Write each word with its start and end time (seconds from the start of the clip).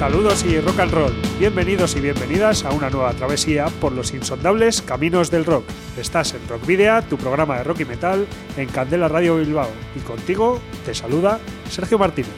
Saludos 0.00 0.46
y 0.46 0.58
rock 0.58 0.80
and 0.80 0.92
roll. 0.92 1.12
Bienvenidos 1.38 1.94
y 1.94 2.00
bienvenidas 2.00 2.64
a 2.64 2.70
una 2.70 2.88
nueva 2.88 3.12
travesía 3.12 3.66
por 3.66 3.92
los 3.92 4.14
insondables 4.14 4.80
caminos 4.80 5.30
del 5.30 5.44
rock. 5.44 5.64
Estás 5.98 6.32
en 6.32 6.48
Rock 6.48 6.64
Video, 6.64 7.02
tu 7.02 7.18
programa 7.18 7.58
de 7.58 7.64
rock 7.64 7.80
y 7.80 7.84
metal 7.84 8.26
en 8.56 8.66
Candela 8.70 9.08
Radio 9.08 9.36
Bilbao. 9.36 9.68
Y 9.94 9.98
contigo 9.98 10.58
te 10.86 10.94
saluda 10.94 11.38
Sergio 11.68 11.98
Martínez. 11.98 12.32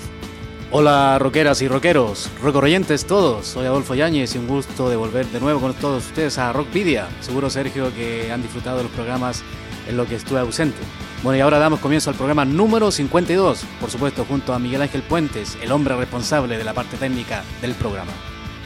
Hola 0.73 1.17
rockeras 1.21 1.63
y 1.63 1.69
rockeros, 1.69 2.31
rock 2.43 2.65
todos, 3.07 3.47
soy 3.47 3.67
Adolfo 3.67 3.95
Yáñez 3.95 4.35
y 4.35 4.39
un 4.39 4.49
gusto 4.49 4.91
de 4.91 4.97
volver 4.97 5.27
de 5.27 5.39
nuevo 5.39 5.61
con 5.61 5.73
todos 5.75 6.05
ustedes 6.07 6.39
a 6.39 6.53
Rock 6.53 6.73
Video. 6.73 7.07
Seguro 7.21 7.49
Sergio 7.49 7.95
que 7.95 8.33
han 8.33 8.43
disfrutado 8.43 8.79
de 8.79 8.83
los 8.83 8.93
programas 8.93 9.45
en 9.89 9.97
los 9.97 10.09
que 10.09 10.17
estuve 10.17 10.41
ausente. 10.41 10.81
Bueno, 11.23 11.39
y 11.39 11.41
ahora 11.41 11.61
damos 11.61 11.79
comienzo 11.79 12.11
al 12.11 12.17
programa 12.17 12.45
número 12.45 12.91
52, 12.91 13.65
por 13.81 13.91
supuesto, 13.91 14.25
junto 14.25 14.53
a 14.55 14.59
Miguel 14.59 14.83
Ángel 14.83 15.03
Puentes, 15.03 15.57
el 15.63 15.71
hombre 15.71 15.95
responsable 15.95 16.59
de 16.59 16.65
la 16.65 16.75
parte 16.75 16.97
técnica 16.97 17.45
del 17.61 17.77
programa. 17.77 18.11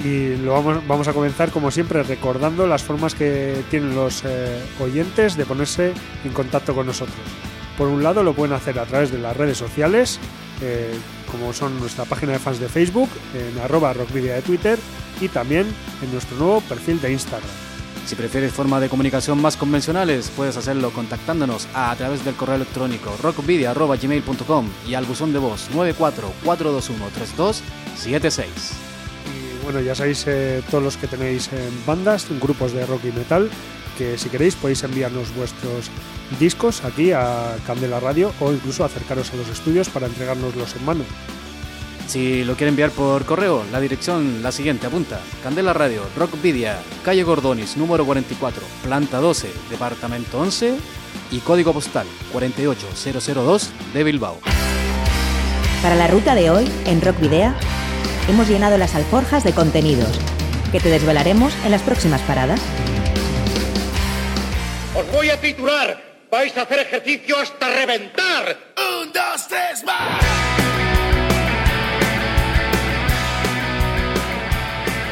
Y 0.03 0.37
lo 0.37 0.63
vamos, 0.63 1.07
a 1.07 1.13
comenzar, 1.13 1.51
como 1.51 1.71
siempre, 1.71 2.03
recordando 2.03 2.67
las 2.67 2.83
formas 2.83 3.15
que 3.15 3.63
tienen 3.71 3.95
los 3.95 4.23
eh, 4.25 4.59
oyentes 4.81 5.37
de 5.37 5.45
ponerse 5.45 5.93
en 6.25 6.33
contacto 6.33 6.75
con 6.75 6.87
nosotros. 6.87 7.19
Por 7.77 7.89
un 7.89 8.03
lado, 8.03 8.23
lo 8.23 8.33
pueden 8.33 8.55
hacer 8.55 8.79
a 8.79 8.87
través 8.87 9.13
de 9.13 9.19
las 9.19 9.37
redes 9.37 9.59
sociales, 9.59 10.19
eh, 10.63 10.95
como 11.31 11.53
son 11.53 11.79
nuestra 11.79 12.07
página 12.07 12.33
de 12.33 12.39
fans 12.39 12.59
de 12.59 12.71
Facebook, 12.71 13.11
en 13.35 13.61
arroba 13.61 13.93
rockvidia 13.93 14.35
de 14.35 14.41
Twitter 14.41 14.79
y 15.21 15.29
también 15.29 15.67
en 16.03 16.11
nuestro 16.11 16.39
nuevo 16.39 16.63
perfil 16.63 17.03
de 17.03 17.13
Instagram. 17.13 17.66
Si 18.07 18.15
prefieres 18.15 18.53
formas 18.53 18.81
de 18.81 18.89
comunicación 18.89 19.43
más 19.43 19.57
convencionales, 19.57 20.31
puedes 20.37 20.57
hacerlo 20.57 20.93
contactándonos 20.93 21.67
a, 21.75 21.93
través 21.97 22.25
del 22.25 22.37
correo 22.37 22.55
electrónico 22.55 23.13
rockvidia.gmail.com 23.21 24.69
y 24.87 24.95
al 24.95 25.05
buzón 25.05 25.33
de 25.33 25.41
voz 25.41 25.69
944213276. 25.73 28.45
Y 29.27 29.65
bueno, 29.65 29.81
ya 29.81 29.97
sabéis 29.97 30.25
eh, 30.29 30.63
todos 30.71 30.85
los 30.85 30.97
que 30.97 31.09
tenéis 31.09 31.53
en 31.53 31.85
bandas, 31.85 32.29
grupos 32.41 32.73
de 32.73 32.87
rock 32.87 33.07
y 33.07 33.13
metal, 33.13 33.51
que 33.99 34.17
si 34.17 34.29
queréis 34.29 34.55
podéis 34.55 34.85
enviarnos 34.85 35.35
vuestros 35.35 35.91
discos 36.39 36.85
aquí 36.85 37.11
a 37.11 37.57
Candela 37.67 37.99
Radio 37.99 38.33
o 38.39 38.53
incluso 38.53 38.85
acercaros 38.85 39.33
a 39.33 39.37
los 39.37 39.49
estudios 39.49 39.89
para 39.89 40.07
entregárnoslos 40.07 40.77
en 40.77 40.85
mano. 40.85 41.03
Si 42.07 42.45
lo 42.45 42.55
quiere 42.55 42.71
enviar 42.71 42.91
por 42.91 43.25
correo, 43.25 43.65
la 43.73 43.81
dirección 43.81 44.43
la 44.43 44.53
siguiente, 44.53 44.87
apunta. 44.87 45.21
Candela 45.43 45.73
Radio, 45.73 46.03
Rockvidia, 46.17 46.79
calle 47.05 47.25
Gordonis, 47.25 47.77
número 47.77 48.07
44, 48.07 48.63
planta 48.83 49.19
12, 49.19 49.51
departamento 49.71 50.39
11 50.39 50.77
y 51.33 51.39
código 51.41 51.73
postal 51.73 52.07
48002 52.33 53.71
de 53.93 54.05
Bilbao. 54.05 54.39
Para 55.83 55.97
la 55.97 56.07
ruta 56.07 56.35
de 56.35 56.51
hoy, 56.51 56.71
en 56.87 57.01
Rockvidea, 57.01 57.55
hemos 58.29 58.49
llenado 58.49 58.79
las 58.79 58.95
alforjas 58.95 59.45
de 59.45 59.53
contenidos 59.53 60.11
que 60.71 60.81
te 60.81 60.91
desvelaremos 60.91 61.55
en 61.65 61.71
las 61.73 61.83
próximas 61.83 62.21
paradas. 62.23 62.61
Os 64.95 65.11
voy 65.13 65.31
a 65.31 65.41
titular. 65.41 66.03
Vais 66.31 66.57
a 66.57 66.63
hacer 66.63 66.81
ejercicio 66.81 67.39
hasta 67.39 67.69
reventar. 67.69 68.57
Un, 68.77 69.13
dos, 69.13 69.49
tres, 69.49 69.85
más. 69.85 70.46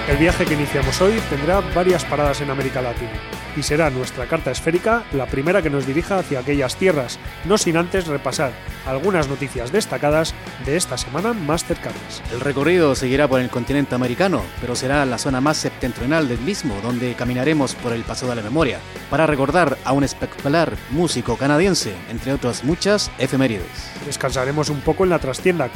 El 0.07 0.19
viaje 0.19 0.45
que 0.45 0.53
iniciamos 0.53 1.01
hoy 1.01 1.19
tendrá 1.31 1.61
varias 1.75 2.05
paradas 2.05 2.39
en 2.43 2.51
América 2.51 2.83
Latina 2.83 3.11
y 3.57 3.63
será 3.63 3.89
nuestra 3.89 4.27
carta 4.27 4.51
esférica 4.51 5.05
la 5.15 5.25
primera 5.25 5.63
que 5.63 5.71
nos 5.71 5.87
dirija 5.87 6.19
hacia 6.19 6.41
aquellas 6.41 6.77
tierras, 6.77 7.19
no 7.47 7.57
sin 7.57 7.79
antes 7.79 8.07
repasar 8.07 8.53
algunas 8.87 9.29
noticias 9.29 9.73
destacadas 9.73 10.35
de 10.67 10.77
esta 10.77 10.99
semana 10.99 11.33
más 11.33 11.65
cercanas. 11.65 12.23
El 12.33 12.41
recorrido 12.41 12.95
seguirá 12.95 13.29
por 13.29 13.41
el 13.41 13.49
continente 13.49 13.95
americano, 13.95 14.43
pero 14.61 14.77
será 14.77 15.07
la 15.07 15.17
zona 15.17 15.41
más 15.41 15.57
septentrional 15.57 16.29
del 16.29 16.41
mismo, 16.41 16.79
donde 16.83 17.15
caminaremos 17.15 17.75
por 17.75 17.95
el 17.95 18.03
Paso 18.03 18.29
de 18.29 18.37
la 18.37 18.43
Memoria, 18.43 18.81
para 19.09 19.27
recordar 19.27 19.79
a 19.85 19.93
un 19.93 20.05
espectacular 20.05 20.75
músico 20.91 21.39
canadiense, 21.39 21.95
entre 22.11 22.35
otras 22.35 22.63
muchas 22.63 23.11
efemérides. 23.19 23.91
Descansaremos 24.05 24.69
un 24.69 24.83
poco 24.83 25.05
en 25.05 25.11
la 25.11 25.19
trastienda, 25.19 25.71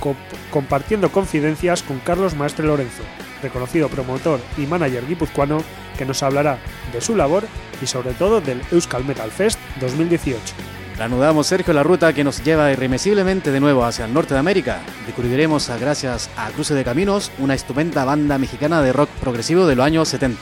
compartiendo 0.50 1.10
confidencias 1.10 1.82
con 1.82 1.98
Carlos 2.00 2.34
Maestre 2.34 2.66
Lorenzo, 2.66 3.04
reconocido 3.42 3.88
promotor 3.88 4.40
y 4.56 4.66
manager 4.66 5.06
guipuzcoano, 5.06 5.62
que 5.96 6.04
nos 6.04 6.22
hablará 6.22 6.58
de 6.92 7.00
su 7.00 7.16
labor 7.16 7.44
y 7.82 7.86
sobre 7.86 8.12
todo 8.12 8.40
del 8.40 8.62
Euskal 8.70 9.04
Metal 9.04 9.30
Fest 9.30 9.58
2018. 9.80 10.40
Reanudamos, 10.96 11.46
Sergio, 11.46 11.72
la 11.74 11.84
ruta 11.84 12.12
que 12.12 12.24
nos 12.24 12.42
lleva 12.42 12.72
irremisiblemente 12.72 13.52
de 13.52 13.60
nuevo 13.60 13.84
hacia 13.84 14.04
el 14.04 14.12
norte 14.12 14.34
de 14.34 14.40
América. 14.40 14.80
Descubriremos, 15.06 15.70
gracias 15.78 16.28
a 16.36 16.50
Cruce 16.50 16.74
de 16.74 16.82
Caminos, 16.82 17.30
una 17.38 17.54
estupenda 17.54 18.04
banda 18.04 18.36
mexicana 18.36 18.82
de 18.82 18.92
rock 18.92 19.08
progresivo 19.20 19.66
de 19.66 19.76
los 19.76 19.86
años 19.86 20.08
70. 20.08 20.40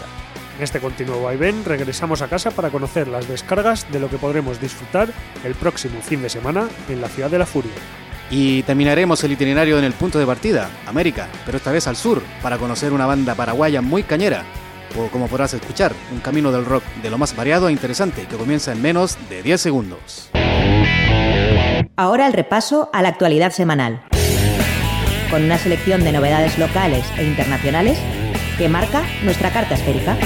En 0.57 0.63
este 0.63 0.81
continuo 0.81 1.23
vaivén 1.23 1.63
regresamos 1.67 2.23
a 2.23 2.29
casa 2.29 2.51
para 2.51 2.71
conocer 2.71 3.09
las 3.09 3.29
descargas 3.29 3.87
de 3.93 4.01
lo 4.01 4.09
que 4.09 4.17
podremos 4.17 4.59
disfrutar 4.59 5.11
el 5.45 5.55
próximo 5.55 6.01
fin 6.01 6.23
de 6.23 6.31
semana 6.31 6.67
en 6.89 7.03
la 7.03 7.09
Ciudad 7.09 7.31
de 7.31 7.39
la 7.39 7.45
Furia. 7.45 7.73
Y 8.31 8.63
terminaremos 8.65 9.23
el 9.23 9.33
itinerario 9.33 9.79
en 9.79 9.85
el 9.85 9.93
punto 9.93 10.19
de 10.19 10.27
partida, 10.27 10.69
América, 10.87 11.29
pero 11.45 11.59
esta 11.59 11.71
vez 11.71 11.87
al 11.87 11.97
sur, 11.97 12.23
para 12.43 12.59
conocer 12.59 12.93
una 12.93 13.07
banda 13.07 13.35
paraguaya 13.35 13.83
muy 13.83 14.03
cañera, 14.03 14.45
o 14.99 15.09
como 15.09 15.29
podrás 15.29 15.55
escuchar, 15.55 15.93
un 16.13 16.21
camino 16.21 16.51
del 16.51 16.65
rock 16.65 16.83
de 17.03 17.11
lo 17.11 17.19
más 17.19 17.37
variado 17.37 17.69
e 17.69 17.73
interesante 17.73 18.27
que 18.27 18.37
comienza 18.37 18.73
en 18.73 18.83
menos 18.83 19.17
de 19.29 19.43
10 19.43 19.61
segundos. 19.61 20.31
Ahora 21.97 22.27
el 22.27 22.33
repaso 22.33 22.91
a 22.93 23.03
la 23.03 23.09
actualidad 23.09 23.53
semanal, 23.53 24.03
con 25.31 25.45
una 25.45 25.59
selección 25.59 26.03
de 26.05 26.13
novedades 26.13 26.59
locales 26.59 27.05
e 27.17 27.25
internacionales 27.25 27.99
que 28.59 28.69
marca 28.69 29.03
nuestra 29.23 29.53
carta 29.53 29.75
esférica. 29.75 30.17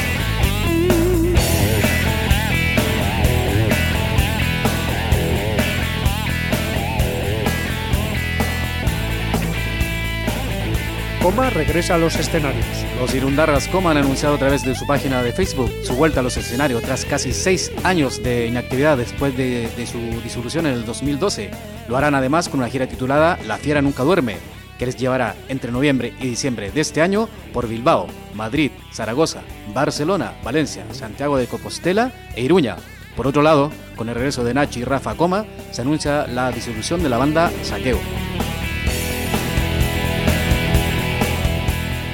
Coma 11.22 11.50
regresa 11.50 11.96
a 11.96 11.98
los 11.98 12.16
escenarios. 12.16 12.64
Los 12.98 13.14
Irundarras 13.14 13.68
Coma 13.68 13.90
han 13.90 13.98
anunciado 13.98 14.36
a 14.36 14.38
través 14.38 14.64
de 14.64 14.74
su 14.74 14.86
página 14.86 15.22
de 15.22 15.32
Facebook 15.32 15.70
su 15.84 15.94
vuelta 15.94 16.20
a 16.20 16.22
los 16.22 16.38
escenarios 16.38 16.82
tras 16.82 17.04
casi 17.04 17.34
seis 17.34 17.70
años 17.84 18.22
de 18.22 18.46
inactividad 18.46 18.96
después 18.96 19.36
de, 19.36 19.68
su 19.86 19.98
disolución 20.22 20.64
en 20.64 20.72
el 20.72 20.86
2012. 20.86 21.50
Lo 21.88 21.98
harán 21.98 22.14
además 22.14 22.48
con 22.48 22.60
una 22.60 22.70
gira 22.70 22.86
titulada 22.86 23.38
La 23.46 23.58
Fiera 23.58 23.82
Nunca 23.82 24.02
Duerme, 24.02 24.38
que 24.78 24.86
les 24.86 24.96
llevará 24.96 25.36
entre 25.48 25.70
noviembre 25.70 26.14
y 26.20 26.26
diciembre 26.26 26.70
de 26.70 26.80
este 26.80 27.02
año 27.02 27.28
por 27.52 27.68
Bilbao, 27.68 28.06
Madrid, 28.34 28.70
Zaragoza, 28.90 29.42
Barcelona, 29.74 30.32
Valencia, 30.42 30.86
Santiago 30.92 31.36
de 31.36 31.48
Compostela 31.48 32.12
e 32.34 32.42
Iruña. 32.42 32.76
Por 33.14 33.26
otro 33.26 33.42
lado, 33.42 33.70
con 33.94 34.08
el 34.08 34.14
regreso 34.14 34.42
de 34.42 34.54
Nachi 34.54 34.80
y 34.80 34.84
Rafa 34.84 35.14
Coma, 35.16 35.44
se 35.70 35.82
anuncia 35.82 36.26
la 36.26 36.50
disolución 36.50 37.02
de 37.02 37.10
la 37.10 37.18
banda 37.18 37.52
Saqueo. 37.62 37.98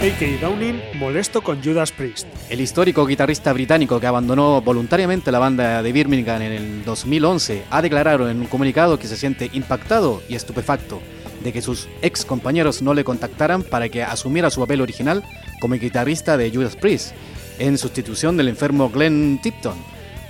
A.K. 0.06 0.38
Downing 0.40 0.80
molesto 1.00 1.42
con 1.42 1.60
Judas 1.60 1.90
Priest. 1.90 2.28
El 2.48 2.60
histórico 2.60 3.04
guitarrista 3.06 3.52
británico 3.52 3.98
que 3.98 4.06
abandonó 4.06 4.62
voluntariamente 4.62 5.32
la 5.32 5.40
banda 5.40 5.82
de 5.82 5.90
Birmingham 5.90 6.42
en 6.42 6.52
el 6.52 6.84
2011 6.84 7.64
ha 7.70 7.82
declarado 7.82 8.30
en 8.30 8.38
un 8.38 8.46
comunicado 8.46 9.00
que 9.00 9.08
se 9.08 9.16
siente 9.16 9.50
impactado 9.52 10.22
y 10.28 10.36
estupefacto 10.36 11.02
de 11.42 11.52
que 11.52 11.60
sus 11.60 11.88
ex 12.02 12.24
compañeros 12.24 12.82
no 12.82 12.94
le 12.94 13.02
contactaran 13.02 13.64
para 13.64 13.88
que 13.88 14.04
asumiera 14.04 14.48
su 14.50 14.60
papel 14.60 14.80
original 14.80 15.24
como 15.60 15.74
guitarrista 15.74 16.36
de 16.36 16.52
Judas 16.52 16.76
Priest, 16.76 17.12
en 17.58 17.76
sustitución 17.76 18.36
del 18.36 18.46
enfermo 18.46 18.90
Glenn 18.90 19.40
Tipton. 19.42 19.74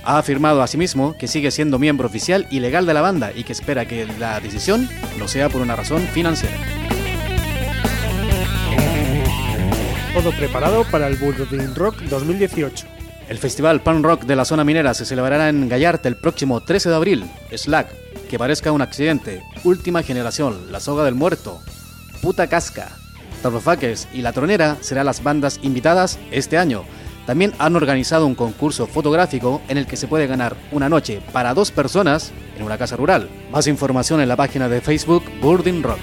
Ha 0.03 0.17
afirmado 0.17 0.63
asimismo 0.63 1.15
que 1.19 1.27
sigue 1.27 1.51
siendo 1.51 1.77
miembro 1.77 2.07
oficial 2.07 2.47
y 2.49 2.61
legal 2.61 2.87
de 2.87 2.95
la 2.95 3.01
banda 3.01 3.31
y 3.35 3.43
que 3.43 3.53
espera 3.53 3.85
que 3.85 4.07
la 4.17 4.39
decisión 4.39 4.89
no 5.19 5.27
sea 5.27 5.49
por 5.49 5.61
una 5.61 5.75
razón 5.75 6.01
financiera. 6.01 6.86
Todo 10.23 10.31
preparado 10.31 10.83
para 10.85 11.07
el 11.07 11.15
Bullring 11.15 11.75
Rock 11.75 12.01
2018. 12.09 12.87
El 13.29 13.37
Festival 13.37 13.81
Pan 13.81 14.01
Rock 14.01 14.23
de 14.23 14.35
la 14.35 14.45
zona 14.45 14.63
minera 14.63 14.95
se 14.95 15.05
celebrará 15.05 15.47
en 15.47 15.69
Gallarta 15.69 16.09
el 16.09 16.15
próximo 16.15 16.59
13 16.59 16.89
de 16.89 16.95
abril. 16.95 17.25
Slack, 17.55 17.93
que 18.27 18.39
parezca 18.39 18.71
un 18.71 18.81
accidente. 18.81 19.43
Última 19.63 20.01
generación, 20.01 20.71
La 20.71 20.79
Soga 20.79 21.03
del 21.03 21.13
Muerto. 21.13 21.61
Puta 22.19 22.47
Casca. 22.47 22.89
Tarrofaques 23.43 24.07
y 24.11 24.23
La 24.23 24.33
Tronera 24.33 24.77
serán 24.81 25.05
las 25.05 25.21
bandas 25.21 25.59
invitadas 25.61 26.17
este 26.31 26.57
año. 26.57 26.83
También 27.27 27.53
han 27.59 27.75
organizado 27.75 28.25
un 28.25 28.33
concurso 28.33 28.87
fotográfico 28.87 29.61
en 29.67 29.77
el 29.77 29.85
que 29.85 29.97
se 29.97 30.07
puede 30.07 30.25
ganar 30.25 30.55
una 30.71 30.89
noche 30.89 31.21
para 31.31 31.53
dos 31.53 31.69
personas 31.69 32.31
en 32.57 32.63
una 32.63 32.79
casa 32.79 32.95
rural. 32.95 33.29
Más 33.51 33.67
información 33.67 34.19
en 34.19 34.29
la 34.29 34.35
página 34.35 34.67
de 34.67 34.81
Facebook 34.81 35.25
Burdin 35.41 35.83
Rock. 35.83 35.99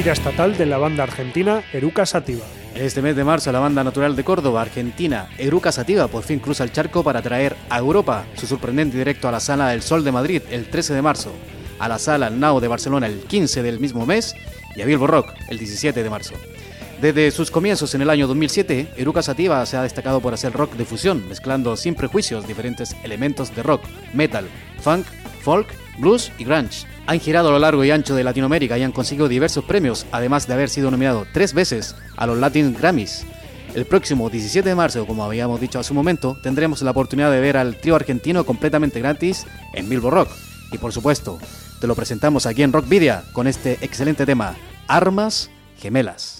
Gira 0.00 0.14
estatal 0.14 0.56
de 0.56 0.64
la 0.64 0.78
banda 0.78 1.02
argentina 1.02 1.62
Eruca 1.74 2.06
Sativa. 2.06 2.46
Este 2.74 3.02
mes 3.02 3.14
de 3.16 3.22
marzo, 3.22 3.52
la 3.52 3.58
banda 3.58 3.84
natural 3.84 4.16
de 4.16 4.24
Córdoba, 4.24 4.62
Argentina, 4.62 5.28
Eruca 5.36 5.72
Sativa, 5.72 6.08
por 6.08 6.22
fin 6.22 6.38
cruza 6.38 6.64
el 6.64 6.72
charco 6.72 7.04
para 7.04 7.20
traer 7.20 7.54
a 7.68 7.76
Europa 7.76 8.24
su 8.34 8.46
sorprendente 8.46 8.96
directo 8.96 9.28
a 9.28 9.30
la 9.30 9.40
Sala 9.40 9.68
del 9.68 9.82
Sol 9.82 10.02
de 10.02 10.10
Madrid 10.10 10.40
el 10.50 10.70
13 10.70 10.94
de 10.94 11.02
marzo, 11.02 11.34
a 11.78 11.86
la 11.86 11.98
Sala 11.98 12.30
Nao 12.30 12.60
de 12.60 12.68
Barcelona 12.68 13.08
el 13.08 13.18
15 13.24 13.62
del 13.62 13.78
mismo 13.78 14.06
mes 14.06 14.34
y 14.74 14.80
a 14.80 14.86
Bilbo 14.86 15.06
Rock 15.06 15.34
el 15.50 15.58
17 15.58 16.02
de 16.02 16.08
marzo. 16.08 16.32
Desde 17.02 17.30
sus 17.30 17.50
comienzos 17.50 17.94
en 17.94 18.00
el 18.00 18.08
año 18.08 18.26
2007, 18.26 18.94
Eruca 18.96 19.20
Sativa 19.20 19.66
se 19.66 19.76
ha 19.76 19.82
destacado 19.82 20.22
por 20.22 20.32
hacer 20.32 20.54
rock 20.54 20.76
de 20.76 20.86
fusión, 20.86 21.28
mezclando 21.28 21.76
sin 21.76 21.94
prejuicios 21.94 22.48
diferentes 22.48 22.96
elementos 23.04 23.54
de 23.54 23.62
rock, 23.62 23.82
metal, 24.14 24.48
funk, 24.80 25.04
folk, 25.42 25.68
blues 25.98 26.32
y 26.38 26.44
grunge. 26.44 26.86
Han 27.10 27.18
girado 27.18 27.48
a 27.48 27.50
lo 27.50 27.58
largo 27.58 27.84
y 27.84 27.90
ancho 27.90 28.14
de 28.14 28.22
Latinoamérica 28.22 28.78
y 28.78 28.84
han 28.84 28.92
conseguido 28.92 29.26
diversos 29.26 29.64
premios, 29.64 30.06
además 30.12 30.46
de 30.46 30.54
haber 30.54 30.68
sido 30.68 30.92
nominado 30.92 31.26
tres 31.32 31.54
veces 31.54 31.96
a 32.16 32.24
los 32.24 32.38
Latin 32.38 32.72
Grammys. 32.72 33.26
El 33.74 33.84
próximo 33.84 34.30
17 34.30 34.68
de 34.68 34.76
marzo, 34.76 35.04
como 35.08 35.24
habíamos 35.24 35.60
dicho 35.60 35.80
hace 35.80 35.92
un 35.92 35.96
momento, 35.96 36.38
tendremos 36.40 36.82
la 36.82 36.92
oportunidad 36.92 37.32
de 37.32 37.40
ver 37.40 37.56
al 37.56 37.74
trío 37.74 37.96
argentino 37.96 38.46
completamente 38.46 39.00
gratis 39.00 39.44
en 39.74 39.88
Bilbo 39.88 40.08
Rock. 40.08 40.28
Y 40.70 40.78
por 40.78 40.92
supuesto, 40.92 41.40
te 41.80 41.88
lo 41.88 41.96
presentamos 41.96 42.46
aquí 42.46 42.62
en 42.62 42.72
Rockvidia 42.72 43.24
con 43.32 43.48
este 43.48 43.84
excelente 43.84 44.24
tema, 44.24 44.54
Armas 44.86 45.50
Gemelas. 45.80 46.39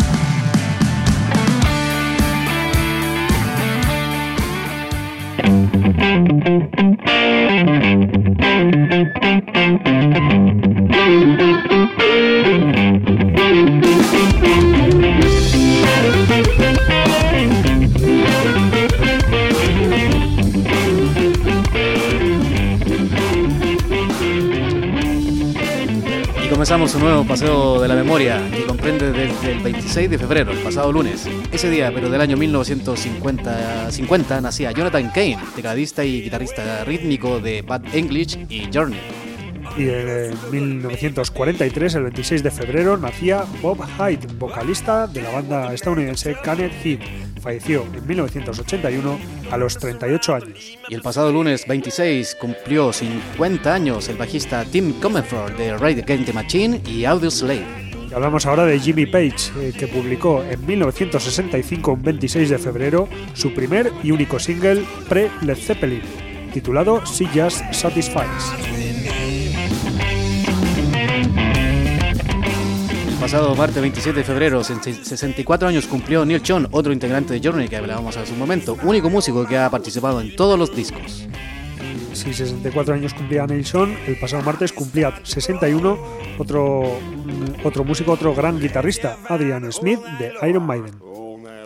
Un 26.95 27.01
nuevo 27.01 27.23
paseo 27.23 27.79
de 27.79 27.87
la 27.87 27.95
memoria 27.95 28.49
que 28.51 28.65
comprende 28.65 29.11
desde 29.11 29.51
el 29.51 29.59
26 29.59 30.09
de 30.09 30.17
febrero, 30.17 30.51
el 30.51 30.57
pasado 30.59 30.91
lunes. 30.91 31.27
Ese 31.51 31.69
día, 31.69 31.91
pero 31.93 32.09
del 32.09 32.19
año 32.19 32.35
1950, 32.35 34.41
nacía 34.41 34.71
Jonathan 34.71 35.09
Kane, 35.09 35.37
tecladista 35.55 36.03
y 36.03 36.23
guitarrista 36.23 36.83
rítmico 36.83 37.39
de 37.39 37.61
Bad 37.61 37.83
English 37.93 38.45
y 38.49 38.67
Journey. 38.73 38.99
Y 39.77 39.89
en 39.89 40.35
1943, 40.51 41.95
el 41.95 42.03
26 42.03 42.43
de 42.43 42.51
febrero, 42.51 42.97
nacía 42.97 43.45
Bob 43.61 43.79
Hyde, 43.97 44.27
vocalista 44.37 45.07
de 45.07 45.21
la 45.21 45.29
banda 45.29 45.73
estadounidense 45.73 46.35
Canet 46.43 46.73
Heat 46.83 47.01
falleció 47.41 47.85
en 47.93 48.07
1981 48.07 49.19
a 49.51 49.57
los 49.57 49.77
38 49.77 50.35
años. 50.35 50.77
Y 50.89 50.95
el 50.95 51.01
pasado 51.01 51.31
lunes 51.31 51.67
26 51.67 52.35
cumplió 52.35 52.91
50 52.91 53.73
años 53.73 54.07
el 54.09 54.17
bajista 54.17 54.65
Tim 54.65 54.99
Comerford 54.99 55.53
de 55.57 55.77
Ride 55.77 56.03
Against 56.03 56.25
the 56.25 56.33
Machine 56.33 56.81
y 56.85 57.05
Audio 57.05 57.29
Slave. 57.29 57.65
Y 58.09 58.13
hablamos 58.13 58.45
ahora 58.45 58.65
de 58.65 58.79
Jimmy 58.79 59.05
Page, 59.05 59.51
eh, 59.59 59.73
que 59.77 59.87
publicó 59.87 60.43
en 60.43 60.65
1965, 60.65 61.93
un 61.93 62.03
26 62.03 62.49
de 62.49 62.57
febrero, 62.57 63.07
su 63.33 63.53
primer 63.53 63.91
y 64.03 64.11
único 64.11 64.39
single 64.39 64.83
pre-Led 65.07 65.57
Zeppelin, 65.57 66.01
titulado 66.53 67.01
She 67.05 67.25
Just 67.27 67.73
Satisfies. 67.73 69.00
Pasado 73.21 73.55
martes 73.55 73.79
27 73.79 74.17
de 74.17 74.23
febrero, 74.23 74.63
64 74.63 75.67
años 75.67 75.85
cumplió 75.85 76.25
Neil 76.25 76.41
Chon, 76.41 76.67
otro 76.71 76.91
integrante 76.91 77.35
de 77.35 77.39
Journey 77.47 77.69
que 77.69 77.77
hablábamos 77.77 78.17
hace 78.17 78.33
un 78.33 78.39
momento, 78.39 78.75
único 78.81 79.11
músico 79.11 79.45
que 79.45 79.59
ha 79.59 79.69
participado 79.69 80.19
en 80.21 80.35
todos 80.35 80.57
los 80.57 80.75
discos. 80.75 81.27
Si 82.13 82.33
64 82.33 82.95
años 82.95 83.13
cumplía 83.13 83.45
Neil 83.45 83.63
Chon, 83.63 83.95
el 84.07 84.19
pasado 84.19 84.41
martes 84.41 84.73
cumplía 84.73 85.13
61 85.21 85.99
otro, 86.39 86.97
otro 87.63 87.83
músico, 87.83 88.13
otro 88.13 88.33
gran 88.33 88.59
guitarrista, 88.59 89.17
Adrian 89.29 89.71
Smith 89.71 89.99
de 90.17 90.33
Iron 90.49 90.65
Maiden. 90.65 90.95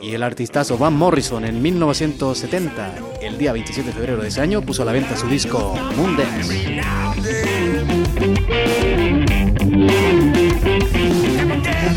Y 0.02 0.14
el 0.14 0.24
artistazo 0.24 0.78
Van 0.78 0.94
Morrison 0.94 1.46
en 1.46 1.62
1970, 1.62 2.96
el 3.22 3.38
día 3.38 3.54
27 3.54 3.92
de 3.92 3.96
febrero 3.96 4.22
de 4.22 4.28
ese 4.28 4.42
año, 4.42 4.62
puso 4.62 4.82
a 4.82 4.86
la 4.86 4.92
venta 4.92 5.16
su 5.16 5.28
disco 5.30 5.74
Moon 5.96 6.18
Dance. 6.18 6.82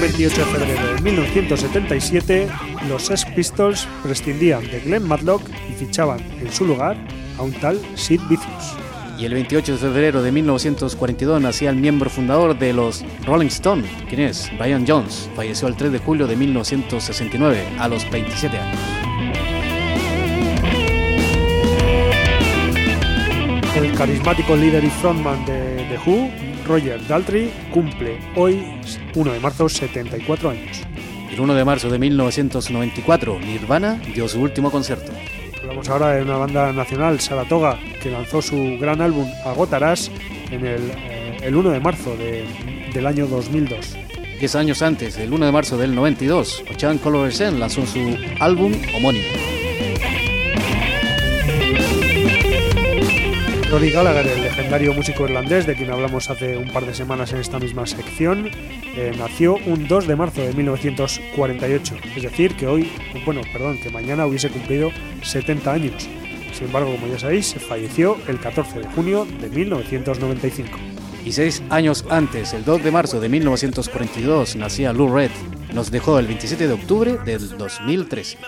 28 0.00 0.36
de 0.36 0.44
febrero 0.44 0.94
de 0.94 1.02
1977, 1.02 2.48
los 2.88 3.06
Sex 3.06 3.24
Pistols 3.34 3.88
prescindían 4.02 4.64
de 4.70 4.80
Glenn 4.80 5.08
Matlock 5.08 5.42
y 5.68 5.72
fichaban 5.72 6.20
en 6.40 6.52
su 6.52 6.64
lugar 6.64 6.96
a 7.36 7.42
un 7.42 7.52
tal 7.52 7.80
Sid 7.96 8.20
Vicious. 8.28 8.76
Y 9.18 9.24
el 9.24 9.34
28 9.34 9.72
de 9.72 9.78
febrero 9.78 10.22
de 10.22 10.30
1942 10.30 11.40
nacía 11.40 11.70
el 11.70 11.76
miembro 11.76 12.08
fundador 12.08 12.56
de 12.56 12.72
los 12.72 13.04
Rolling 13.26 13.48
Stones, 13.48 13.90
quien 14.08 14.20
es 14.20 14.48
Brian 14.56 14.84
Jones. 14.86 15.28
Falleció 15.34 15.66
el 15.66 15.74
3 15.74 15.90
de 15.90 15.98
julio 15.98 16.28
de 16.28 16.36
1969, 16.36 17.64
a 17.80 17.88
los 17.88 18.08
27 18.08 18.56
años. 18.56 18.78
El 23.74 23.92
carismático 23.94 24.54
líder 24.54 24.84
y 24.84 24.90
frontman 24.90 25.44
de 25.44 25.86
The 25.88 25.98
Who, 26.06 26.30
Roger 26.68 27.04
Daltrey 27.08 27.50
cumple 27.72 28.18
hoy, 28.36 28.62
1 29.14 29.32
de 29.32 29.40
marzo, 29.40 29.68
74 29.68 30.50
años. 30.50 30.82
El 31.30 31.40
1 31.40 31.54
de 31.54 31.64
marzo 31.64 31.88
de 31.88 31.98
1994, 31.98 33.40
Nirvana 33.40 34.00
dio 34.14 34.28
su 34.28 34.40
último 34.40 34.70
concierto. 34.70 35.10
Hablamos 35.62 35.88
ahora 35.88 36.12
de 36.12 36.22
una 36.22 36.36
banda 36.36 36.72
nacional, 36.72 37.20
Saratoga, 37.20 37.78
que 38.02 38.10
lanzó 38.10 38.42
su 38.42 38.76
gran 38.78 39.00
álbum 39.00 39.26
Agotarás 39.44 40.10
en 40.50 40.66
el, 40.66 40.90
eh, 40.96 41.38
el 41.42 41.56
1 41.56 41.70
de 41.70 41.80
marzo 41.80 42.14
del 42.16 43.06
año 43.06 43.26
2002. 43.26 43.96
Diez 44.38 44.54
años 44.54 44.82
antes, 44.82 45.16
el 45.16 45.32
1 45.32 45.46
de 45.46 45.52
marzo 45.52 45.78
del 45.78 45.94
92, 45.94 46.64
Ochan 46.70 46.98
Color 46.98 47.32
lanzó 47.58 47.86
su 47.86 48.16
álbum 48.40 48.72
homónimo. 48.94 49.57
Rory 53.70 53.90
Gallagher, 53.90 54.26
el 54.26 54.40
legendario 54.40 54.94
músico 54.94 55.24
irlandés 55.24 55.66
de 55.66 55.74
quien 55.74 55.90
hablamos 55.90 56.30
hace 56.30 56.56
un 56.56 56.70
par 56.72 56.86
de 56.86 56.94
semanas 56.94 57.34
en 57.34 57.40
esta 57.40 57.58
misma 57.58 57.86
sección, 57.86 58.48
eh, 58.96 59.12
nació 59.18 59.56
un 59.66 59.86
2 59.86 60.06
de 60.06 60.16
marzo 60.16 60.40
de 60.40 60.54
1948, 60.54 61.96
es 62.16 62.22
decir, 62.22 62.56
que 62.56 62.66
hoy, 62.66 62.90
bueno, 63.26 63.42
perdón, 63.52 63.78
que 63.78 63.90
mañana 63.90 64.24
hubiese 64.24 64.48
cumplido 64.48 64.90
70 65.22 65.70
años. 65.70 66.08
Sin 66.54 66.64
embargo, 66.64 66.92
como 66.92 67.08
ya 67.08 67.18
sabéis, 67.18 67.54
falleció 67.68 68.16
el 68.26 68.40
14 68.40 68.80
de 68.80 68.86
junio 68.86 69.26
de 69.38 69.50
1995. 69.50 70.78
Y 71.26 71.32
seis 71.32 71.62
años 71.68 72.06
antes, 72.08 72.54
el 72.54 72.64
2 72.64 72.82
de 72.82 72.90
marzo 72.90 73.20
de 73.20 73.28
1942, 73.28 74.56
nacía 74.56 74.94
Lou 74.94 75.14
Red. 75.14 75.30
Nos 75.74 75.90
dejó 75.90 76.18
el 76.18 76.26
27 76.26 76.68
de 76.68 76.72
octubre 76.72 77.18
del 77.26 77.58
2013. 77.58 78.38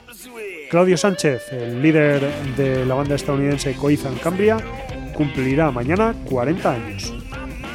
Claudio 0.70 0.96
Sánchez, 0.96 1.52
el 1.52 1.82
líder 1.82 2.22
de 2.56 2.86
la 2.86 2.94
banda 2.94 3.16
estadounidense 3.16 3.74
Coizan 3.74 4.14
Cambria, 4.14 4.56
cumplirá 5.20 5.70
mañana 5.70 6.14
40 6.30 6.72
años. 6.72 7.12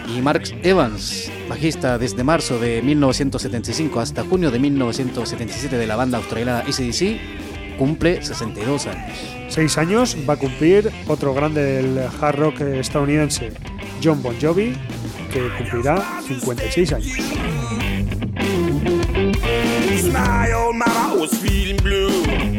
Y 0.07 0.19
Mark 0.19 0.41
Evans, 0.63 1.31
bajista 1.47 1.99
desde 1.99 2.23
marzo 2.23 2.57
de 2.57 2.81
1975 2.81 3.99
hasta 3.99 4.23
junio 4.23 4.49
de 4.49 4.57
1977 4.57 5.77
de 5.77 5.85
la 5.85 5.95
banda 5.95 6.17
australiana 6.17 6.61
ACDC, 6.61 7.77
cumple 7.77 8.23
62 8.23 8.87
años. 8.87 9.19
Seis 9.49 9.77
años 9.77 10.17
va 10.27 10.33
a 10.33 10.37
cumplir 10.37 10.91
otro 11.07 11.35
grande 11.35 11.61
del 11.61 11.99
hard 12.19 12.39
rock 12.39 12.61
estadounidense, 12.61 13.51
John 14.03 14.23
Bon 14.23 14.35
Jovi, 14.41 14.73
que 15.31 15.47
cumplirá 15.55 16.03
56 16.27 16.93
años. 16.93 17.74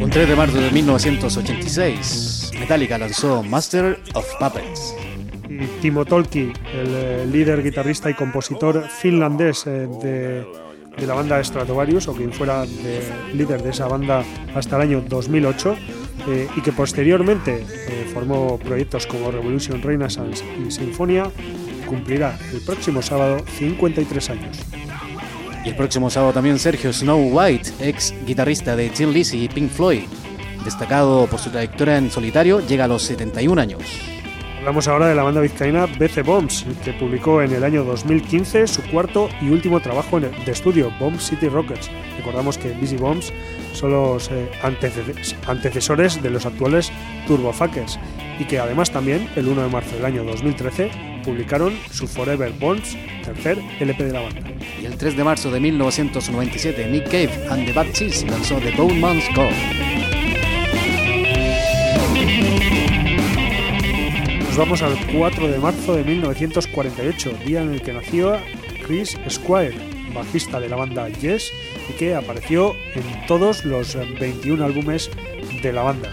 Un 0.01 0.09
3 0.09 0.29
de 0.29 0.35
marzo 0.35 0.57
de 0.57 0.71
1986, 0.71 2.51
Metallica 2.59 2.97
lanzó 2.97 3.43
Master 3.43 3.99
of 4.13 4.25
Puppets. 4.39 4.95
Y 5.49 5.65
Timo 5.81 6.05
Tolki, 6.05 6.53
el 6.73 6.87
eh, 6.93 7.25
líder, 7.31 7.63
guitarrista 7.63 8.09
y 8.09 8.13
compositor 8.13 8.87
finlandés 8.89 9.65
eh, 9.67 9.87
de, 10.01 11.05
la 11.05 11.13
banda 11.13 11.43
Stratovarius, 11.43 12.07
o 12.07 12.13
quien 12.13 12.31
fuera 12.31 12.65
líder 13.33 13.61
de 13.63 13.69
esa 13.69 13.87
banda 13.87 14.23
hasta 14.55 14.75
el 14.77 14.81
año 14.83 15.03
2008, 15.07 15.75
eh, 16.29 16.47
y 16.55 16.61
que 16.61 16.71
posteriormente 16.71 17.65
formó 18.13 18.57
proyectos 18.59 19.07
como 19.07 19.31
Revolution 19.31 19.81
Renaissance 19.81 20.43
y 20.65 20.71
Sinfonia, 20.71 21.31
cumplirá 21.85 22.37
el 22.53 22.61
próximo 22.61 23.01
sábado 23.01 23.43
53 23.57 24.29
años. 24.29 24.76
Y 25.63 25.69
el 25.69 25.75
próximo 25.75 26.09
sábado 26.09 26.33
también 26.33 26.59
Sergio 26.59 26.93
Snow 26.93 27.29
White, 27.31 27.71
ex 27.79 28.13
guitarrista 28.25 28.75
de 28.75 28.89
Tim 28.89 29.09
Lizzy 29.09 29.43
y 29.43 29.49
Pink 29.49 29.69
Floyd, 29.69 30.03
destacado 30.63 31.27
por 31.27 31.39
su 31.39 31.49
trayectoria 31.49 31.97
en 31.97 32.09
solitario, 32.11 32.65
llega 32.65 32.85
a 32.85 32.87
los 32.87 33.03
71 33.03 33.61
años. 33.61 33.81
Hablamos 34.59 34.87
ahora 34.89 35.07
de 35.07 35.15
la 35.15 35.23
banda 35.23 35.39
vizcaína 35.39 35.85
BC 35.85 36.23
Bombs, 36.23 36.65
que 36.83 36.91
publicó 36.91 37.41
en 37.41 37.53
el 37.53 37.63
año 37.63 37.85
2015 37.85 38.67
su 38.67 38.81
cuarto 38.83 39.29
y 39.39 39.49
último 39.49 39.79
trabajo 39.79 40.19
de 40.19 40.29
estudio, 40.51 40.91
Bomb 40.99 41.19
City 41.19 41.47
Rockets. 41.47 41.89
Recordamos 42.17 42.57
que 42.57 42.73
BC 42.73 42.99
Bombs 42.99 43.31
son 43.71 43.91
los 43.91 44.29
eh, 44.29 44.49
antecesores 45.47 46.21
de 46.21 46.29
los 46.29 46.45
actuales 46.45 46.91
Turbofuckers 47.27 47.97
y 48.39 48.45
que 48.45 48.59
además 48.59 48.91
también, 48.91 49.29
el 49.35 49.47
1 49.47 49.63
de 49.63 49.69
marzo 49.69 49.95
del 49.95 50.05
año 50.05 50.23
2013, 50.25 50.91
publicaron 51.27 51.77
su 51.91 52.07
Forever 52.07 52.53
Bombs, 52.53 52.97
tercer 53.21 53.59
LP 53.81 54.05
de 54.05 54.13
la 54.13 54.21
banda. 54.21 54.49
Y 54.81 54.85
el 54.85 54.97
3 54.97 55.17
de 55.17 55.23
marzo 55.25 55.51
de 55.51 55.59
1997, 55.59 56.87
Nick 56.89 57.03
Cave 57.05 57.47
and 57.49 57.65
the 57.65 57.73
Bad 57.73 57.91
Cheese 57.91 58.25
lanzó 58.25 58.55
The 58.59 58.71
Bone 58.71 58.99
Man's 58.99 59.25
Core. 59.35 59.53
vamos 64.57 64.81
al 64.81 64.97
4 65.13 65.49
de 65.49 65.59
marzo 65.59 65.95
de 65.95 66.03
1948, 66.03 67.31
día 67.45 67.61
en 67.61 67.73
el 67.73 67.81
que 67.81 67.93
nació 67.93 68.37
Chris 68.87 69.15
Squire, 69.29 69.77
bajista 70.15 70.59
de 70.59 70.67
la 70.67 70.77
banda 70.77 71.09
Yes 71.09 71.51
y 71.87 71.93
que 71.93 72.15
apareció 72.15 72.73
en 72.95 73.03
todos 73.27 73.65
los 73.65 73.95
21 74.19 74.65
álbumes 74.65 75.11
de 75.61 75.73
la 75.73 75.83
banda. 75.83 76.11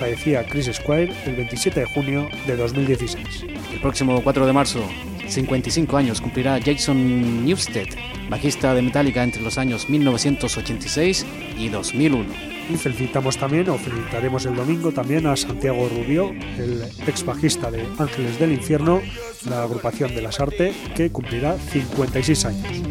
Fallecía 0.00 0.42
Chris 0.44 0.70
Squire 0.72 1.12
el 1.26 1.36
27 1.36 1.80
de 1.80 1.86
junio 1.86 2.28
de 2.46 2.56
2016. 2.56 3.44
El 3.70 3.80
próximo 3.80 4.22
4 4.22 4.46
de 4.46 4.52
marzo, 4.54 4.82
55 5.28 5.94
años, 5.94 6.22
cumplirá 6.22 6.58
Jason 6.58 7.44
Newsted, 7.44 7.86
bajista 8.30 8.72
de 8.72 8.80
Metallica 8.80 9.22
entre 9.22 9.42
los 9.42 9.58
años 9.58 9.90
1986 9.90 11.26
y 11.58 11.68
2001. 11.68 12.24
Y 12.72 12.76
felicitamos 12.76 13.36
también, 13.36 13.68
o 13.68 13.76
felicitaremos 13.76 14.46
el 14.46 14.56
domingo 14.56 14.90
también 14.90 15.26
a 15.26 15.36
Santiago 15.36 15.86
Rubio, 15.90 16.30
el 16.56 16.82
ex 17.06 17.22
bajista 17.26 17.70
de 17.70 17.86
Ángeles 17.98 18.38
del 18.38 18.52
Infierno, 18.52 19.02
la 19.50 19.64
agrupación 19.64 20.14
de 20.14 20.22
las 20.22 20.40
Artes, 20.40 20.74
que 20.96 21.10
cumplirá 21.10 21.58
56 21.58 22.44
años. 22.46 22.82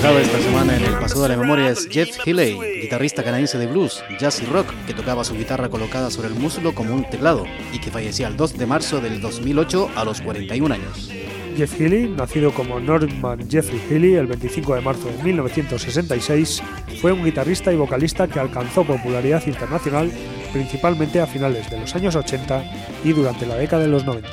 Destacado 0.00 0.24
esta 0.24 0.40
semana 0.40 0.76
en 0.78 0.84
el 0.84 0.98
Paso 0.98 1.22
de 1.22 1.28
la 1.28 1.36
Memoria 1.36 1.68
es 1.68 1.86
Jeff 1.86 2.08
Healey, 2.24 2.80
guitarrista 2.80 3.22
canadiense 3.22 3.58
de 3.58 3.66
blues, 3.66 4.02
jazz 4.18 4.40
y 4.40 4.46
rock, 4.46 4.72
que 4.86 4.94
tocaba 4.94 5.24
su 5.24 5.34
guitarra 5.34 5.68
colocada 5.68 6.10
sobre 6.10 6.28
el 6.28 6.34
muslo 6.36 6.74
como 6.74 6.94
un 6.94 7.04
teclado 7.04 7.44
y 7.70 7.80
que 7.80 7.90
fallecía 7.90 8.28
el 8.28 8.36
2 8.38 8.56
de 8.56 8.64
marzo 8.64 9.02
del 9.02 9.20
2008 9.20 9.90
a 9.94 10.06
los 10.06 10.22
41 10.22 10.74
años. 10.74 11.10
Jeff 11.54 11.78
Healey, 11.78 12.08
nacido 12.08 12.54
como 12.54 12.80
Norman 12.80 13.46
Jeffrey 13.50 13.78
Healey 13.90 14.14
el 14.14 14.26
25 14.26 14.74
de 14.76 14.80
marzo 14.80 15.06
de 15.10 15.22
1966, 15.22 16.62
fue 17.02 17.12
un 17.12 17.22
guitarrista 17.22 17.70
y 17.70 17.76
vocalista 17.76 18.26
que 18.26 18.40
alcanzó 18.40 18.84
popularidad 18.84 19.46
internacional 19.46 20.10
principalmente 20.50 21.20
a 21.20 21.26
finales 21.26 21.70
de 21.70 21.78
los 21.78 21.94
años 21.94 22.16
80 22.16 22.64
y 23.04 23.12
durante 23.12 23.44
la 23.44 23.56
década 23.56 23.82
de 23.82 23.88
los 23.88 24.06
90. 24.06 24.26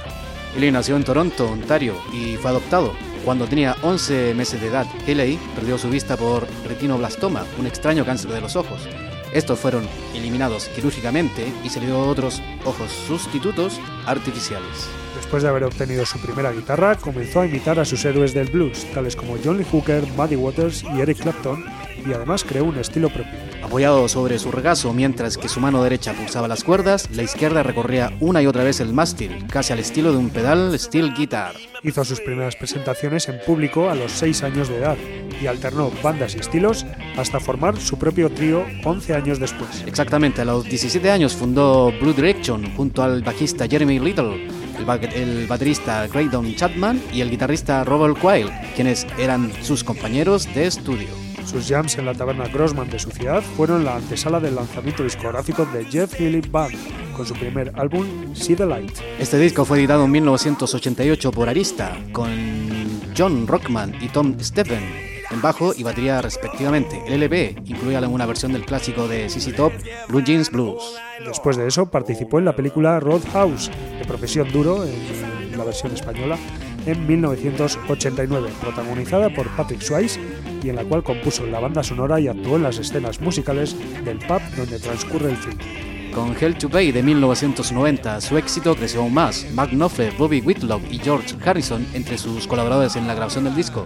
Healey 0.56 0.72
nació 0.72 0.96
en 0.96 1.04
Toronto, 1.04 1.46
Ontario, 1.52 1.94
y 2.14 2.38
fue 2.38 2.52
adoptado. 2.52 2.94
Cuando 3.28 3.46
tenía 3.46 3.76
11 3.82 4.36
meses 4.36 4.62
de 4.62 4.68
edad, 4.68 4.88
Healey 5.06 5.38
perdió 5.54 5.78
su 5.78 5.90
vista 5.90 6.16
por 6.16 6.48
retinoblastoma, 6.66 7.46
un 7.60 7.68
extraño 7.68 8.06
cáncer 8.06 8.32
de 8.32 8.40
los 8.40 8.56
ojos. 8.56 8.88
Estos 9.34 9.60
fueron 9.60 9.86
eliminados 10.16 10.70
quirúrgicamente 10.70 11.52
y 11.62 11.68
se 11.68 11.82
le 11.82 11.88
dio 11.88 12.00
otros 12.00 12.42
ojos 12.64 12.90
sustitutos 12.90 13.82
artificiales. 14.06 14.88
Después 15.18 15.44
de 15.44 15.50
haber 15.50 15.66
obtenido 15.66 16.06
su 16.06 16.22
primera 16.22 16.54
guitarra, 16.54 16.96
comenzó 16.96 17.42
a 17.42 17.48
imitar 17.48 17.80
a 17.80 17.84
sus 17.84 18.06
héroes 18.06 18.34
del 18.34 18.50
blues, 18.50 18.86
tales 18.94 19.18
como 19.18 19.36
John 19.44 19.58
Lee 19.58 19.66
Hooker, 19.74 20.08
Muddy 20.16 20.38
Waters 20.38 20.86
y 20.96 21.02
Eric 21.02 21.18
Clapton, 21.18 21.66
y 22.08 22.14
además 22.14 22.44
creó 22.44 22.66
un 22.66 22.78
estilo 22.78 23.10
propio. 23.10 23.34
Apoyado 23.64 24.08
sobre 24.08 24.40
su 24.40 24.52
regazo 24.52 24.94
mientras 24.94 25.38
que 25.38 25.50
su 25.50 25.60
mano 25.60 25.84
derecha 25.84 26.14
pulsaba 26.14 26.48
las 26.48 26.64
cuerdas, 26.64 27.10
la 27.14 27.24
izquierda 27.24 27.64
recorría 27.64 28.14
una 28.20 28.42
y 28.42 28.48
otra 28.48 28.64
vez 28.64 28.80
el 28.80 28.94
mástil, 28.94 29.46
casi 29.52 29.74
al 29.74 29.80
estilo 29.80 30.12
de 30.12 30.18
un 30.18 30.30
pedal 30.30 30.78
steel 30.80 31.14
guitar. 31.14 31.56
Hizo 31.84 32.04
sus 32.06 32.22
primeras 32.22 32.56
presentaciones 32.56 33.28
en 33.30 33.40
público 33.46 33.90
a 33.90 33.96
los 33.96 34.12
6 34.14 34.44
años 34.44 34.70
de 34.70 34.78
edad 34.78 34.98
y 35.42 35.48
alternó 35.48 35.92
bandas 36.02 36.36
y 36.36 36.40
estilos 36.40 36.86
hasta 37.18 37.40
formar 37.40 37.78
su 37.78 37.98
propio 37.98 38.30
trío 38.30 38.66
11 38.84 39.14
años 39.14 39.40
después. 39.40 39.84
Exactamente, 39.86 40.42
a 40.42 40.46
los 40.46 40.64
17 40.64 41.12
años 41.12 41.36
fundó 41.36 41.92
Blue 42.00 42.14
Direction 42.14 42.74
junto 42.76 43.04
al 43.04 43.22
bajista 43.22 43.68
Jeremy 43.68 44.00
Little, 44.00 44.48
el, 44.78 45.14
el 45.14 45.48
baterista 45.48 46.08
Graydon 46.08 46.56
Chapman 46.56 47.02
y 47.12 47.22
el 47.22 47.30
guitarrista 47.30 47.84
Robert 47.84 48.18
Quayle, 48.20 48.52
quienes 48.76 49.06
eran 49.18 49.52
sus 49.64 49.84
compañeros 49.84 50.48
de 50.54 50.68
estudio. 50.68 51.27
Sus 51.48 51.66
jams 51.66 51.98
en 51.98 52.06
la 52.06 52.14
taberna 52.14 52.48
Grossman 52.50 52.90
de 52.90 53.00
su 53.00 53.10
ciudad 53.10 53.42
fueron 53.42 53.86
la 53.86 53.96
antesala 53.96 54.42
del 54.42 54.56
lanzamiento 54.56 55.04
discográfico 55.04 55.66
de 55.66 55.86
Jeff 55.86 56.14
Healey 56.20 56.42
Band, 56.42 56.76
con 57.16 57.26
su 57.26 57.34
primer 57.36 57.72
álbum 57.76 58.36
See 58.36 58.54
the 58.54 58.66
Light. 58.66 58.92
Este 59.18 59.40
disco 59.40 59.64
fue 59.64 59.80
editado 59.80 60.04
en 60.04 60.12
1988 60.12 61.32
por 61.32 61.48
Arista, 61.48 61.98
con 62.12 62.30
John 63.18 63.48
Rockman 63.48 63.96
y 64.02 64.10
Tom 64.10 64.36
Stephen 64.42 65.08
en 65.32 65.42
bajo 65.42 65.74
y 65.76 65.84
batería 65.84 66.22
respectivamente. 66.22 67.02
El 67.08 67.14
LP 67.14 67.56
incluía 67.66 68.00
una 68.08 68.26
versión 68.26 68.54
del 68.54 68.66
clásico 68.66 69.08
de 69.08 69.30
CC 69.30 69.54
Top, 69.54 69.74
Blue 70.10 70.24
Jeans 70.24 70.52
Blues. 70.52 70.96
Después 71.26 71.58
de 71.58 71.68
eso 71.68 71.90
participó 71.90 72.40
en 72.40 72.46
la 72.46 72.56
película 72.56 73.00
Roadhouse, 73.00 73.72
de 74.00 74.06
profesión 74.06 74.52
duro 74.52 74.84
en 74.84 75.58
la 75.58 75.64
versión 75.64 75.94
española, 75.94 76.38
en 76.88 77.06
1989, 77.06 78.50
protagonizada 78.62 79.30
por 79.30 79.48
Patrick 79.50 79.82
Swayze 79.82 80.20
y 80.64 80.70
en 80.70 80.78
la 80.78 80.86
cual 80.86 81.04
compuso 81.04 81.46
la 81.46 81.60
banda 81.60 81.84
sonora 81.84 82.20
y 82.20 82.28
actuó 82.28 82.56
en 82.56 82.64
las 82.64 82.80
escenas 82.80 83.22
musicales 83.22 83.76
del 84.04 84.18
pub 84.20 84.42
donde 84.56 84.80
transcurre 84.80 85.32
el 85.32 85.38
film. 85.38 85.58
Con 86.14 86.36
Hell 86.40 86.58
to 86.58 86.70
Pay 86.70 86.92
de 86.92 87.04
1990, 87.04 88.22
su 88.22 88.38
éxito 88.38 88.76
creció 88.76 89.02
aún 89.02 89.14
más. 89.14 89.46
Mark 89.54 89.70
Knopfler, 89.70 90.14
Bobby 90.18 90.42
Whitlock 90.42 90.82
y 90.90 90.98
George 90.98 91.36
Harrison 91.46 91.86
entre 91.94 92.18
sus 92.18 92.48
colaboradores 92.48 92.96
en 92.96 93.06
la 93.06 93.14
grabación 93.14 93.44
del 93.44 93.56
disco, 93.56 93.86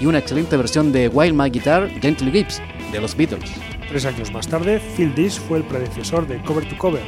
y 0.00 0.06
una 0.06 0.18
excelente 0.18 0.56
versión 0.56 0.92
de 0.92 1.08
Wild 1.08 1.34
My 1.34 1.50
Guitar, 1.50 1.88
Gentle 2.00 2.30
Gibbs, 2.30 2.62
de 2.92 3.00
los 3.00 3.16
Beatles. 3.16 3.50
Tres 3.88 4.04
años 4.04 4.30
más 4.30 4.46
tarde, 4.46 4.80
Phil 4.96 5.12
Dish 5.14 5.40
fue 5.40 5.58
el 5.58 5.64
predecesor 5.64 6.26
de 6.28 6.40
Cover 6.42 6.68
to 6.68 6.78
Cover, 6.78 7.02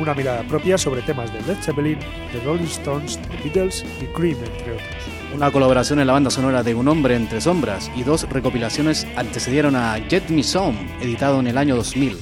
una 0.00 0.14
mirada 0.14 0.42
propia 0.42 0.78
sobre 0.78 1.02
temas 1.02 1.32
de 1.32 1.40
Led 1.42 1.62
Zeppelin, 1.62 1.98
The 2.32 2.40
Rolling 2.44 2.64
Stones, 2.64 3.18
The 3.18 3.36
Beatles 3.44 3.84
y 4.00 4.06
Cream, 4.06 4.38
entre 4.38 4.72
otros. 4.72 4.88
Una 5.34 5.52
colaboración 5.52 6.00
en 6.00 6.06
la 6.06 6.14
banda 6.14 6.30
sonora 6.30 6.62
de 6.62 6.74
Un 6.74 6.88
hombre 6.88 7.14
entre 7.14 7.40
sombras 7.40 7.90
y 7.94 8.02
dos 8.02 8.28
recopilaciones 8.28 9.06
antecedieron 9.16 9.76
a 9.76 9.98
Jet 10.08 10.28
Me 10.30 10.42
Some, 10.42 10.76
editado 11.00 11.38
en 11.40 11.46
el 11.46 11.58
año 11.58 11.76
2000. 11.76 12.16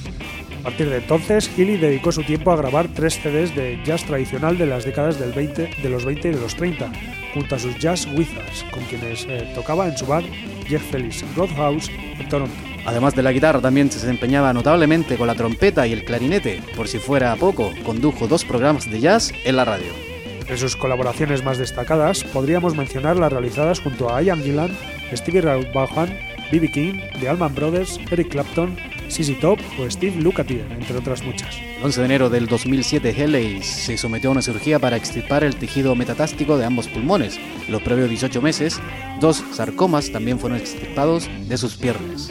A 0.59 0.63
partir 0.63 0.89
de 0.89 0.97
entonces, 0.97 1.49
Healy 1.55 1.77
dedicó 1.77 2.11
su 2.11 2.21
tiempo 2.23 2.51
a 2.51 2.57
grabar 2.57 2.89
tres 2.93 3.15
CDs 3.15 3.55
de 3.55 3.81
jazz 3.85 4.03
tradicional 4.03 4.57
de 4.57 4.65
las 4.65 4.83
décadas 4.83 5.17
del 5.17 5.31
20, 5.31 5.69
de 5.81 5.89
los 5.89 6.05
20 6.05 6.27
y 6.27 6.31
de 6.33 6.39
los 6.39 6.55
30, 6.55 6.91
junto 7.33 7.55
a 7.55 7.59
sus 7.59 7.79
Jazz 7.79 8.07
Wizards, 8.13 8.65
con 8.71 8.83
quienes 8.83 9.25
eh, 9.25 9.51
tocaba 9.55 9.87
en 9.87 9.97
su 9.97 10.05
bar 10.05 10.23
Jeff 10.67 10.83
Felix 10.91 11.23
Roadhouse 11.35 11.89
en 11.89 12.27
Toronto. 12.27 12.68
Además 12.85 13.15
de 13.15 13.23
la 13.23 13.31
guitarra, 13.31 13.61
también 13.61 13.91
se 13.91 13.99
desempeñaba 13.99 14.53
notablemente 14.53 15.17
con 15.17 15.27
la 15.27 15.35
trompeta 15.35 15.85
y 15.87 15.93
el 15.93 16.03
clarinete. 16.03 16.61
Por 16.75 16.87
si 16.87 16.99
fuera 16.99 17.35
poco, 17.35 17.71
condujo 17.85 18.27
dos 18.27 18.45
programas 18.45 18.89
de 18.89 18.99
jazz 18.99 19.31
en 19.43 19.55
la 19.55 19.65
radio. 19.65 19.91
Entre 20.39 20.57
sus 20.57 20.75
colaboraciones 20.75 21.43
más 21.43 21.57
destacadas, 21.57 22.23
podríamos 22.23 22.75
mencionar 22.75 23.17
las 23.17 23.31
realizadas 23.31 23.79
junto 23.81 24.13
a 24.13 24.21
Ian 24.21 24.41
Gillan, 24.41 24.75
Stevie 25.13 25.41
Ray 25.41 25.69
Vaughan, 25.73 26.09
B.B. 26.51 26.71
King, 26.71 26.93
The 27.19 27.29
Allman 27.29 27.53
Brothers, 27.53 27.99
Eric 28.09 28.29
Clapton, 28.29 28.75
Sissy 29.09 29.35
Top 29.35 29.59
o 29.79 29.89
Steve 29.89 30.21
Lukather, 30.21 30.65
entre 30.71 30.97
otras 30.97 31.23
muchas. 31.23 31.55
El 31.77 31.85
11 31.85 31.99
de 31.99 32.05
enero 32.05 32.29
del 32.29 32.47
2007, 32.47 33.13
Helley 33.15 33.61
se 33.63 33.97
sometió 33.97 34.29
a 34.29 34.33
una 34.33 34.41
cirugía 34.41 34.79
para 34.79 34.97
extirpar 34.97 35.43
el 35.43 35.55
tejido 35.55 35.95
metatástico 35.95 36.57
de 36.57 36.65
ambos 36.65 36.87
pulmones. 36.87 37.37
En 37.37 37.71
los 37.71 37.81
previos 37.81 38.09
18 38.09 38.41
meses, 38.41 38.79
dos 39.19 39.43
sarcomas 39.51 40.11
también 40.11 40.39
fueron 40.39 40.59
extirpados 40.59 41.29
de 41.47 41.57
sus 41.57 41.75
piernas. 41.75 42.29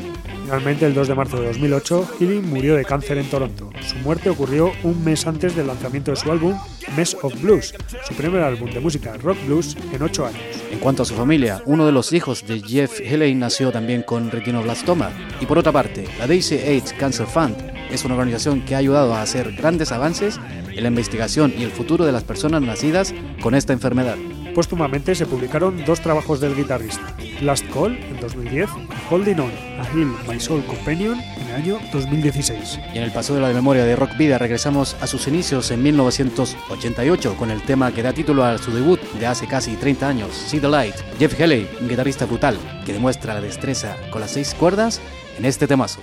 Finalmente, 0.49 0.87
el 0.87 0.95
2 0.95 1.09
de 1.09 1.15
marzo 1.15 1.39
de 1.39 1.49
2008, 1.49 2.09
Healy 2.19 2.39
murió 2.41 2.75
de 2.75 2.83
cáncer 2.83 3.19
en 3.19 3.29
Toronto. 3.29 3.71
Su 3.87 3.97
muerte 3.97 4.31
ocurrió 4.31 4.73
un 4.83 5.05
mes 5.05 5.27
antes 5.27 5.55
del 5.55 5.67
lanzamiento 5.67 6.11
de 6.11 6.17
su 6.17 6.33
álbum 6.33 6.59
Mess 6.97 7.19
of 7.21 7.39
Blues, 7.43 7.75
su 8.09 8.15
primer 8.15 8.41
álbum 8.43 8.71
de 8.71 8.81
música 8.81 9.15
rock 9.19 9.37
blues 9.45 9.77
en 9.93 10.01
8 10.01 10.27
años. 10.27 10.41
En 10.73 10.79
cuanto 10.79 11.03
a 11.03 11.05
su 11.05 11.13
familia, 11.13 11.61
uno 11.67 11.85
de 11.85 11.93
los 11.93 12.15
hijos 12.15 12.47
de 12.47 12.61
Jeff 12.61 12.99
Healey 12.99 13.35
nació 13.35 13.71
también 13.71 14.03
con 14.03 14.31
retinoblastoma. 14.31 15.11
Y 15.39 15.45
por 15.45 15.59
otra 15.59 15.71
parte, 15.71 16.09
la 16.19 16.27
Daisy 16.27 16.55
Age 16.55 16.97
Cancer 16.99 17.27
Fund 17.27 17.55
es 17.91 18.07
una 18.07 18.15
organización 18.15 18.63
que 18.63 18.75
ha 18.75 18.79
ayudado 18.79 19.13
a 19.13 19.21
hacer 19.21 19.53
grandes 19.53 19.93
avances 19.93 20.41
en 20.71 20.83
la 20.83 20.89
investigación 20.89 21.53
y 21.59 21.65
el 21.65 21.73
futuro 21.73 22.07
de 22.07 22.13
las 22.13 22.25
personas 22.25 22.63
nacidas 22.63 23.15
con 23.43 23.55
esta 23.55 23.75
enfermedad. 23.75 24.17
Póstumamente 24.59 25.15
se 25.15 25.25
publicaron 25.25 25.85
dos 25.85 26.01
trabajos 26.01 26.41
del 26.41 26.57
guitarrista, 26.57 27.15
Last 27.43 27.65
Call 27.73 27.97
en 27.97 28.19
2010 28.19 28.69
y 28.69 29.15
Holding 29.15 29.39
On, 29.39 29.53
A 29.79 29.87
Hill 29.95 30.13
My 30.29 30.41
Soul 30.41 30.65
Companion 30.65 31.17
en 31.21 31.47
el 31.47 31.55
año 31.55 31.79
2016. 31.93 32.81
Y 32.93 32.99
en 32.99 33.05
el 33.05 33.13
paso 33.13 33.37
de 33.37 33.41
la 33.41 33.51
memoria 33.51 33.85
de 33.85 33.95
Rock 33.95 34.17
Vida 34.17 34.37
regresamos 34.37 34.97
a 35.01 35.07
sus 35.07 35.29
inicios 35.29 35.71
en 35.71 35.81
1988 35.85 37.37
con 37.37 37.53
el 37.53 37.63
tema 37.63 37.93
que 37.93 38.03
da 38.03 38.13
título 38.13 38.43
a 38.43 38.59
su 38.59 38.73
debut 38.73 39.01
de 39.21 39.29
hace 39.29 39.47
casi 39.47 39.77
30 39.77 40.09
años, 40.09 40.35
See 40.35 40.59
the 40.59 40.67
Light. 40.67 40.97
Jeff 41.21 41.39
Healey, 41.39 41.71
un 41.81 41.89
guitarrista 41.89 42.27
brutal 42.27 42.59
que 42.85 42.93
demuestra 42.93 43.35
la 43.35 43.41
destreza 43.41 43.97
con 44.11 44.21
las 44.21 44.33
seis 44.33 44.57
cuerdas 44.59 45.01
en 45.39 45.45
este 45.45 45.69
temazo. 45.69 46.01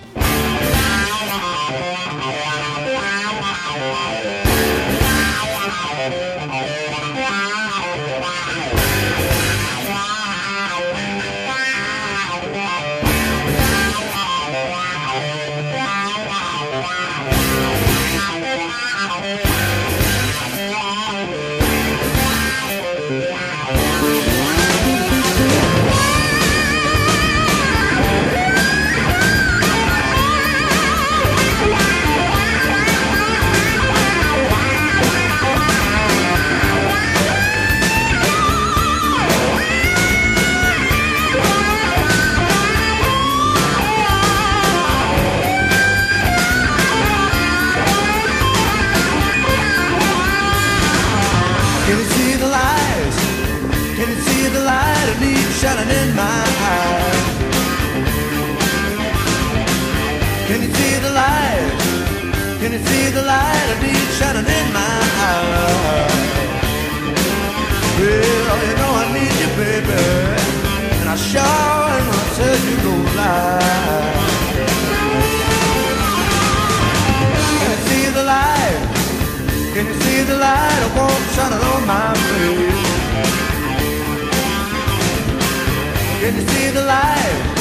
The 86.76 86.82
light? 86.82 87.56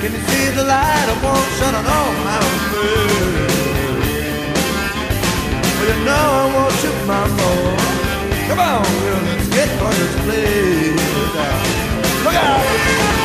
Can 0.00 0.12
you 0.12 0.22
see 0.30 0.46
the 0.56 0.64
light 0.64 1.06
I 1.08 1.16
won't 1.22 1.24
warmth 1.24 1.58
shining 1.58 1.86
on 1.98 2.12
my 2.24 2.40
face? 2.72 3.60
Well, 5.76 5.88
you 5.90 5.96
know 6.06 6.26
I 6.40 6.54
want 6.54 6.76
you, 6.84 6.92
mama. 7.06 7.50
Come 8.48 8.60
on, 8.60 8.82
girl, 9.02 9.22
let's 9.28 9.48
get 9.56 9.68
for 9.78 9.92
this 9.92 10.14
place. 10.24 11.04
Look 12.24 12.34
out! 12.34 13.19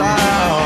style 0.00 0.59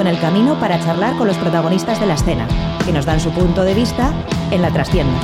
en 0.00 0.06
el 0.08 0.20
camino 0.20 0.58
para 0.58 0.80
charlar 0.80 1.16
con 1.16 1.26
los 1.26 1.36
protagonistas 1.36 2.00
de 2.00 2.06
la 2.06 2.14
escena, 2.14 2.48
que 2.84 2.92
nos 2.92 3.06
dan 3.06 3.20
su 3.20 3.30
punto 3.30 3.64
de 3.64 3.74
vista 3.74 4.12
en 4.50 4.62
la 4.62 4.70
trastienda. 4.72 5.18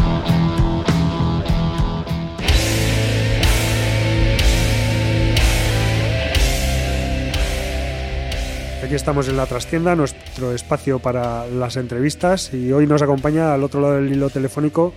Aquí 8.85 8.95
estamos 8.95 9.29
en 9.29 9.37
la 9.37 9.47
trastienda, 9.47 9.95
nuestro 9.95 10.53
espacio 10.53 10.99
para 10.99 11.47
las 11.47 11.77
entrevistas 11.77 12.53
y 12.53 12.73
hoy 12.73 12.87
nos 12.87 13.03
acompaña 13.03 13.55
al 13.55 13.63
otro 13.63 13.81
lado 13.81 13.95
del 13.95 14.13
hilo 14.13 14.31
telefónico 14.31 14.93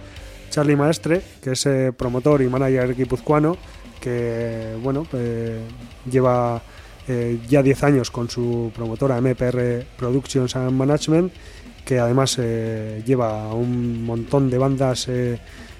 Charlie 0.49 0.75
Maestre, 0.75 1.21
que 1.41 1.51
es 1.51 1.65
eh, 1.65 1.91
promotor 1.95 2.41
y 2.41 2.47
manager 2.47 2.95
guipuzcoano, 2.95 3.57
que 3.99 4.75
bueno, 4.81 5.05
eh, 5.13 5.61
lleva 6.09 6.61
eh, 7.07 7.39
ya 7.47 7.61
10 7.61 7.83
años 7.83 8.11
con 8.11 8.29
su 8.29 8.71
promotora 8.75 9.19
MPR 9.19 9.85
Productions 9.97 10.55
and 10.55 10.71
Management, 10.71 11.33
que 11.85 11.99
además 11.99 12.37
eh, 12.39 13.01
lleva 13.05 13.53
un 13.53 14.03
montón 14.05 14.49
de 14.49 14.57
bandas 14.57 15.07
eh, 15.09 15.39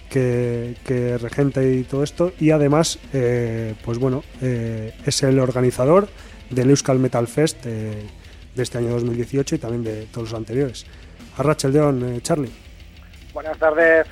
que, 0.09 0.75
que 0.85 1.17
regenta 1.17 1.63
y 1.63 1.83
todo 1.83 2.03
esto, 2.03 2.33
y 2.39 2.51
además, 2.51 2.99
eh, 3.13 3.73
pues 3.83 3.97
bueno, 3.97 4.23
eh, 4.41 4.93
es 5.05 5.23
el 5.23 5.39
organizador 5.39 6.07
del 6.49 6.69
Euskal 6.69 6.99
Metal 6.99 7.27
Fest 7.27 7.65
eh, 7.65 8.05
de 8.53 8.63
este 8.63 8.77
año 8.77 8.89
2018 8.89 9.55
y 9.55 9.57
también 9.57 9.83
de 9.83 10.05
todos 10.11 10.29
los 10.29 10.37
anteriores. 10.37 10.85
Arracheldeón, 11.37 12.15
eh, 12.15 12.19
Charlie. 12.21 12.51
Buenas 13.33 13.57
tardes. 13.57 14.05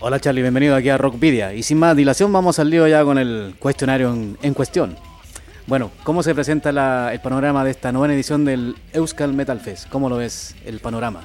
Hola 0.00 0.18
Charlie, 0.18 0.42
bienvenido 0.42 0.74
aquí 0.74 0.88
a 0.88 0.96
Rockvidia. 0.96 1.52
Y 1.54 1.62
sin 1.62 1.78
más 1.78 1.94
dilación 1.96 2.32
vamos 2.32 2.58
al 2.58 2.70
lío 2.70 2.88
ya 2.88 3.04
con 3.04 3.18
el 3.18 3.54
cuestionario 3.58 4.12
en, 4.12 4.38
en 4.42 4.54
cuestión. 4.54 4.96
Bueno, 5.66 5.90
¿cómo 6.04 6.22
se 6.22 6.34
presenta 6.34 6.72
la- 6.72 7.12
el 7.12 7.20
panorama 7.20 7.64
de 7.64 7.70
esta 7.70 7.92
novena 7.92 8.14
edición 8.14 8.44
del 8.44 8.76
Euskal 8.92 9.32
Metal 9.32 9.60
Fest? 9.60 9.88
¿Cómo 9.88 10.08
lo 10.08 10.16
ves 10.16 10.56
el 10.66 10.80
panorama? 10.80 11.22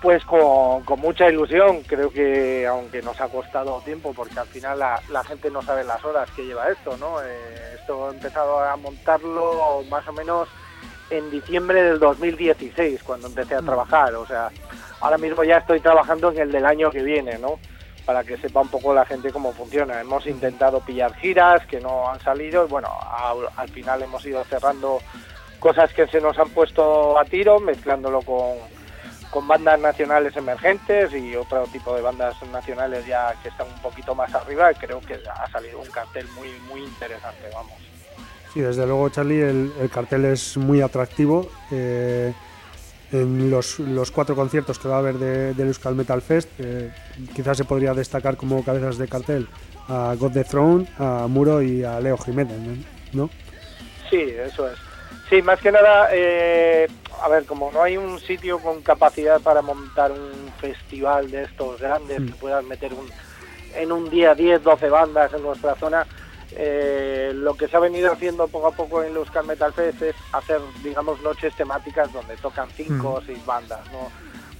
Pues 0.00 0.24
con, 0.24 0.82
con 0.84 0.98
mucha 1.00 1.28
ilusión, 1.28 1.82
creo 1.86 2.10
que 2.10 2.66
aunque 2.66 3.02
nos 3.02 3.20
ha 3.20 3.28
costado 3.28 3.80
tiempo, 3.84 4.12
porque 4.14 4.38
al 4.38 4.46
final 4.48 4.78
la, 4.78 5.00
la 5.10 5.22
gente 5.24 5.50
no 5.50 5.62
sabe 5.62 5.84
las 5.84 6.04
horas 6.04 6.28
que 6.34 6.44
lleva 6.44 6.68
esto, 6.70 6.96
¿no? 6.96 7.20
Eh, 7.22 7.76
esto 7.80 8.10
he 8.10 8.14
empezado 8.14 8.58
a 8.60 8.76
montarlo 8.76 9.82
más 9.90 10.06
o 10.08 10.12
menos 10.12 10.48
en 11.10 11.30
diciembre 11.30 11.82
del 11.82 11.98
2016, 12.00 13.02
cuando 13.02 13.26
empecé 13.28 13.54
a 13.54 13.60
trabajar, 13.62 14.14
o 14.14 14.26
sea, 14.26 14.48
ahora 15.00 15.18
mismo 15.18 15.44
ya 15.44 15.58
estoy 15.58 15.78
trabajando 15.78 16.32
en 16.32 16.38
el 16.38 16.52
del 16.52 16.64
año 16.66 16.90
que 16.90 17.02
viene, 17.02 17.38
¿no? 17.38 17.58
Para 18.04 18.24
que 18.24 18.36
sepa 18.36 18.60
un 18.60 18.68
poco 18.68 18.92
la 18.92 19.04
gente 19.04 19.30
cómo 19.30 19.52
funciona. 19.52 20.00
Hemos 20.00 20.26
intentado 20.26 20.80
pillar 20.80 21.14
giras 21.14 21.64
que 21.66 21.80
no 21.80 22.08
han 22.08 22.20
salido 22.20 22.66
bueno, 22.66 22.88
al, 23.10 23.48
al 23.56 23.68
final 23.68 24.02
hemos 24.02 24.24
ido 24.26 24.42
cerrando 24.44 24.98
cosas 25.60 25.92
que 25.92 26.08
se 26.08 26.20
nos 26.20 26.36
han 26.38 26.50
puesto 26.50 27.18
a 27.18 27.24
tiro, 27.24 27.60
mezclándolo 27.60 28.22
con, 28.22 28.56
con 29.30 29.46
bandas 29.46 29.78
nacionales 29.78 30.36
emergentes 30.36 31.12
y 31.14 31.36
otro 31.36 31.64
tipo 31.68 31.94
de 31.94 32.02
bandas 32.02 32.34
nacionales 32.50 33.06
ya 33.06 33.34
que 33.42 33.48
están 33.48 33.68
un 33.68 33.80
poquito 33.80 34.14
más 34.14 34.34
arriba. 34.34 34.72
Creo 34.74 35.00
que 35.00 35.14
ha 35.14 35.50
salido 35.50 35.78
un 35.78 35.90
cartel 35.90 36.26
muy, 36.34 36.48
muy 36.68 36.82
interesante, 36.82 37.48
vamos. 37.54 37.74
Sí, 38.52 38.60
desde 38.60 38.84
luego, 38.84 39.08
Charlie, 39.08 39.40
el, 39.40 39.72
el 39.80 39.88
cartel 39.88 40.26
es 40.26 40.56
muy 40.56 40.82
atractivo. 40.82 41.48
Eh, 41.70 42.34
en 43.12 43.50
los, 43.50 43.78
los, 43.78 44.10
cuatro 44.10 44.34
conciertos 44.34 44.78
que 44.78 44.88
va 44.88 44.96
a 44.96 44.98
haber 44.98 45.16
de, 45.16 45.54
del 45.54 45.68
Euskal 45.68 45.94
Metal 45.94 46.22
Fest, 46.22 46.48
eh, 46.58 46.90
quizás 47.34 47.58
se 47.58 47.64
podría 47.64 47.92
destacar 47.94 48.36
como 48.36 48.64
cabezas 48.64 48.98
de 48.98 49.06
cartel 49.06 49.48
a 49.88 50.14
God 50.18 50.32
the 50.32 50.44
Throne, 50.44 50.86
a 50.98 51.26
Muro 51.28 51.62
y 51.62 51.84
a 51.84 52.00
Leo 52.00 52.16
Jiménez, 52.16 52.58
¿no? 53.12 53.28
Sí, 54.08 54.20
eso 54.20 54.68
es. 54.68 54.78
Sí, 55.28 55.42
más 55.42 55.60
que 55.60 55.72
nada, 55.72 56.08
eh, 56.12 56.86
a 57.22 57.28
ver, 57.28 57.44
como 57.44 57.70
no 57.72 57.82
hay 57.82 57.96
un 57.96 58.18
sitio 58.18 58.58
con 58.58 58.82
capacidad 58.82 59.40
para 59.40 59.62
montar 59.62 60.12
un 60.12 60.50
festival 60.60 61.30
de 61.30 61.44
estos 61.44 61.80
grandes, 61.80 62.20
mm. 62.20 62.26
que 62.26 62.32
puedas 62.34 62.64
meter 62.64 62.92
un, 62.92 63.08
en 63.74 63.92
un 63.92 64.10
día 64.10 64.34
10, 64.34 64.62
12 64.62 64.88
bandas 64.88 65.32
en 65.32 65.42
nuestra 65.42 65.74
zona, 65.76 66.06
eh, 66.56 67.32
lo 67.34 67.54
que 67.54 67.68
se 67.68 67.76
ha 67.76 67.80
venido 67.80 68.12
haciendo 68.12 68.48
poco 68.48 68.68
a 68.68 68.72
poco 68.72 69.02
en 69.02 69.14
Euskal 69.16 69.46
Metal 69.46 69.72
Fest 69.72 70.02
es 70.02 70.16
hacer, 70.32 70.60
digamos, 70.82 71.20
noches 71.22 71.54
temáticas 71.54 72.12
donde 72.12 72.36
tocan 72.36 72.68
cinco 72.74 73.14
o 73.14 73.22
seis 73.22 73.44
bandas, 73.44 73.80
¿no? 73.92 74.10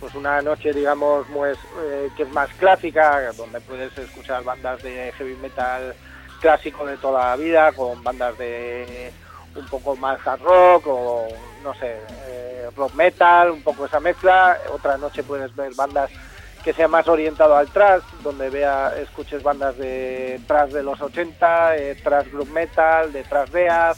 Pues 0.01 0.15
una 0.15 0.43
noche, 0.43 0.73
digamos, 0.73 1.27
pues, 1.33 1.59
eh, 1.85 2.11
que 2.17 2.25
es 2.25 2.33
más 2.33 2.51
clásica, 2.55 3.33
donde 3.33 3.61
puedes 3.61 3.97
escuchar 3.97 4.43
bandas 4.43 4.83
de 4.83 5.13
heavy 5.13 5.37
metal 5.37 5.95
clásico 6.41 6.85
de 6.85 6.97
toda 6.97 7.31
la 7.31 7.37
vida, 7.37 7.73
con 7.73 8.03
bandas 8.03 8.37
de 8.37 9.13
un 9.55 9.67
poco 9.67 9.95
más 9.97 10.19
hard 10.27 10.43
rock 10.43 10.87
o, 10.89 11.29
no 11.63 11.75
sé, 11.75 11.99
eh, 12.27 12.69
rock 12.77 12.95
metal, 12.95 13.51
un 13.51 13.63
poco 13.63 13.87
esa 13.87 14.01
mezcla. 14.01 14.59
Otra 14.73 14.97
noche 14.97 15.23
puedes 15.23 15.55
ver 15.55 15.73
bandas 15.75 16.11
que 16.63 16.73
sea 16.73 16.89
más 16.89 17.09
orientado 17.09 17.57
al 17.57 17.69
thrash, 17.69 18.03
donde 18.23 18.49
vea, 18.51 18.93
escuches 18.97 19.43
bandas 19.43 19.77
de 19.79 20.41
thrash 20.47 20.71
de 20.71 20.83
los 20.83 21.01
80, 21.01 21.77
eh, 21.77 21.97
thrash 22.03 22.31
group 22.31 22.51
metal, 22.51 23.13
de 23.13 23.25
thrash 23.25 23.51
death, 23.51 23.97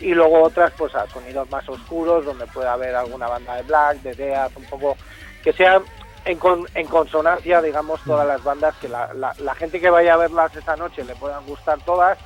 y 0.00 0.12
luego 0.12 0.42
otras 0.42 0.72
pues 0.76 0.94
a 0.94 1.06
sonidos 1.06 1.50
más 1.50 1.68
oscuros, 1.68 2.24
donde 2.24 2.46
pueda 2.46 2.74
haber 2.74 2.94
alguna 2.94 3.26
banda 3.28 3.56
de 3.56 3.62
black, 3.62 4.02
de 4.02 4.14
death, 4.14 4.56
un 4.56 4.64
poco 4.64 4.96
que 5.42 5.52
sea 5.52 5.80
en, 6.24 6.38
en 6.74 6.86
consonancia, 6.86 7.62
digamos, 7.62 8.00
todas 8.04 8.26
las 8.26 8.42
bandas, 8.42 8.74
que 8.76 8.88
la, 8.88 9.10
la, 9.14 9.54
gente 9.54 9.80
que 9.80 9.90
vaya 9.90 10.14
a 10.14 10.18
verlas 10.18 10.54
esa 10.56 10.76
noche 10.76 11.04
le 11.04 11.14
puedan 11.14 11.44
gustar 11.46 11.78
todas, 11.84 12.18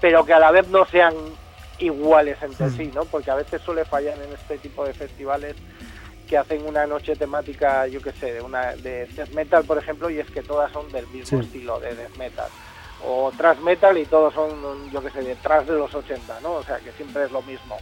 pero 0.00 0.24
que 0.24 0.32
a 0.32 0.38
la 0.38 0.50
vez 0.50 0.68
no 0.68 0.84
sean 0.86 1.14
iguales 1.78 2.38
entre 2.42 2.70
sí, 2.70 2.90
¿no? 2.94 3.04
Porque 3.04 3.30
a 3.30 3.34
veces 3.34 3.60
suele 3.62 3.84
fallar 3.84 4.18
en 4.18 4.32
este 4.32 4.58
tipo 4.58 4.84
de 4.84 4.94
festivales 4.94 5.56
que 6.32 6.38
hacen 6.38 6.66
una 6.66 6.86
noche 6.86 7.14
temática, 7.14 7.86
yo 7.86 8.00
qué 8.00 8.10
sé, 8.12 8.32
de, 8.32 8.40
una, 8.40 8.74
de 8.76 9.06
death 9.14 9.34
metal, 9.34 9.64
por 9.64 9.76
ejemplo, 9.76 10.08
y 10.08 10.18
es 10.18 10.30
que 10.30 10.40
todas 10.40 10.72
son 10.72 10.90
del 10.90 11.06
mismo 11.08 11.40
estilo 11.40 11.78
de 11.78 11.94
death 11.94 12.16
metal. 12.16 12.48
O 13.04 13.30
thrash 13.36 13.58
metal 13.58 13.98
y 13.98 14.06
todos 14.06 14.32
son, 14.32 14.50
yo 14.90 15.02
qué 15.02 15.10
sé, 15.10 15.20
detrás 15.20 15.66
de 15.66 15.74
los 15.74 15.94
80, 15.94 16.40
¿no? 16.40 16.52
O 16.54 16.62
sea, 16.62 16.78
que 16.78 16.90
siempre 16.92 17.24
es 17.24 17.32
lo 17.32 17.42
mismo. 17.42 17.76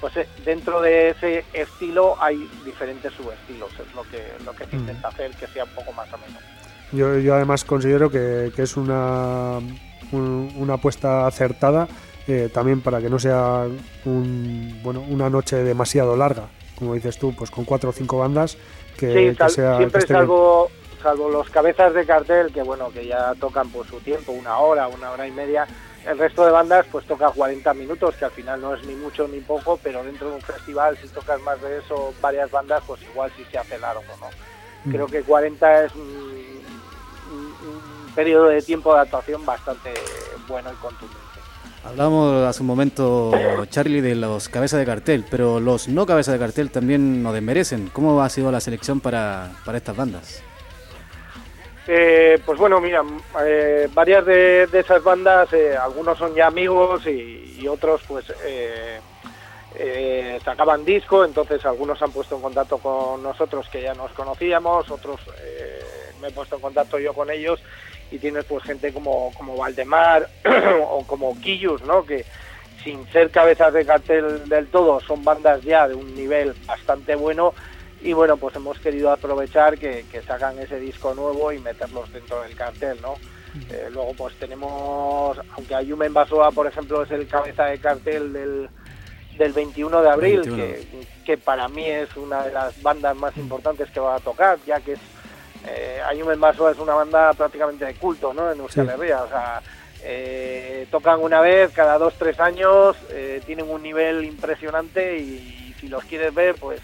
Pues 0.00 0.16
eh, 0.16 0.28
dentro 0.44 0.80
de 0.80 1.08
ese 1.08 1.44
estilo 1.52 2.14
hay 2.22 2.48
diferentes 2.64 3.12
subestilos, 3.14 3.72
es 3.72 3.92
lo 3.92 4.04
que, 4.04 4.22
lo 4.44 4.52
que 4.52 4.66
se 4.66 4.76
intenta 4.76 5.08
hacer, 5.08 5.32
que 5.32 5.48
sea 5.48 5.64
un 5.64 5.74
poco 5.74 5.92
más 5.92 6.06
o 6.12 6.18
menos. 6.18 6.40
Yo, 6.92 7.18
yo 7.18 7.34
además 7.34 7.64
considero 7.64 8.08
que, 8.08 8.52
que 8.54 8.62
es 8.62 8.76
una, 8.76 9.58
una 10.12 10.74
apuesta 10.74 11.26
acertada 11.26 11.88
eh, 12.28 12.48
también 12.54 12.80
para 12.80 13.00
que 13.00 13.10
no 13.10 13.18
sea 13.18 13.66
un, 14.04 14.78
bueno, 14.84 15.00
una 15.00 15.28
noche 15.28 15.56
demasiado 15.56 16.16
larga 16.16 16.48
como 16.78 16.94
dices 16.94 17.18
tú, 17.18 17.34
pues 17.34 17.50
con 17.50 17.64
cuatro 17.64 17.90
o 17.90 17.92
cinco 17.92 18.18
bandas 18.18 18.56
que, 18.96 19.34
sí, 19.36 19.50
sea, 19.50 19.76
siempre 19.76 20.02
salvo, 20.06 20.70
salvo 21.02 21.28
los 21.28 21.50
cabezas 21.50 21.92
de 21.92 22.06
cartel 22.06 22.52
que 22.52 22.62
bueno 22.62 22.90
que 22.90 23.06
ya 23.06 23.34
tocan 23.34 23.68
por 23.70 23.86
su 23.86 23.98
tiempo, 24.00 24.32
una 24.32 24.58
hora, 24.58 24.88
una 24.88 25.10
hora 25.10 25.26
y 25.26 25.32
media. 25.32 25.66
El 26.06 26.16
resto 26.16 26.44
de 26.46 26.52
bandas 26.52 26.86
pues 26.90 27.04
toca 27.06 27.30
40 27.30 27.74
minutos, 27.74 28.14
que 28.14 28.24
al 28.24 28.30
final 28.30 28.60
no 28.60 28.74
es 28.74 28.84
ni 28.86 28.94
mucho 28.94 29.28
ni 29.28 29.40
poco, 29.40 29.78
pero 29.82 30.02
dentro 30.04 30.30
de 30.30 30.36
un 30.36 30.40
festival 30.40 30.96
si 30.96 31.08
tocas 31.08 31.40
más 31.42 31.60
de 31.60 31.78
eso, 31.78 32.14
varias 32.20 32.50
bandas, 32.50 32.82
pues 32.86 33.02
igual 33.02 33.30
sí 33.36 33.44
se 33.50 33.58
hace 33.58 33.78
largo, 33.78 34.02
¿no? 34.20 34.28
Mm. 34.84 34.92
Creo 34.92 35.06
que 35.06 35.22
40 35.22 35.84
es 35.84 35.94
un, 35.94 36.02
un 37.30 38.12
periodo 38.14 38.46
de 38.46 38.62
tiempo 38.62 38.94
de 38.94 39.00
actuación 39.00 39.44
bastante 39.44 39.92
bueno 40.46 40.70
y 40.72 40.76
contundente. 40.76 41.27
Hablamos 41.84 42.46
hace 42.46 42.60
un 42.60 42.66
momento, 42.66 43.32
Charlie, 43.70 44.00
de 44.00 44.14
los 44.14 44.48
cabezas 44.48 44.80
de 44.80 44.86
cartel, 44.86 45.24
pero 45.30 45.60
los 45.60 45.88
no 45.88 46.06
cabezas 46.06 46.34
de 46.34 46.40
cartel 46.40 46.70
también 46.70 47.22
nos 47.22 47.32
desmerecen. 47.32 47.88
¿Cómo 47.92 48.22
ha 48.22 48.28
sido 48.28 48.50
la 48.50 48.60
selección 48.60 49.00
para, 49.00 49.52
para 49.64 49.78
estas 49.78 49.96
bandas? 49.96 50.42
Eh, 51.90 52.38
pues 52.44 52.58
bueno, 52.58 52.82
mira, 52.82 53.02
eh, 53.46 53.88
varias 53.94 54.26
de, 54.26 54.68
esas 54.70 55.02
bandas, 55.02 55.50
eh, 55.54 55.74
algunos 55.74 56.18
son 56.18 56.34
ya 56.34 56.46
amigos 56.46 57.06
y, 57.06 57.66
otros 57.66 58.02
pues 58.06 58.24
sacaban 60.44 60.84
disco, 60.84 61.24
entonces 61.24 61.64
algunos 61.66 62.00
han 62.00 62.12
puesto 62.12 62.36
en 62.36 62.42
contacto 62.42 62.78
con 62.78 63.22
nosotros 63.22 63.68
que 63.68 63.82
ya 63.82 63.94
nos 63.94 64.10
conocíamos, 64.12 64.90
otros 64.90 65.20
me 66.20 66.28
he 66.28 66.30
puesto 66.30 66.56
en 66.56 66.62
contacto 66.62 66.98
yo 66.98 67.12
con 67.12 67.30
ellos 67.30 67.60
y 68.10 68.18
tienes 68.18 68.44
pues 68.44 68.64
gente 68.64 68.92
como, 68.92 69.32
como 69.34 69.56
Valdemar 69.56 70.28
o 70.88 71.04
como 71.06 71.38
Quillus, 71.40 71.82
¿no? 71.82 72.04
Que 72.04 72.24
sin 72.82 73.06
ser 73.08 73.30
cabezas 73.30 73.72
de 73.72 73.84
cartel 73.84 74.48
del 74.48 74.68
todo, 74.68 75.00
son 75.00 75.24
bandas 75.24 75.62
ya 75.62 75.88
de 75.88 75.94
un 75.94 76.14
nivel 76.14 76.54
bastante 76.66 77.14
bueno 77.16 77.52
y 78.00 78.12
bueno, 78.12 78.36
pues 78.36 78.54
hemos 78.54 78.78
querido 78.78 79.10
aprovechar 79.10 79.76
que, 79.76 80.04
sacan 80.26 80.58
ese 80.58 80.78
disco 80.78 81.14
nuevo 81.14 81.52
y 81.52 81.58
meterlos 81.58 82.12
dentro 82.12 82.42
del 82.42 82.54
cartel, 82.54 82.98
¿no? 83.02 83.14
Eh, 83.70 83.88
luego 83.90 84.12
pues 84.14 84.36
tenemos, 84.36 85.36
aunque 85.56 85.74
Ayumen 85.74 86.14
Basoa, 86.14 86.52
por 86.52 86.66
ejemplo, 86.66 87.02
es 87.02 87.10
el 87.10 87.26
cabeza 87.26 87.64
de 87.64 87.78
cartel 87.78 88.32
del, 88.32 88.68
del 89.36 89.52
21 89.52 90.02
de 90.02 90.10
abril, 90.10 90.42
Que, 90.42 90.86
que 91.24 91.38
para 91.38 91.66
mí 91.68 91.84
es 91.84 92.14
una 92.16 92.44
de 92.44 92.52
las 92.52 92.80
bandas 92.82 93.16
más 93.16 93.36
importantes 93.36 93.90
que 93.90 93.98
va 93.98 94.16
a 94.16 94.20
tocar, 94.20 94.58
ya 94.64 94.80
que 94.80 94.92
es 94.92 95.00
eh, 95.68 96.00
Ayumen 96.06 96.40
Baso 96.40 96.70
es 96.70 96.78
una 96.78 96.94
banda 96.94 97.32
prácticamente 97.34 97.84
de 97.84 97.94
culto, 97.94 98.32
¿no? 98.32 98.50
En 98.50 98.60
Euskal 98.60 98.88
Herria, 98.88 99.22
o 99.22 99.28
sea, 99.28 99.62
eh, 100.02 100.86
tocan 100.90 101.20
una 101.20 101.40
vez 101.40 101.72
cada 101.72 101.98
dos, 101.98 102.14
tres 102.18 102.38
años, 102.40 102.96
eh, 103.10 103.42
tienen 103.44 103.68
un 103.68 103.82
nivel 103.82 104.24
impresionante 104.24 105.18
y, 105.18 105.74
si 105.80 105.88
los 105.88 106.04
quieres 106.04 106.34
ver, 106.34 106.56
pues 106.56 106.80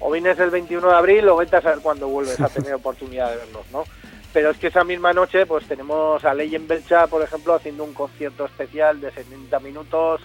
o 0.00 0.10
vienes 0.10 0.38
el 0.40 0.50
21 0.50 0.88
de 0.88 0.94
abril 0.94 1.28
o 1.28 1.36
vete 1.36 1.56
a 1.56 1.62
saber 1.62 1.78
cuándo 1.80 2.08
vuelves 2.08 2.40
a 2.40 2.48
tener 2.48 2.74
oportunidad 2.74 3.30
de 3.30 3.36
verlos, 3.36 3.66
¿no? 3.70 3.84
Pero 4.32 4.50
es 4.50 4.58
que 4.58 4.66
esa 4.66 4.82
misma 4.82 5.12
noche, 5.12 5.46
pues 5.46 5.66
tenemos 5.66 6.24
a 6.24 6.34
Leyen 6.34 6.66
Belcha, 6.66 7.06
por 7.06 7.22
ejemplo, 7.22 7.54
haciendo 7.54 7.84
un 7.84 7.94
concierto 7.94 8.44
especial 8.46 9.00
de 9.00 9.12
70 9.12 9.60
minutos, 9.60 10.20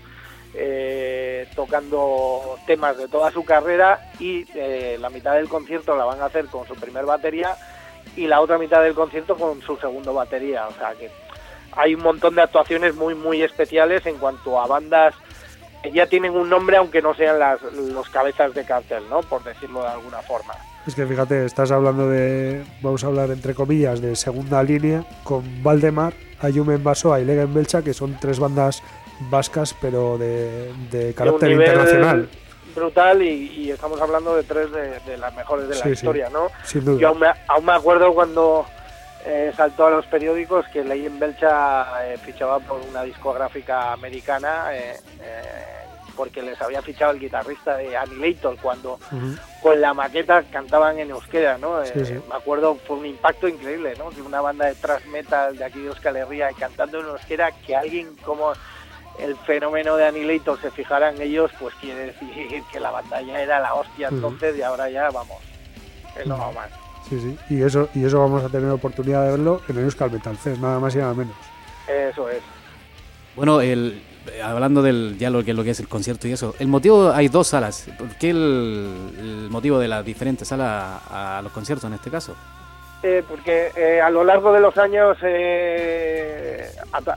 eh, 0.56 1.48
tocando 1.56 2.58
temas 2.66 2.98
de 2.98 3.08
toda 3.08 3.32
su 3.32 3.46
carrera 3.46 4.12
y 4.20 4.46
la 4.98 5.12
mitad 5.12 5.36
del 5.36 5.48
concierto 5.48 5.96
la 5.96 6.06
van 6.06 6.22
a 6.22 6.26
hacer 6.26 6.48
con 6.48 6.68
su 6.68 6.74
primer 6.74 7.06
batería 7.06 7.56
y 8.16 8.28
la 8.28 8.42
otra 8.42 8.58
mitad 8.58 8.82
del 8.82 8.94
concierto 8.94 9.36
con 9.36 9.62
su 9.62 9.78
segundo 9.78 10.14
batería. 10.14 10.68
O 10.68 10.74
sea 10.74 10.94
que 10.94 11.10
hay 11.72 11.96
un 11.96 12.02
montón 12.02 12.36
de 12.36 12.42
actuaciones 12.42 12.96
muy, 12.96 13.16
muy 13.16 13.42
especiales 13.42 14.06
en 14.06 14.18
cuanto 14.18 14.60
a 14.60 14.68
bandas 14.68 15.14
que 15.84 15.92
ya 15.92 16.08
tienen 16.08 16.34
un 16.34 16.50
nombre, 16.50 16.78
aunque 16.78 17.02
no 17.02 17.14
sean 17.14 17.40
las 17.40 17.62
los 17.62 18.10
cabezas 18.10 18.54
de 18.54 18.66
cartel, 18.66 19.04
¿no? 19.10 19.22
Por 19.22 19.44
decirlo 19.44 19.82
de 19.82 19.88
alguna 19.88 20.18
forma. 20.20 20.54
Es 20.86 20.96
que 20.96 21.06
fíjate, 21.06 21.46
estás 21.46 21.72
hablando 21.72 22.10
de, 22.10 22.64
vamos 22.82 23.04
a 23.04 23.08
hablar 23.08 23.30
entre 23.32 23.54
comillas, 23.54 24.02
de 24.02 24.16
segunda 24.16 24.62
línea, 24.64 25.06
con 25.24 25.64
Valdemar, 25.64 26.14
Ayumen 26.42 26.84
Basoa 26.84 27.20
y 27.20 27.26
Lega 27.26 27.46
Belcha, 27.46 27.82
que 27.82 27.94
son 27.94 28.18
tres 28.20 28.40
bandas 28.40 28.84
vascas, 29.30 29.76
pero 29.80 30.18
de, 30.18 30.74
de 30.92 31.14
carácter 31.14 31.52
internacional 31.52 32.30
brutal 32.80 33.22
y, 33.22 33.72
estamos 33.72 34.02
hablando 34.02 34.36
de 34.36 34.44
tres 34.44 34.72
de, 34.72 35.18
las 35.18 35.36
mejores 35.36 35.68
de 35.68 35.76
la 35.76 35.90
historia, 35.90 36.30
¿no? 36.30 36.50
Yo 36.98 37.10
aún 37.10 37.66
me, 37.66 37.72
acuerdo 37.72 38.14
cuando 38.14 38.66
eh, 39.26 39.52
saltó 39.56 39.88
a 39.88 39.92
los 39.92 40.06
periódicos 40.08 40.66
que 40.70 40.84
leí 40.84 41.06
en 41.06 41.20
Belcha 41.20 42.06
eh, 42.06 42.18
fichaba 42.18 42.60
por 42.60 42.80
una 42.90 43.04
discográfica 43.04 43.92
americana 43.94 44.68
eh, 44.72 44.98
porque 46.16 46.42
les 46.42 46.62
había 46.62 46.82
fichado 46.82 47.12
el 47.12 47.20
guitarrista 47.20 47.78
de 47.78 47.96
Annihilator 47.96 48.58
cuando 48.62 49.00
con 49.62 49.80
la 49.80 49.94
maqueta 49.94 50.44
cantaban 50.44 51.00
en 51.00 51.12
euskera, 51.12 51.58
¿no? 51.58 51.80
me 51.80 52.36
acuerdo, 52.36 52.76
fue 52.76 52.98
un 52.98 53.06
impacto 53.06 53.48
increíble, 53.48 53.94
¿no? 53.98 54.10
Que 54.10 54.22
una 54.22 54.42
banda 54.42 54.66
de 54.66 54.76
thrash 54.76 55.06
metal 55.06 55.58
de 55.58 55.64
aquí 55.64 55.80
de 55.80 55.88
Euskal 55.88 56.18
Herria 56.18 56.50
cantando 56.58 57.00
en 57.00 57.08
euskera, 57.08 57.52
que 57.66 57.74
alguien 57.74 58.16
como 58.26 58.52
el 59.18 59.36
fenómeno 59.38 59.96
de 59.96 60.08
Annihilator 60.08 60.60
se 60.62 60.72
fijara 60.72 61.10
en 61.10 61.22
ellos, 61.22 61.52
pues 61.60 61.74
quiere 61.76 62.08
decir 62.08 62.64
que 62.72 62.80
la 62.80 62.92
batalla 62.92 63.42
era 63.42 63.60
la 63.60 63.74
hostia 63.74 64.10
entonces 64.10 64.58
y 64.58 64.62
ahora 64.62 64.90
ya 64.90 65.10
vamos, 65.10 65.38
es 66.18 66.26
lo 66.28 66.38
más. 66.38 66.70
Sí, 67.10 67.20
sí, 67.20 67.38
y 67.50 67.64
eso, 67.64 67.90
y 67.96 68.06
eso 68.06 68.20
vamos 68.20 68.44
a 68.44 68.50
tener 68.50 68.70
oportunidad 68.70 69.26
de 69.26 69.32
verlo 69.32 69.62
en 69.68 69.78
el 69.78 69.84
Euskal 69.86 70.12
Metal 70.12 70.38
Fest, 70.38 70.62
nada 70.62 70.80
más 70.80 70.94
y 70.94 71.00
nada 71.00 71.14
menos. 71.14 71.36
Eso 71.88 72.30
es. 72.30 72.42
Bueno, 73.36 73.62
el, 73.62 74.04
hablando 74.44 74.84
del 74.84 75.18
ya 75.18 75.30
lo 75.32 75.44
que, 75.44 75.54
lo 75.54 75.64
que 75.64 75.72
es 75.72 75.80
el 75.80 75.88
concierto 75.88 76.28
y 76.28 76.34
eso, 76.34 76.54
el 76.60 76.68
motivo, 76.68 77.10
hay 77.12 77.28
dos 77.30 77.48
salas. 77.48 77.88
¿Por 77.98 78.10
qué 78.18 78.30
el, 78.30 79.16
el 79.18 79.48
motivo 79.50 79.80
de 79.80 79.88
las 79.88 80.06
diferentes 80.06 80.48
salas 80.48 81.02
a, 81.10 81.40
a 81.40 81.42
los 81.42 81.52
conciertos 81.52 81.88
en 81.88 81.94
este 81.96 82.12
caso? 82.12 82.36
Eh, 83.02 83.24
porque 83.26 83.72
eh, 83.78 84.02
a 84.02 84.10
lo 84.10 84.26
largo 84.26 84.52
de 84.52 84.60
los 84.60 84.78
años, 84.78 85.18
eh, 85.22 86.70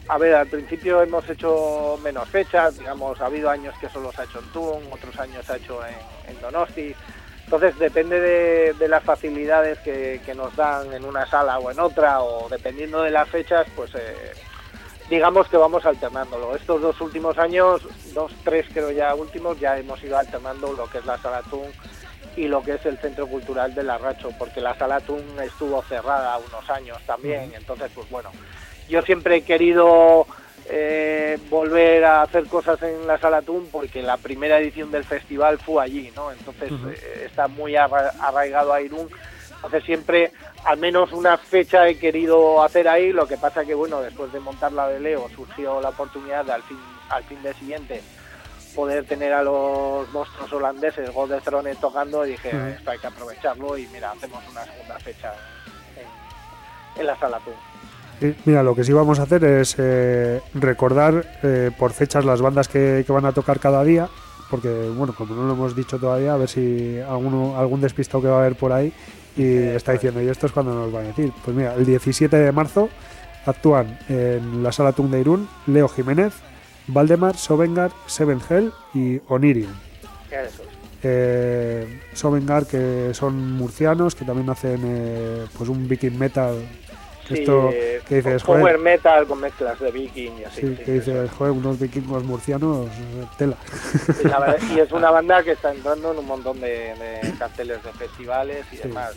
a, 0.09 0.19
ver, 0.19 0.35
al 0.37 0.47
principio 0.47 1.03
hemos 1.03 1.29
hecho 1.29 1.99
menos 2.05 2.29
fechas, 2.29 2.79
digamos, 2.79 3.21
ha 3.21 3.27
habido 3.27 3.51
años 3.51 3.75
que 3.81 3.89
solo 3.89 4.13
se 4.13 4.21
ha 4.21 4.25
hecho 4.25 4.39
en 4.39 4.53
Tun, 4.53 4.93
otros 4.93 5.19
años 5.19 5.45
se 5.45 5.55
ha 5.55 5.57
hecho 5.57 5.81
en, 6.29 6.41
Donosti. 6.41 6.95
Entonces 7.45 7.77
depende 7.79 8.21
de, 8.75 8.89
las 8.89 9.03
facilidades 9.03 9.79
que, 9.81 10.21
que 10.25 10.35
nos 10.35 10.55
dan 10.55 10.93
en 10.93 11.05
una 11.05 11.27
sala 11.27 11.59
o 11.59 11.71
en 11.71 11.81
otra, 11.81 12.23
o 12.23 12.49
dependiendo 12.49 13.03
de 13.03 13.11
las 13.11 13.29
fechas, 13.29 13.67
pues 13.75 13.93
eh, 13.97 14.33
digamos 15.11 15.49
que 15.49 15.57
vamos 15.57 15.85
alternándolo. 15.85 16.55
Estos 16.55 16.81
dos 16.81 17.01
últimos 17.01 17.37
años, 17.39 17.83
dos, 18.15 18.33
tres 18.45 18.67
creo 18.73 18.93
ya 18.93 19.15
últimos, 19.17 19.59
ya 19.59 19.77
hemos 19.77 20.03
ido 20.05 20.17
alternando 20.17 20.73
lo 20.73 20.89
que 20.89 20.99
es 20.99 21.07
la 21.07 21.19
sala 21.19 21.43
Tun 21.51 21.67
y 22.37 22.49
lo 22.49 22.63
que 22.63 22.75
es 22.75 22.87
el 22.87 22.99
Centro 22.99 23.27
Cultural 23.27 23.75
del 23.75 23.91
Arracho, 23.91 24.31
porque 24.39 24.61
la 24.61 24.75
Sala 24.77 25.01
Tun 25.01 25.23
estuvo 25.45 25.83
cerrada 25.83 26.39
unos 26.39 26.69
años 26.71 26.99
también, 27.07 27.53
entonces 27.55 27.91
pues 27.95 28.09
bueno, 28.11 28.31
yo 28.89 29.03
siempre 29.03 29.37
he 29.37 29.43
querido 29.43 30.27
eh, 30.69 31.39
volver 31.51 32.05
a 32.05 32.23
hacer 32.23 32.47
cosas 32.47 32.81
en 32.83 33.07
la 33.07 33.19
Sala 33.19 33.43
Tun 33.43 33.69
porque 33.71 34.01
la 34.03 34.17
primera 34.17 34.59
edición 34.59 34.91
del 34.91 35.05
festival 35.05 35.59
fue 35.59 35.83
allí, 35.85 36.13
¿no? 36.17 36.31
Entonces 36.33 36.71
eh, 36.91 37.25
está 37.27 37.49
muy 37.49 37.77
arra- 37.77 38.13
arraigado 38.21 38.73
a 38.73 38.81
Irún, 38.81 39.09
entonces 39.57 39.85
siempre 39.85 40.33
al 40.65 40.79
menos 40.79 41.13
una 41.13 41.37
fecha 41.37 41.89
he 41.89 41.99
querido 41.99 42.63
hacer 42.63 42.89
ahí, 42.89 43.13
lo 43.13 43.27
que 43.27 43.37
pasa 43.37 43.65
que 43.65 43.75
bueno, 43.75 44.01
después 44.01 44.33
de 44.33 44.41
montar 44.41 44.73
la 44.73 44.89
de 44.89 45.01
Leo 45.01 45.29
surgió 45.35 45.81
la 45.81 45.89
oportunidad 45.91 46.45
de 46.45 46.53
al 46.53 46.63
fin, 46.63 46.79
al 47.11 47.25
fin 47.25 47.43
de 47.43 47.53
siguiente 47.55 48.01
poder 48.75 49.05
tener 49.05 49.33
a 49.33 49.43
los 49.43 50.11
monstruos 50.13 50.53
holandeses, 50.53 51.13
God 51.13 51.31
de 51.31 51.41
Throne 51.41 51.75
tocando 51.77 52.27
y 52.27 52.31
dije, 52.33 52.51
esto 52.77 52.91
hay 52.91 52.99
que 52.99 53.07
aprovecharlo 53.07 53.77
y 53.79 53.87
mira, 53.89 54.13
hacemos 54.13 54.43
una 54.51 54.65
segunda 54.65 54.99
fecha 54.99 55.33
en, 55.97 57.01
en 57.01 57.07
la 57.07 57.19
sala. 57.19 57.41
Sí, 58.21 58.35
mira, 58.45 58.63
lo 58.63 58.75
que 58.75 58.85
sí 58.85 58.93
vamos 58.93 59.19
a 59.19 59.25
hacer 59.25 59.45
es 59.45 59.75
eh, 59.79 60.41
recordar 60.55 61.25
eh, 61.43 61.71
por 61.77 61.93
fechas 61.93 62.25
las 62.25 62.41
bandas 62.41 62.69
que, 62.69 63.03
que 63.07 63.13
van 63.13 63.27
a 63.27 63.33
tocar 63.33 63.59
cada 63.59 63.83
día, 63.85 64.09
porque, 64.51 64.69
bueno, 64.95 65.15
como 65.15 65.35
no 65.35 65.45
lo 65.45 65.55
hemos 65.55 65.75
dicho 65.75 65.99
todavía, 65.99 66.35
a 66.35 66.37
ver 66.37 66.49
si 66.49 66.99
alguno, 67.01 67.59
algún 67.59 67.81
despistado 67.81 68.23
que 68.23 68.29
va 68.29 68.37
a 68.37 68.41
haber 68.41 68.57
por 68.57 68.73
ahí 68.73 68.93
y 69.37 69.57
está 69.57 69.93
es. 69.93 70.01
diciendo, 70.01 70.23
¿y 70.23 70.29
esto 70.29 70.47
es 70.47 70.53
cuando 70.53 70.75
nos 70.75 70.93
van 70.93 71.05
a 71.05 71.09
decir? 71.09 71.33
Pues 71.45 71.57
mira, 71.57 71.75
el 71.75 71.85
17 71.87 72.37
de 72.37 72.53
marzo 72.53 72.89
actúan 73.47 73.99
en 74.09 74.63
la 74.63 74.71
sala 74.71 74.93
Tun 74.93 75.11
de 75.11 75.21
Irún 75.21 75.49
Leo 75.67 75.89
Jiménez, 75.89 76.33
Valdemar, 76.87 77.37
Sovengar, 77.37 77.91
Seven 78.07 78.41
Hell 78.49 78.73
y 78.95 79.19
es. 80.45 80.61
Eh, 81.03 82.01
Sovengar, 82.15 82.67
que 82.67 83.11
son 83.13 83.53
murcianos, 83.57 84.15
que 84.15 84.25
también 84.25 84.49
hacen 84.51 84.81
eh, 84.85 85.47
pues 85.57 85.69
un 85.69 85.89
viking 85.89 86.19
metal. 86.19 86.65
que 87.27 87.35
Sí, 87.37 87.41
esto, 87.43 87.71
eh, 87.73 88.01
que 88.09 88.17
dices, 88.17 88.43
joder, 88.43 88.79
metal 88.79 89.27
con 89.27 89.41
mezclas 89.41 89.79
de 89.81 89.91
viking 89.91 90.39
y 90.41 90.45
así. 90.45 90.61
Sí, 90.61 90.77
sí, 90.77 90.83
que 90.85 90.93
dices, 90.93 91.31
joder, 91.33 91.53
unos 91.53 91.79
vikingos 91.79 92.23
murcianos, 92.25 92.87
eh, 92.89 93.27
tela. 93.37 93.57
Y, 94.23 94.29
la 94.29 94.39
verdad- 94.41 94.59
y 94.75 94.79
es 94.81 94.93
una 94.93 95.11
banda 95.11 95.43
que 95.43 95.53
está 95.53 95.73
entrando 95.73 96.13
en 96.13 96.19
un 96.19 96.27
montón 96.27 96.61
de, 96.61 96.95
de 97.23 97.35
carteles 97.39 97.83
de 97.83 97.93
festivales 97.93 98.65
y 98.73 98.77
demás. 98.77 99.15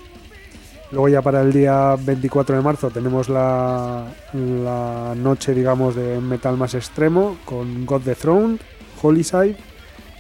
Luego 0.92 1.10
ya 1.10 1.22
para 1.22 1.42
el 1.42 1.52
día 1.52 1.96
24 2.00 2.56
de 2.56 2.62
marzo 2.62 2.90
tenemos 2.90 3.28
la, 3.28 4.06
la 4.34 5.14
noche, 5.16 5.54
digamos, 5.54 5.96
de 5.96 6.20
metal 6.22 6.58
más 6.58 6.74
extremo 6.76 7.38
con 7.44 7.86
God 7.86 8.02
the 8.04 8.16
Throne, 8.16 8.58
Holyside, 9.02 9.58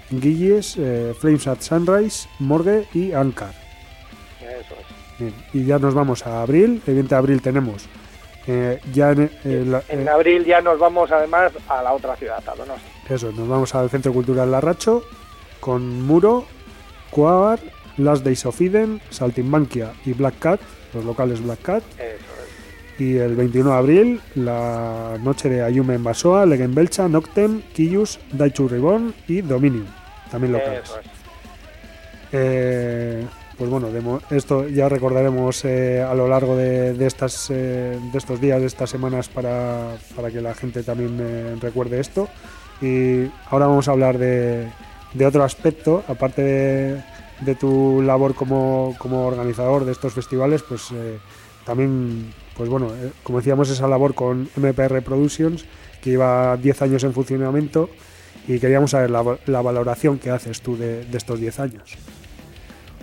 Guilles, 0.09 0.75
eh, 0.77 1.13
Flames 1.19 1.47
at 1.47 1.61
Sunrise, 1.61 2.27
Morgue 2.39 2.87
y 2.93 3.11
Ankar. 3.13 3.53
Eso 4.41 4.73
es. 4.79 5.19
Bien, 5.19 5.33
y 5.53 5.65
ya 5.65 5.79
nos 5.79 5.93
vamos 5.93 6.25
a 6.27 6.41
abril. 6.41 6.81
El 6.85 6.95
20 6.95 7.09
de 7.09 7.15
abril 7.19 7.41
tenemos 7.41 7.85
eh, 8.47 8.79
ya 8.93 9.11
en, 9.11 9.31
eh, 9.43 9.63
la- 9.65 9.83
En 9.87 10.09
abril 10.09 10.43
ya 10.45 10.61
nos 10.61 10.77
vamos 10.77 11.11
además 11.11 11.51
a 11.69 11.81
la 11.83 11.93
otra 11.93 12.15
ciudad, 12.15 12.43
a 12.47 12.55
Donosti. 12.55 12.85
Eso, 13.09 13.31
nos 13.31 13.47
vamos 13.47 13.73
al 13.75 13.89
Centro 13.89 14.11
Cultural 14.11 14.51
Larracho 14.51 15.03
con 15.59 16.01
Muro, 16.03 16.45
Coabar, 17.11 17.59
Last 17.97 18.23
Days 18.23 18.45
of 18.45 18.59
Eden, 18.61 19.01
Saltimbanquia 19.09 19.93
y 20.05 20.13
Black 20.13 20.39
Cat, 20.39 20.59
los 20.93 21.05
locales 21.05 21.41
Black 21.41 21.61
Cat. 21.61 21.83
Eso 21.93 22.03
es. 22.05 23.01
Y 23.01 23.17
el 23.17 23.35
21 23.35 23.71
de 23.71 23.77
abril, 23.77 24.21
la 24.35 25.17
noche 25.21 25.49
de 25.49 25.61
Ayume 25.61 25.95
en 25.95 26.03
Basoa, 26.03 26.45
Legen 26.45 26.73
Belcha, 26.73 27.07
Noctem, 27.07 27.61
Kiyus, 27.73 28.19
Daichu 28.31 28.67
Reborn 28.67 29.13
y 29.27 29.41
Dominion, 29.41 29.87
también 30.31 30.53
locales. 30.53 30.83
Eso 30.83 30.99
es. 30.99 31.07
Eh, 32.31 33.25
pues 33.57 33.69
bueno, 33.69 33.89
de 33.89 34.37
esto 34.37 34.67
ya 34.67 34.89
recordaremos 34.89 35.63
eh, 35.63 36.01
a 36.01 36.13
lo 36.13 36.27
largo 36.27 36.57
de, 36.57 36.93
de 36.93 37.07
estas, 37.07 37.49
eh, 37.49 37.97
de 38.11 38.17
estos 38.17 38.41
días, 38.41 38.59
de 38.59 38.67
estas 38.67 38.89
semanas, 38.89 39.29
para, 39.29 39.95
para 40.15 40.29
que 40.29 40.41
la 40.41 40.53
gente 40.53 40.83
también 40.83 41.59
recuerde 41.61 41.99
esto. 41.99 42.27
Y 42.81 43.25
ahora 43.49 43.67
vamos 43.67 43.87
a 43.87 43.91
hablar 43.91 44.17
de, 44.17 44.67
de 45.13 45.25
otro 45.25 45.43
aspecto, 45.43 46.03
aparte 46.07 46.41
de, 46.41 47.03
de 47.41 47.55
tu 47.55 48.01
labor 48.01 48.33
como, 48.35 48.95
como 48.97 49.27
organizador 49.27 49.85
de 49.85 49.91
estos 49.91 50.13
festivales, 50.13 50.63
pues 50.63 50.91
eh, 50.91 51.19
también, 51.65 52.33
pues 52.55 52.69
bueno, 52.69 52.87
eh, 52.95 53.11
como 53.23 53.39
decíamos, 53.39 53.69
esa 53.69 53.87
labor 53.87 54.13
con 54.13 54.49
MPR 54.55 55.01
Productions, 55.01 55.65
que 56.01 56.11
lleva 56.11 56.55
10 56.57 56.81
años 56.83 57.03
en 57.03 57.13
funcionamiento, 57.13 57.89
y 58.47 58.59
queríamos 58.59 58.91
saber 58.91 59.09
la, 59.09 59.61
valoración 59.61 60.19
que 60.19 60.29
haces 60.29 60.61
tú 60.61 60.77
de, 60.77 61.05
estos 61.13 61.39
10 61.39 61.59
años. 61.59 61.97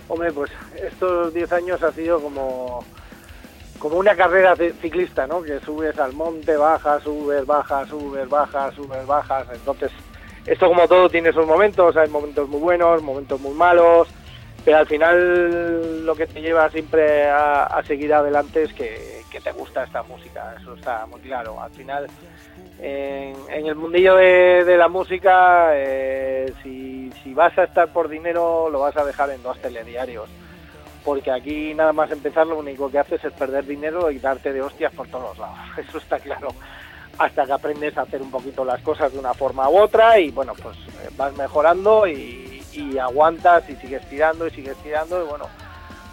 Hombre, 0.07 0.31
pues 0.31 0.51
estos 0.81 1.33
10 1.33 1.51
años 1.51 1.83
ha 1.83 1.91
sido 1.91 2.21
como, 2.21 2.83
como 3.79 3.97
una 3.97 4.15
carrera 4.15 4.55
ci- 4.55 4.73
ciclista, 4.81 5.27
¿no? 5.27 5.41
Que 5.41 5.59
subes 5.59 5.97
al 5.99 6.13
monte, 6.13 6.55
bajas, 6.55 7.03
subes, 7.03 7.45
bajas, 7.45 7.89
subes, 7.89 8.29
bajas, 8.29 8.73
subes, 8.75 9.05
bajas. 9.05 9.47
Entonces, 9.53 9.91
esto 10.45 10.67
como 10.67 10.87
todo 10.87 11.09
tiene 11.09 11.33
sus 11.33 11.45
momentos, 11.45 11.95
hay 11.97 12.09
momentos 12.09 12.47
muy 12.47 12.59
buenos, 12.59 13.01
momentos 13.01 13.39
muy 13.39 13.53
malos, 13.53 14.07
pero 14.65 14.77
al 14.77 14.87
final 14.87 16.05
lo 16.05 16.15
que 16.15 16.27
te 16.27 16.41
lleva 16.41 16.69
siempre 16.69 17.29
a, 17.29 17.81
seguir 17.85 18.13
adelante 18.13 18.63
es 18.63 18.73
que, 18.73 19.23
te 19.43 19.51
gusta 19.51 19.83
esta 19.83 20.03
música, 20.03 20.55
eso 20.59 20.75
está 20.75 21.05
muy 21.07 21.19
claro. 21.19 21.59
Al 21.59 21.71
final, 21.71 22.07
en, 22.79 23.65
el 23.65 23.75
mundillo 23.75 24.15
de, 24.15 24.77
la 24.77 24.87
música, 24.87 25.71
eh, 25.73 26.53
si, 26.61 27.11
vas 27.33 27.57
a 27.57 27.63
estar 27.63 27.91
por 27.91 28.09
dinero, 28.09 28.69
lo 28.69 28.79
vas 28.79 28.95
a 28.95 29.03
dejar 29.03 29.31
en 29.31 29.41
dos 29.41 29.59
telediarios. 29.59 30.29
Porque 31.03 31.31
aquí 31.31 31.73
nada 31.73 31.91
más 31.91 32.11
empezar 32.11 32.47
lo 32.47 32.57
único 32.57 32.89
que 32.89 32.99
haces 32.99 33.25
es 33.25 33.33
perder 33.33 33.65
dinero 33.65 34.11
y 34.11 34.19
darte 34.19 34.53
de 34.53 34.61
hostias 34.61 34.93
por 34.93 35.07
todos 35.07 35.37
lados. 35.37 35.57
Eso 35.77 35.97
está 35.97 36.19
claro. 36.19 36.49
Hasta 37.17 37.45
que 37.45 37.51
aprendes 37.51 37.97
a 37.97 38.03
hacer 38.03 38.21
un 38.21 38.31
poquito 38.31 38.63
las 38.63 38.81
cosas 38.81 39.11
de 39.11 39.19
una 39.19 39.33
forma 39.33 39.67
u 39.67 39.77
otra 39.77 40.19
y 40.19 40.31
bueno, 40.31 40.53
pues 40.61 40.77
vas 41.17 41.35
mejorando 41.35 42.07
y, 42.07 42.52
y 42.73 42.97
aguantas 42.97 43.69
y 43.69 43.75
sigues 43.75 44.07
tirando 44.09 44.47
y 44.47 44.51
sigues 44.51 44.77
tirando 44.77 45.23
y 45.23 45.27
bueno, 45.27 45.47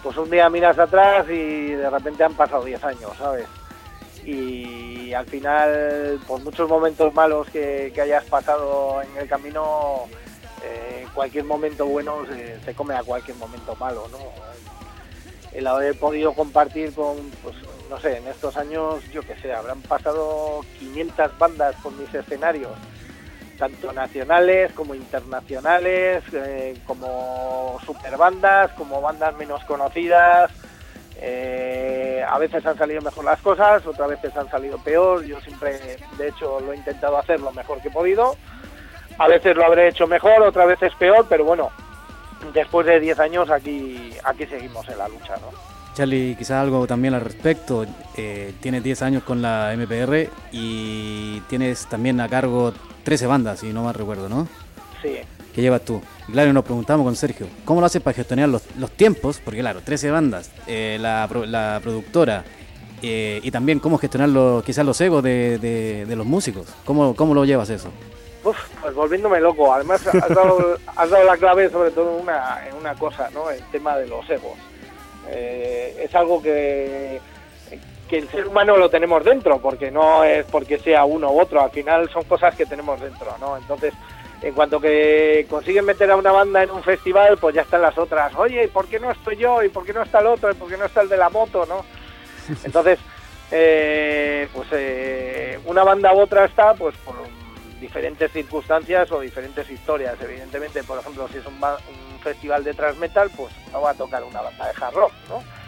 pues 0.03 0.17
un 0.17 0.29
día 0.29 0.49
miras 0.49 0.77
atrás 0.79 1.25
y 1.29 1.71
de 1.71 1.89
repente 1.89 2.23
han 2.23 2.33
pasado 2.33 2.63
10 2.63 2.83
años, 2.83 3.11
¿sabes? 3.17 3.47
y 4.25 5.13
al 5.13 5.25
final, 5.25 6.19
por 6.27 6.41
muchos 6.41 6.69
momentos 6.69 7.13
malos 7.13 7.49
que, 7.49 7.91
hayas 8.01 8.23
pasado 8.25 9.01
en 9.01 9.17
el 9.17 9.27
camino, 9.27 10.03
eh, 10.63 11.05
cualquier 11.13 11.45
momento 11.45 11.85
bueno 11.85 12.25
se, 12.27 12.59
se 12.61 12.73
come 12.73 12.93
a 12.93 13.03
cualquier 13.03 13.37
momento 13.37 13.75
malo, 13.75 14.07
¿no? 14.11 14.19
El 15.53 15.67
haber 15.67 15.97
podido 15.99 16.33
compartir 16.33 16.93
con, 16.93 17.17
pues, 17.43 17.55
no 17.89 17.99
sé, 17.99 18.17
en 18.17 18.27
estos 18.27 18.55
años, 18.55 19.03
yo 19.11 19.21
que 19.21 19.35
sé, 19.35 19.53
habrán 19.53 19.81
pasado 19.81 20.61
500 20.79 21.37
bandas 21.37 21.75
por 21.83 21.91
mis 21.93 22.13
escenarios, 22.13 22.71
tanto 23.61 23.93
nacionales 23.93 24.73
como 24.73 24.95
internacionales, 24.95 26.23
eh, 26.33 26.75
como 26.87 27.77
superbandas, 27.85 28.71
como 28.71 28.99
bandas 29.01 29.37
menos 29.37 29.63
conocidas, 29.65 30.49
eh, 31.17 32.25
a 32.27 32.39
veces 32.39 32.65
han 32.65 32.75
salido 32.75 33.01
mejor 33.01 33.23
las 33.23 33.39
cosas, 33.39 33.85
otras 33.85 34.09
veces 34.09 34.35
han 34.35 34.49
salido 34.49 34.79
peor. 34.79 35.23
Yo 35.25 35.39
siempre, 35.41 35.77
de 36.17 36.29
hecho, 36.29 36.59
lo 36.59 36.73
he 36.73 36.77
intentado 36.77 37.19
hacer 37.19 37.39
lo 37.39 37.51
mejor 37.51 37.79
que 37.83 37.89
he 37.89 37.91
podido. 37.91 38.35
A 39.19 39.27
veces 39.27 39.55
lo 39.55 39.63
habré 39.63 39.89
hecho 39.89 40.07
mejor, 40.07 40.41
otras 40.41 40.67
veces 40.67 40.91
peor, 40.95 41.27
pero 41.29 41.45
bueno, 41.45 41.69
después 42.55 42.87
de 42.87 42.99
10 42.99 43.19
años 43.19 43.51
aquí, 43.51 44.15
aquí 44.23 44.47
seguimos 44.47 44.89
en 44.89 44.97
la 44.97 45.07
lucha, 45.07 45.35
¿no? 45.35 45.49
Charlie, 45.93 46.35
quizás 46.35 46.63
algo 46.63 46.87
también 46.87 47.13
al 47.13 47.21
respecto. 47.21 47.85
Eh, 48.17 48.55
tienes 48.59 48.81
10 48.81 49.03
años 49.03 49.23
con 49.23 49.43
la 49.43 49.71
MPR 49.77 50.31
y 50.51 51.41
tienes 51.41 51.85
también 51.85 52.19
a 52.21 52.27
cargo 52.27 52.73
13 53.03 53.27
bandas, 53.27 53.59
si 53.59 53.73
no 53.73 53.83
mal 53.83 53.93
recuerdo, 53.93 54.29
¿no? 54.29 54.47
Sí, 55.01 55.17
que 55.53 55.61
llevas 55.61 55.81
tú. 55.81 56.01
Claro, 56.31 56.53
nos 56.53 56.63
preguntamos 56.63 57.03
con 57.05 57.15
Sergio, 57.15 57.47
¿cómo 57.65 57.79
lo 57.81 57.85
haces 57.87 58.01
para 58.01 58.15
gestionar 58.15 58.47
los, 58.49 58.63
los 58.77 58.91
tiempos? 58.91 59.41
Porque 59.43 59.59
claro, 59.59 59.81
13 59.83 60.11
bandas, 60.11 60.51
eh, 60.67 60.97
la, 60.99 61.27
la 61.47 61.79
productora 61.83 62.43
eh, 63.01 63.39
y 63.43 63.51
también 63.51 63.79
cómo 63.79 63.97
gestionar 63.97 64.29
los, 64.29 64.63
quizás 64.63 64.85
los 64.85 64.99
egos 65.01 65.23
de, 65.23 65.57
de- 65.57 66.05
de 66.05 66.15
los 66.15 66.25
músicos. 66.25 66.67
¿Cómo, 66.85 67.15
¿Cómo 67.15 67.33
lo 67.33 67.43
llevas 67.45 67.69
eso? 67.69 67.89
Uf, 68.43 68.57
pues 68.81 68.93
volviéndome 68.95 69.39
loco. 69.39 69.73
Además, 69.73 70.05
has 70.07 70.29
dado, 70.29 70.77
has 70.95 71.09
dado 71.09 71.23
la 71.25 71.37
clave 71.37 71.69
sobre 71.69 71.91
todo 71.91 72.15
en 72.17 72.21
una, 72.23 72.67
en 72.67 72.75
una 72.75 72.93
cosa, 72.95 73.29
¿no? 73.33 73.49
El 73.49 73.61
tema 73.71 73.97
de 73.97 74.07
los 74.07 74.27
egos. 74.29 74.53
Eh, 75.29 76.03
es 76.03 76.13
algo 76.15 76.41
que, 76.41 77.19
que 78.11 78.17
el 78.17 78.27
ser 78.27 78.45
humano 78.45 78.75
lo 78.75 78.89
tenemos 78.89 79.23
dentro, 79.23 79.59
porque 79.59 79.89
no 79.89 80.25
es 80.25 80.45
porque 80.47 80.77
sea 80.77 81.05
uno 81.05 81.31
u 81.31 81.39
otro, 81.39 81.61
al 81.61 81.71
final 81.71 82.09
son 82.09 82.25
cosas 82.25 82.53
que 82.55 82.65
tenemos 82.65 82.99
dentro, 82.99 83.37
¿no? 83.39 83.55
Entonces, 83.55 83.93
en 84.41 84.53
cuanto 84.53 84.81
que 84.81 85.47
consiguen 85.49 85.85
meter 85.85 86.11
a 86.11 86.17
una 86.17 86.33
banda 86.33 86.61
en 86.61 86.71
un 86.71 86.83
festival, 86.83 87.37
pues 87.37 87.55
ya 87.55 87.61
están 87.61 87.81
las 87.81 87.97
otras. 87.97 88.35
Oye, 88.35 88.65
¿y 88.65 88.67
por 88.67 88.87
qué 88.87 88.99
no 88.99 89.11
estoy 89.11 89.37
yo? 89.37 89.63
¿Y 89.63 89.69
por 89.69 89.85
qué 89.85 89.93
no 89.93 90.03
está 90.03 90.19
el 90.19 90.27
otro? 90.27 90.51
¿Y 90.51 90.55
por 90.55 90.67
qué 90.67 90.75
no 90.75 90.83
está 90.83 91.03
el 91.03 91.07
de 91.07 91.15
la 91.15 91.29
moto? 91.29 91.65
¿no? 91.65 91.85
Entonces, 92.65 92.99
eh, 93.49 94.49
pues 94.53 94.67
eh, 94.73 95.57
una 95.63 95.85
banda 95.85 96.13
u 96.13 96.19
otra 96.19 96.43
está, 96.43 96.73
pues 96.73 96.93
por 97.05 97.15
diferentes 97.79 98.29
circunstancias 98.33 99.09
o 99.13 99.21
diferentes 99.21 99.69
historias. 99.69 100.17
Evidentemente, 100.21 100.83
por 100.83 100.99
ejemplo, 100.99 101.29
si 101.29 101.37
es 101.37 101.45
un, 101.45 101.53
un 101.53 102.19
festival 102.21 102.61
de 102.65 102.73
thrash 102.73 102.97
metal, 102.97 103.31
pues 103.37 103.53
no 103.71 103.79
va 103.79 103.91
a 103.91 103.93
tocar 103.93 104.21
una 104.21 104.41
banda 104.41 104.65
de 104.65 104.83
hard 104.83 104.95
rock, 104.95 105.13
¿no? 105.29 105.60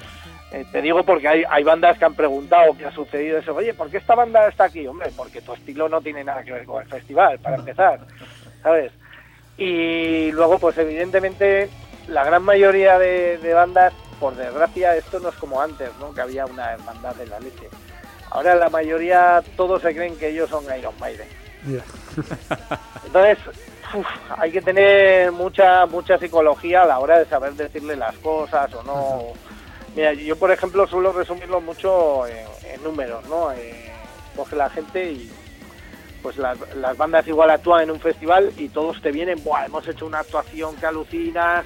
Eh, 0.54 0.66
te 0.72 0.84
digo 0.84 1.04
porque 1.04 1.28
hay, 1.28 1.44
hay 1.50 1.64
bandas 1.64 1.98
que 1.98 2.06
han 2.06 2.14
preguntado 2.14 2.78
qué 2.78 2.86
ha 2.86 2.92
sucedido 2.92 3.40
eso. 3.40 3.56
Oye, 3.56 3.74
¿por 3.74 3.90
qué 3.90 3.98
esta 3.98 4.14
banda 4.14 4.48
está 4.48 4.66
aquí? 4.66 4.86
Hombre, 4.86 5.10
porque 5.18 5.42
tu 5.42 5.54
estilo 5.54 5.90
no 5.90 6.00
tiene 6.00 6.24
nada 6.24 6.44
que 6.44 6.52
ver 6.52 6.66
con 6.66 6.84
el 6.84 6.88
festival, 6.88 7.40
para 7.40 7.56
empezar, 7.56 8.00
¿sabes? 8.62 8.92
Y 9.58 10.32
luego, 10.32 10.60
pues 10.60 10.78
evidentemente, 10.78 11.70
la 12.08 12.24
gran 12.24 12.44
mayoría 12.44 13.00
de, 13.00 13.40
de 13.40 13.54
bandas, 13.56 13.94
por 14.20 14.36
desgracia, 14.36 14.96
esto 14.96 15.20
no 15.20 15.30
es 15.30 15.36
como 15.36 15.60
antes, 15.60 15.90
¿no? 16.00 16.14
Que 16.14 16.22
había 16.22 16.46
una 16.46 16.74
hermandad 16.74 17.16
de 17.16 17.26
la 17.26 17.40
leche. 17.40 17.68
Ahora 18.30 18.54
la 18.54 18.70
mayoría, 18.70 19.44
todos 19.58 19.82
se 19.82 19.96
creen 19.96 20.16
que 20.18 20.30
ellos 20.30 20.52
son 20.52 20.66
Iron 20.78 20.94
Maiden. 21.00 21.28
Ya. 21.68 21.84
Entonces, 23.06 23.40
uf, 23.94 24.08
hay 24.38 24.52
que 24.52 24.62
tener 24.62 25.32
mucha 25.32 25.86
mucha 25.88 26.18
psicología 26.18 26.84
a 26.84 26.88
la 26.88 27.00
hora 27.00 27.20
de 27.20 27.26
saber 27.26 27.54
decirle 27.54 27.96
las 27.96 28.16
cosas 28.18 28.72
o 28.76 28.84
no. 28.84 29.34
Mira, 29.96 30.14
yo 30.14 30.36
por 30.36 30.52
ejemplo 30.52 30.88
suelo 30.88 31.12
resumirlo 31.12 31.62
mucho 31.62 32.26
en, 32.28 32.46
en 32.74 32.84
números, 32.84 33.24
¿no? 33.28 33.52
Eh, 33.52 33.92
coge 34.36 34.56
la 34.56 34.70
gente 34.70 35.12
y 35.12 35.32
pues 36.24 36.38
las, 36.38 36.58
las 36.78 36.98
bandas 36.98 37.28
igual 37.28 37.52
actúan 37.52 37.84
en 37.84 37.92
un 37.92 38.00
festival 38.00 38.52
y 38.58 38.70
todos 38.70 39.02
te 39.02 39.12
vienen, 39.12 39.44
Buah, 39.44 39.66
hemos 39.66 39.88
hecho 39.88 40.06
una 40.06 40.20
actuación 40.20 40.76
que 40.78 40.86
alucinas, 40.86 41.66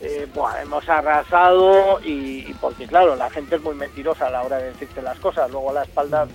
eh, 0.00 0.26
buah, 0.32 0.62
hemos 0.62 0.88
arrasado 0.88 2.00
y, 2.02 2.46
y 2.48 2.56
porque 2.60 2.86
claro, 2.86 3.16
la 3.16 3.28
gente 3.30 3.56
es 3.56 3.62
muy 3.62 3.74
mentirosa 3.74 4.26
a 4.26 4.30
la 4.30 4.42
hora 4.42 4.58
de 4.58 4.72
decirte 4.72 5.02
las 5.02 5.18
cosas, 5.18 5.50
luego 5.50 5.70
a 5.70 5.74
la 5.74 5.82
espalda 5.82 6.26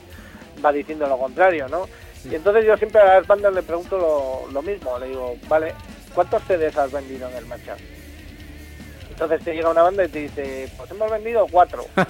va 0.63 0.71
diciendo 0.71 1.07
lo 1.07 1.17
contrario, 1.17 1.67
¿no? 1.67 1.87
Y 2.23 2.35
entonces 2.35 2.65
yo 2.65 2.77
siempre 2.77 3.01
a 3.01 3.15
las 3.15 3.27
bandas 3.27 3.53
le 3.53 3.63
pregunto 3.63 3.97
lo, 3.97 4.51
lo 4.51 4.61
mismo, 4.61 4.97
le 4.99 5.07
digo, 5.07 5.35
vale, 5.47 5.73
¿cuántos 6.13 6.43
CDs 6.43 6.77
has 6.77 6.91
vendido 6.91 7.27
en 7.29 7.35
el 7.35 7.45
matchup? 7.47 7.79
Entonces 9.13 9.43
te 9.43 9.53
llega 9.53 9.69
una 9.69 9.83
banda 9.83 10.03
y 10.03 10.07
te 10.07 10.19
dice, 10.19 10.71
pues 10.75 10.89
hemos 10.89 11.09
vendido 11.09 11.45
cuatro. 11.49 11.85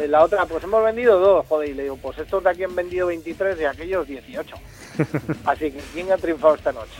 Eh, 0.00 0.08
la 0.08 0.22
otra, 0.22 0.46
pues 0.46 0.64
hemos 0.64 0.82
vendido 0.82 1.18
dos, 1.18 1.46
joder, 1.46 1.68
y 1.68 1.74
le 1.74 1.82
digo, 1.84 1.96
pues 1.96 2.18
estos 2.18 2.42
de 2.42 2.50
aquí 2.50 2.64
han 2.64 2.74
vendido 2.74 3.08
23 3.08 3.60
y 3.60 3.64
aquellos 3.64 4.06
18. 4.06 4.56
Así 5.44 5.70
que, 5.70 5.80
¿quién 5.92 6.10
ha 6.10 6.16
triunfado 6.16 6.54
esta 6.54 6.72
noche? 6.72 6.96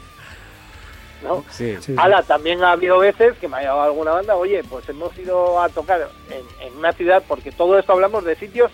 ¿No? 1.22 1.44
Sí. 1.50 1.76
Sí. 1.80 1.94
Ala, 1.98 2.22
también 2.22 2.64
ha 2.64 2.72
habido 2.72 2.98
veces 2.98 3.36
que 3.38 3.48
me 3.48 3.58
ha 3.58 3.60
llegado 3.60 3.82
alguna 3.82 4.12
banda, 4.12 4.34
oye, 4.34 4.64
pues 4.64 4.88
hemos 4.88 5.16
ido 5.18 5.60
a 5.60 5.68
tocar 5.68 6.08
en, 6.30 6.66
en 6.66 6.76
una 6.78 6.92
ciudad, 6.92 7.22
porque 7.28 7.52
todo 7.52 7.78
esto 7.78 7.92
hablamos 7.92 8.24
de 8.24 8.36
sitios 8.36 8.70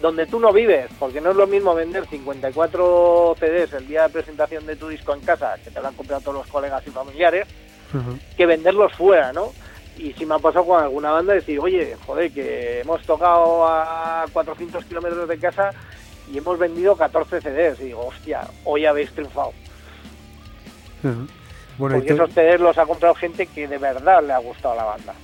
donde 0.00 0.26
tú 0.26 0.38
no 0.38 0.52
vives, 0.52 0.88
porque 0.98 1.20
no 1.20 1.30
es 1.30 1.36
lo 1.36 1.46
mismo 1.46 1.74
vender 1.74 2.06
54 2.06 3.36
CDs 3.38 3.72
el 3.72 3.88
día 3.88 4.04
de 4.04 4.10
presentación 4.10 4.64
de 4.66 4.76
tu 4.76 4.88
disco 4.88 5.12
en 5.12 5.20
casa, 5.20 5.56
que 5.62 5.70
te 5.70 5.80
lo 5.80 5.88
han 5.88 5.94
comprado 5.94 6.22
todos 6.22 6.34
los 6.36 6.46
colegas 6.46 6.86
y 6.86 6.90
familiares, 6.90 7.46
Que 8.36 8.46
venderlos 8.46 8.92
fuera, 8.94 9.32
¿no? 9.32 9.52
Y 9.98 10.12
si 10.14 10.24
me 10.24 10.34
ha 10.34 10.38
pasado 10.38 10.64
con 10.66 10.82
alguna 10.82 11.10
banda 11.10 11.34
decir, 11.34 11.58
oye, 11.60 11.96
joder, 12.06 12.30
que 12.32 12.80
hemos 12.80 13.02
tocado 13.02 13.66
a 13.66 14.24
400 14.32 14.84
kilómetros 14.86 15.28
de 15.28 15.38
casa 15.38 15.70
y 16.32 16.38
hemos 16.38 16.58
vendido 16.58 16.96
14 16.96 17.40
CDs. 17.40 17.80
Y 17.80 17.84
digo, 17.86 18.06
hostia, 18.06 18.42
hoy 18.64 18.86
habéis 18.86 19.10
triunfado. 19.12 19.52
Bueno, 21.02 21.96
Porque 21.96 22.12
esos 22.12 22.30
CDs 22.30 22.60
los 22.60 22.76
ha 22.78 22.86
comprado 22.86 23.14
gente 23.14 23.46
que 23.46 23.66
de 23.68 23.78
verdad 23.78 24.22
le 24.24 24.32
ha 24.32 24.38
gustado 24.38 24.74
la 24.74 24.84
banda. 24.84 25.14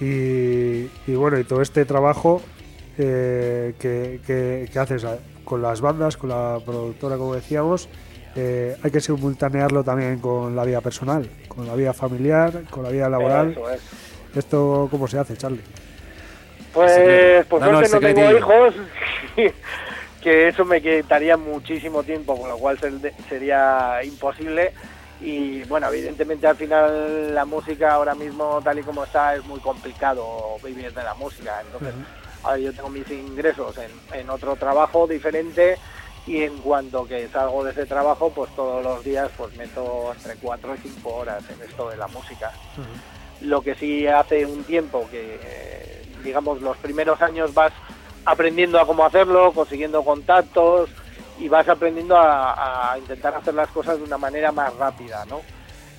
Y, 0.00 0.88
y 1.06 1.14
bueno, 1.14 1.38
y 1.38 1.44
todo 1.44 1.60
este 1.62 1.84
trabajo 1.84 2.42
eh, 2.98 3.74
que, 3.78 4.20
que- 4.26 4.68
que 4.72 4.78
haces 4.78 5.04
a- 5.04 5.18
con 5.44 5.62
las 5.62 5.80
bandas, 5.80 6.16
con 6.16 6.30
la 6.30 6.58
productora, 6.64 7.16
como 7.16 7.34
decíamos, 7.34 7.88
eh, 8.36 8.76
hay 8.82 8.90
que 8.90 9.00
simultanearlo 9.00 9.82
también 9.84 10.18
con 10.20 10.54
la 10.56 10.64
vida 10.64 10.80
personal, 10.80 11.28
con 11.48 11.66
la 11.66 11.74
vida 11.74 11.92
familiar, 11.92 12.62
con 12.70 12.82
la 12.84 12.90
vida 12.90 13.08
laboral. 13.08 13.52
Eso 13.52 13.70
es. 13.70 13.80
¿Esto 14.36 14.88
cómo 14.90 15.08
se 15.08 15.18
hace, 15.18 15.36
Charlie? 15.36 15.62
Pues 16.72 17.44
por 17.46 17.60
suerte 17.60 17.88
no 17.92 18.00
tengo 18.14 18.20
hijos, 18.38 18.74
que 20.22 20.48
eso 20.48 20.64
me 20.64 20.80
quitaría 20.80 21.36
muchísimo 21.36 22.02
tiempo, 22.02 22.38
con 22.38 22.48
lo 22.48 22.58
cual 22.58 22.78
ser- 22.78 23.12
sería 23.28 24.00
imposible. 24.04 24.72
Y 25.20 25.64
bueno, 25.64 25.88
evidentemente 25.88 26.46
al 26.46 26.56
final 26.56 27.34
la 27.34 27.44
música 27.44 27.92
ahora 27.94 28.14
mismo, 28.14 28.60
tal 28.62 28.78
y 28.78 28.82
como 28.82 29.04
está, 29.04 29.34
es 29.34 29.44
muy 29.44 29.60
complicado 29.60 30.56
vivir 30.64 30.92
de 30.94 31.02
la 31.02 31.14
música. 31.14 31.60
Entonces, 31.66 31.92
ahora 32.42 32.58
yo 32.58 32.72
tengo 32.72 32.88
mis 32.88 33.10
ingresos 33.10 33.76
en, 33.78 34.18
en 34.18 34.30
otro 34.30 34.56
trabajo 34.56 35.06
diferente 35.06 35.76
y 36.30 36.44
en 36.44 36.56
cuanto 36.58 37.06
que 37.06 37.26
salgo 37.26 37.64
de 37.64 37.72
ese 37.72 37.86
trabajo, 37.86 38.30
pues 38.30 38.54
todos 38.54 38.84
los 38.84 39.02
días 39.02 39.28
pues 39.36 39.52
meto 39.56 40.12
entre 40.16 40.36
4 40.36 40.74
y 40.76 40.88
5 40.88 41.12
horas 41.12 41.42
en 41.50 41.60
esto 41.68 41.90
de 41.90 41.96
la 41.96 42.06
música. 42.06 42.52
Lo 43.40 43.60
que 43.62 43.74
sí 43.74 44.06
hace 44.06 44.46
un 44.46 44.62
tiempo 44.62 45.08
que, 45.10 45.40
eh, 45.42 46.02
digamos, 46.22 46.62
los 46.62 46.76
primeros 46.76 47.20
años 47.20 47.52
vas 47.52 47.72
aprendiendo 48.24 48.78
a 48.78 48.86
cómo 48.86 49.04
hacerlo, 49.04 49.50
consiguiendo 49.50 50.04
contactos 50.04 50.90
y 51.40 51.48
vas 51.48 51.68
aprendiendo 51.68 52.16
a, 52.16 52.92
a 52.92 52.98
intentar 52.98 53.34
hacer 53.34 53.54
las 53.54 53.68
cosas 53.70 53.98
de 53.98 54.04
una 54.04 54.18
manera 54.18 54.52
más 54.52 54.72
rápida, 54.76 55.24
¿no? 55.24 55.40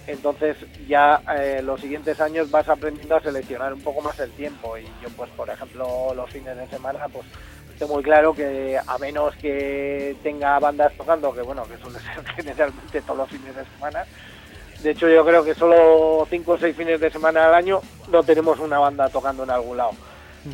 Entonces 0.07 0.55
ya 0.87 1.21
eh, 1.37 1.61
los 1.61 1.81
siguientes 1.81 2.21
años 2.21 2.49
vas 2.49 2.69
aprendiendo 2.69 3.17
a 3.17 3.21
seleccionar 3.21 3.73
un 3.73 3.81
poco 3.81 4.01
más 4.01 4.17
el 4.19 4.31
tiempo 4.31 4.77
y 4.77 4.85
yo 5.01 5.09
pues 5.15 5.29
por 5.31 5.49
ejemplo 5.49 6.13
los 6.15 6.29
fines 6.29 6.57
de 6.57 6.67
semana 6.67 7.07
pues 7.07 7.25
tengo 7.81 7.95
muy 7.95 8.03
claro 8.03 8.31
que 8.35 8.79
a 8.85 8.97
menos 8.99 9.35
que 9.37 10.15
tenga 10.21 10.59
bandas 10.59 10.93
tocando, 10.95 11.33
que 11.33 11.41
bueno, 11.41 11.63
que 11.63 11.77
suele 11.77 11.97
ser 12.13 12.23
generalmente 12.35 13.01
todos 13.01 13.17
los 13.17 13.29
fines 13.29 13.55
de 13.55 13.65
semana, 13.65 14.05
de 14.83 14.91
hecho 14.91 15.09
yo 15.09 15.25
creo 15.25 15.43
que 15.43 15.55
solo 15.55 16.27
cinco 16.29 16.51
o 16.51 16.57
seis 16.59 16.75
fines 16.75 17.01
de 17.01 17.09
semana 17.09 17.47
al 17.47 17.55
año 17.55 17.81
no 18.11 18.21
tenemos 18.21 18.59
una 18.59 18.77
banda 18.77 19.09
tocando 19.09 19.43
en 19.45 19.49
algún 19.49 19.77
lado. 19.77 19.93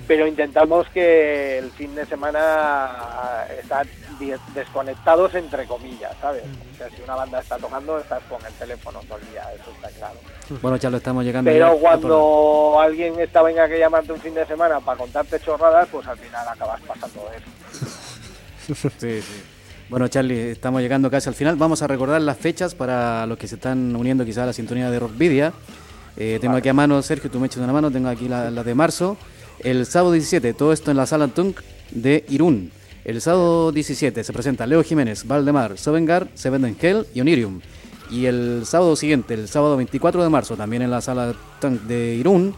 Pero 0.08 0.28
intentamos 0.28 0.86
que 0.90 1.60
el 1.60 1.72
fin 1.72 1.96
de 1.96 2.06
semana 2.06 3.46
estar 3.62 3.88
di- 4.20 4.34
desconectados 4.54 5.34
entre 5.36 5.66
comillas, 5.66 6.12
¿sabes? 6.22 6.44
O 6.74 6.78
sea, 6.78 6.90
si 6.90 7.02
una 7.02 7.16
banda 7.16 7.40
está 7.40 7.58
tocando, 7.58 7.98
estás 7.98 8.22
con 8.30 8.46
el 8.46 8.52
teléfono 8.54 9.00
todo 9.08 9.18
el 9.18 9.30
día, 9.30 9.44
eso 9.54 9.72
está 9.72 9.90
claro. 9.98 10.16
Bueno, 10.62 10.78
Charlo, 10.78 10.98
estamos 10.98 11.24
llegando. 11.24 11.50
ya 11.52 11.56
Pero 11.58 11.78
cuando 11.78 12.80
alguien 12.82 13.18
está 13.20 13.42
venga 13.42 13.68
que 13.70 13.80
llamarte 13.80 14.12
un 14.12 14.20
fin 14.20 14.34
de 14.34 14.46
semana 14.46 14.80
para 14.82 14.98
contarte 14.98 15.40
chorradas, 15.40 15.88
pues 15.92 16.06
al 16.06 16.18
final 16.18 16.46
acabas 16.48 16.82
pasando 16.82 17.26
de 17.32 17.38
eso. 17.38 17.88
Sí, 19.00 19.22
sí. 19.22 19.44
Bueno, 19.90 20.10
Charlie, 20.10 20.52
estamos 20.52 20.82
llegando 20.82 21.10
casi 21.10 21.30
al 21.30 21.36
final. 21.36 21.56
Vamos 21.56 21.82
a 21.82 21.88
recordar 21.88 22.20
las 22.22 22.36
fechas 22.38 22.76
para 22.76 23.26
los 23.26 23.38
que 23.38 23.48
se 23.48 23.56
están 23.56 23.96
uniendo 23.96 24.26
quizás 24.26 24.44
a 24.44 24.46
la 24.48 24.54
sintonía 24.54 24.92
de 24.92 25.00
Rockvidia. 25.00 25.54
Eh, 26.18 26.38
tengo 26.42 26.58
aquí 26.58 26.68
a 26.68 26.74
mano, 26.74 27.02
Sergio, 27.02 27.32
tú 27.32 27.40
me 27.40 27.48
echas 27.48 27.60
una 27.64 27.72
mano, 27.72 27.90
tengo 27.90 28.10
aquí 28.10 28.28
la, 28.28 28.52
la 28.52 28.66
de 28.66 28.76
marzo. 28.76 29.16
El 29.60 29.86
sábado 29.86 30.12
17, 30.14 30.54
todo 30.54 30.72
esto 30.72 30.92
en 30.92 30.98
la 30.98 31.06
sala 31.06 31.28
Tunk 31.30 31.62
de 31.92 32.24
Irún. 32.30 32.72
El 33.06 33.22
sábado 33.22 33.72
17 33.72 34.24
se 34.24 34.34
presenta 34.34 34.68
Leo 34.68 34.84
Jiménez, 34.84 35.26
Valdemar, 35.26 35.78
Sovengar, 35.78 36.28
Seven 36.36 36.78
Hell 36.80 37.08
y 37.14 37.22
Onirium. 37.22 37.62
Y 38.12 38.26
el 38.26 38.64
sábado 38.66 38.96
siguiente, 38.96 39.34
el 39.34 39.48
sábado 39.48 39.78
24 39.78 40.24
de 40.24 40.30
marzo, 40.30 40.56
también 40.56 40.82
en 40.82 40.92
la 40.92 41.02
sala 41.02 41.34
Tunk 41.60 41.82
de 41.82 42.16
Irún, 42.16 42.54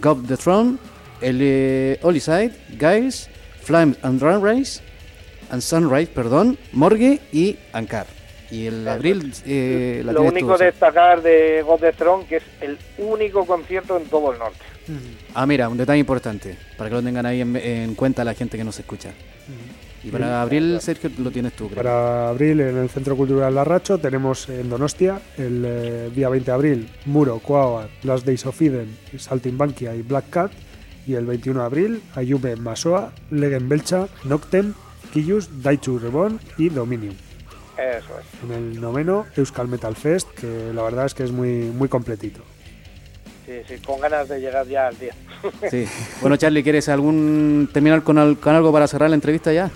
God 0.00 0.26
the 0.26 0.36
Throne, 0.36 0.78
el 1.20 1.38
eh, 1.40 1.98
Oliside, 2.02 2.52
Guys, 2.78 3.28
Flame 3.62 3.94
and 4.02 4.22
Run 4.22 4.42
Race, 4.42 4.80
and 5.50 5.60
Sunrise, 5.60 6.10
perdón, 6.14 6.58
Morgue 6.72 7.20
y 7.32 7.56
Ankar. 7.72 8.06
Y 8.50 8.66
el 8.66 8.86
abril 8.86 9.32
eh, 9.46 10.02
la 10.04 10.12
Lo 10.12 10.22
único 10.22 10.52
tú, 10.52 10.58
de 10.58 10.66
destacar 10.66 11.22
de 11.22 11.62
God 11.62 11.80
the 11.80 11.92
Throne 11.92 12.26
que 12.26 12.36
es 12.36 12.42
el 12.60 12.78
único 12.98 13.46
concierto 13.46 13.96
en 13.96 14.04
todo 14.04 14.32
el 14.32 14.38
norte. 14.38 14.71
Ah, 15.34 15.46
mira, 15.46 15.68
un 15.68 15.76
detalle 15.76 16.00
importante, 16.00 16.56
para 16.76 16.90
que 16.90 16.96
lo 16.96 17.02
tengan 17.02 17.26
ahí 17.26 17.40
en, 17.40 17.56
en 17.56 17.94
cuenta 17.94 18.24
la 18.24 18.34
gente 18.34 18.56
que 18.56 18.64
nos 18.64 18.78
escucha. 18.78 19.10
Y 20.04 20.10
para 20.10 20.42
abril, 20.42 20.78
Sergio, 20.80 21.10
lo 21.18 21.30
tienes 21.30 21.52
tú, 21.52 21.68
creo. 21.68 21.76
Para 21.76 22.28
abril 22.28 22.60
en 22.60 22.76
el 22.76 22.88
Centro 22.88 23.16
Cultural 23.16 23.54
Larracho 23.54 23.98
tenemos 23.98 24.48
en 24.48 24.68
Donostia 24.68 25.20
el 25.38 25.62
eh, 25.64 26.10
día 26.14 26.28
20 26.28 26.46
de 26.46 26.52
abril 26.52 26.88
Muro, 27.06 27.38
Coahuar, 27.38 27.88
Last 28.02 28.26
Days 28.26 28.44
of 28.46 28.60
Eden, 28.60 28.96
Saltimbanquia 29.16 29.94
y 29.94 30.02
Black 30.02 30.30
Cat 30.30 30.52
y 31.06 31.14
el 31.14 31.26
21 31.26 31.60
de 31.60 31.66
abril 31.66 32.02
Ayume 32.16 32.56
Masoa, 32.56 33.12
Legen 33.30 33.68
Belcha, 33.68 34.08
Noctem, 34.24 34.74
Killus, 35.12 35.62
Daichu 35.62 35.98
Reborn 35.98 36.40
y 36.58 36.68
Dominium. 36.68 37.14
Eso 37.78 38.18
es. 38.18 38.44
En 38.44 38.52
el 38.52 38.80
noveno 38.80 39.26
Euskal 39.36 39.68
Metal 39.68 39.94
Fest, 39.94 40.28
que 40.30 40.72
la 40.74 40.82
verdad 40.82 41.06
es 41.06 41.14
que 41.14 41.22
es 41.22 41.30
muy, 41.30 41.70
muy 41.70 41.88
completito. 41.88 42.40
Sí, 43.52 43.62
sí, 43.76 43.82
con 43.84 44.00
ganas 44.00 44.28
de 44.28 44.40
llegar 44.40 44.66
ya 44.66 44.86
al 44.86 44.98
10. 44.98 45.14
Sí. 45.70 45.86
Bueno, 46.20 46.36
Charlie, 46.36 46.62
¿quieres 46.62 46.88
algún 46.88 47.68
terminar 47.72 48.02
con, 48.02 48.16
al- 48.18 48.38
con 48.38 48.54
algo 48.54 48.72
para 48.72 48.86
cerrar 48.86 49.10
la 49.10 49.16
entrevista 49.16 49.52
ya? 49.52 49.70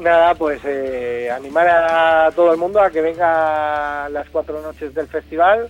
Nada, 0.00 0.34
pues 0.34 0.60
eh, 0.64 1.30
animar 1.30 1.68
a 1.68 2.30
todo 2.34 2.52
el 2.52 2.58
mundo 2.58 2.80
a 2.80 2.90
que 2.90 3.00
venga 3.02 4.08
las 4.08 4.28
cuatro 4.30 4.60
noches 4.62 4.94
del 4.94 5.06
festival. 5.08 5.68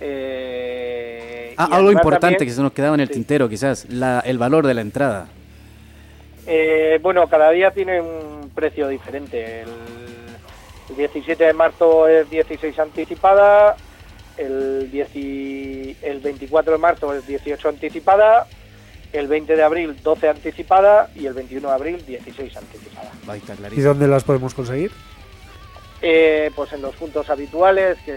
eh, 0.00 1.54
Ah, 1.56 1.68
algo 1.72 1.90
importante 1.90 2.34
también- 2.36 2.48
que 2.50 2.54
se 2.54 2.60
nos 2.62 2.72
quedaba 2.72 2.94
en 2.94 3.00
el 3.00 3.08
Sí. 3.08 3.14
tintero, 3.14 3.48
quizás, 3.48 3.86
la, 3.88 4.20
el 4.26 4.36
valor 4.36 4.66
de 4.66 4.74
la 4.74 4.82
entrada. 4.82 5.26
Eh, 6.46 6.98
bueno, 7.02 7.26
cada 7.28 7.50
día 7.50 7.70
tiene 7.70 8.00
un 8.02 8.50
precio 8.54 8.88
diferente. 8.88 9.62
El, 9.62 9.68
el 10.90 10.96
17 10.96 11.42
de 11.44 11.52
marzo 11.54 12.06
es 12.08 12.28
16 12.28 12.78
anticipada, 12.78 13.74
el, 14.38 14.90
10 14.90 15.16
y- 15.16 15.96
el 16.02 16.20
24 16.20 16.72
de 16.72 16.78
marzo 16.78 17.14
es 17.14 17.26
18 17.26 17.68
anticipada, 17.68 18.46
el 19.12 19.28
20 19.28 19.56
de 19.56 19.62
abril 19.62 19.96
12 20.02 20.28
anticipada 20.28 21.10
y 21.14 21.26
el 21.26 21.32
21 21.34 21.68
de 21.68 21.74
abril 21.74 22.04
16 22.06 22.56
anticipada. 22.56 23.10
Ahí 23.28 23.38
está 23.46 23.54
¿Y 23.74 23.80
dónde 23.80 24.06
las 24.08 24.24
podemos 24.24 24.52
conseguir? 24.54 24.90
Eh, 26.02 26.50
pues 26.54 26.72
en 26.72 26.82
los 26.82 26.94
puntos 26.96 27.28
habituales, 27.30 27.96
que 28.04 28.14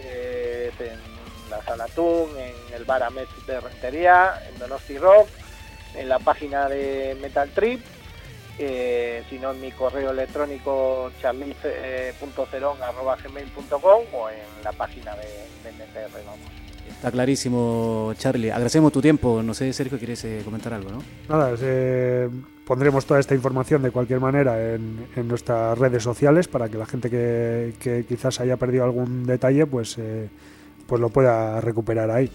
es 0.68 0.80
en 0.82 1.00
la 1.50 1.64
Sala 1.64 1.86
Tun, 1.96 2.30
en 2.38 2.76
el 2.76 2.84
bar 2.84 3.02
Amet 3.04 3.28
de 3.48 3.60
Rentería, 3.60 4.34
en 4.52 4.60
Donosti 4.60 4.98
Rock, 4.98 5.28
en 5.96 6.10
la 6.10 6.20
página 6.20 6.68
de 6.68 7.18
Metal 7.22 7.50
Trip, 7.52 7.82
eh, 8.60 9.24
si 9.30 9.40
no 9.40 9.52
en 9.52 9.62
mi 9.62 9.72
correo 9.72 10.12
electrónico 10.12 11.12
charliz.ceron.gmail.com 11.22 14.04
o 14.14 14.30
en 14.30 14.64
la 14.64 14.72
página 14.74 15.16
de, 15.16 15.28
de 15.64 15.72
MTR, 15.72 16.12
vamos. 16.26 16.50
Está 16.90 17.12
clarísimo, 17.12 18.14
Charlie. 18.18 18.52
Agradecemos 18.52 18.92
tu 18.92 19.02
tiempo. 19.02 19.42
No 19.42 19.54
sé, 19.54 19.72
Sergio, 19.74 19.98
¿quieres 19.98 20.24
eh, 20.26 20.42
comentar 20.44 20.74
algo, 20.74 20.92
no? 20.92 21.02
Nada, 21.30 21.56
eh, 21.62 22.30
pondremos 22.66 23.06
toda 23.06 23.20
esta 23.20 23.36
información 23.36 23.82
de 23.82 23.92
cualquier 23.92 24.20
manera 24.20 24.74
en, 24.74 25.08
en 25.16 25.28
nuestras 25.28 25.78
redes 25.78 26.04
sociales 26.04 26.48
para 26.48 26.68
que 26.68 26.78
la 26.78 26.86
gente 26.86 27.10
que, 27.10 27.74
que 27.80 28.06
quizás 28.06 28.40
haya 28.42 28.58
perdido 28.58 28.84
algún 28.84 29.26
detalle 29.26 29.66
pues, 29.66 29.98
eh, 29.98 30.30
pues 30.88 31.00
lo 31.00 31.10
pueda 31.10 31.62
recuperar 31.62 32.12
ahí. 32.12 32.30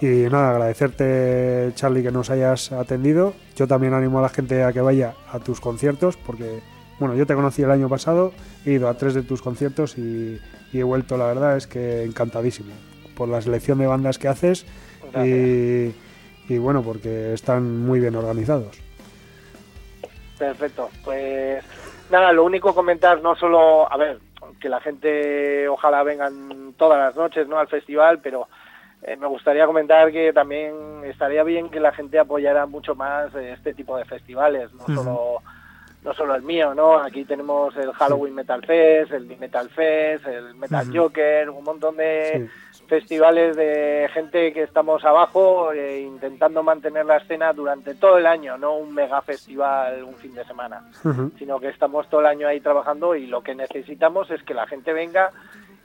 Y 0.00 0.28
nada, 0.30 0.50
agradecerte 0.50 1.72
Charlie 1.74 2.02
que 2.02 2.10
nos 2.10 2.30
hayas 2.30 2.72
atendido. 2.72 3.34
Yo 3.56 3.66
también 3.66 3.94
animo 3.94 4.18
a 4.18 4.22
la 4.22 4.28
gente 4.28 4.62
a 4.62 4.72
que 4.72 4.80
vaya 4.80 5.14
a 5.32 5.38
tus 5.38 5.60
conciertos 5.60 6.16
porque, 6.16 6.60
bueno, 6.98 7.14
yo 7.14 7.26
te 7.26 7.34
conocí 7.34 7.62
el 7.62 7.70
año 7.70 7.88
pasado, 7.88 8.32
he 8.64 8.72
ido 8.72 8.88
a 8.88 8.94
tres 8.94 9.14
de 9.14 9.22
tus 9.22 9.40
conciertos 9.40 9.96
y, 9.96 10.38
y 10.72 10.80
he 10.80 10.82
vuelto, 10.82 11.16
la 11.16 11.26
verdad 11.26 11.56
es 11.56 11.66
que 11.66 12.04
encantadísimo 12.04 12.72
por 13.16 13.28
la 13.28 13.40
selección 13.40 13.78
de 13.78 13.86
bandas 13.86 14.18
que 14.18 14.28
haces 14.28 14.66
y, 15.24 15.94
y 16.52 16.58
bueno, 16.58 16.82
porque 16.82 17.32
están 17.32 17.86
muy 17.86 17.98
bien 17.98 18.14
organizados. 18.14 18.78
Perfecto. 20.38 20.90
Pues 21.02 21.64
nada, 22.10 22.32
lo 22.32 22.44
único 22.44 22.74
comentar 22.74 23.22
no 23.22 23.34
solo, 23.34 23.90
a 23.90 23.96
ver, 23.96 24.18
que 24.60 24.68
la 24.68 24.80
gente 24.80 25.66
ojalá 25.68 26.02
vengan 26.02 26.74
todas 26.76 26.98
las 26.98 27.16
noches, 27.16 27.48
¿no? 27.48 27.58
Al 27.58 27.68
festival, 27.68 28.20
pero 28.20 28.48
eh, 29.06 29.16
me 29.16 29.26
gustaría 29.26 29.66
comentar 29.66 30.10
que 30.12 30.32
también 30.32 30.74
estaría 31.04 31.42
bien 31.44 31.70
que 31.70 31.80
la 31.80 31.92
gente 31.92 32.18
apoyara 32.18 32.66
mucho 32.66 32.94
más 32.94 33.34
eh, 33.34 33.52
este 33.52 33.72
tipo 33.72 33.96
de 33.96 34.04
festivales, 34.04 34.72
no 34.74 34.84
solo 34.94 35.42
no 36.02 36.14
solo 36.14 36.36
el 36.36 36.42
mío, 36.42 36.72
¿no? 36.72 36.98
Aquí 36.98 37.24
tenemos 37.24 37.76
el 37.76 37.90
Halloween 37.92 38.32
Metal 38.36 38.64
Fest, 38.64 39.10
el 39.10 39.26
Metal 39.38 39.68
Fest, 39.70 40.24
el 40.28 40.54
Metal. 40.54 40.86
Joker, 40.94 41.50
un 41.50 41.64
montón 41.64 41.96
de 41.96 42.48
Sí. 42.70 42.82
festivales 42.86 43.56
de 43.56 44.08
gente 44.14 44.52
que 44.52 44.62
estamos 44.62 45.04
abajo 45.04 45.72
eh, 45.72 46.02
intentando 46.02 46.62
mantener 46.62 47.06
la 47.06 47.16
escena 47.16 47.52
durante 47.52 47.96
todo 47.96 48.18
el 48.18 48.26
año, 48.26 48.56
no 48.56 48.76
un 48.76 48.94
mega 48.94 49.20
festival 49.22 50.04
un 50.04 50.14
fin 50.14 50.32
de 50.34 50.44
semana, 50.44 50.84
sino 51.38 51.58
que 51.58 51.68
estamos 51.70 52.08
todo 52.08 52.20
el 52.20 52.26
año 52.26 52.46
ahí 52.46 52.60
trabajando 52.60 53.16
y 53.16 53.26
lo 53.26 53.42
que 53.42 53.56
necesitamos 53.56 54.30
es 54.30 54.40
que 54.44 54.54
la 54.54 54.68
gente 54.68 54.92
venga 54.92 55.32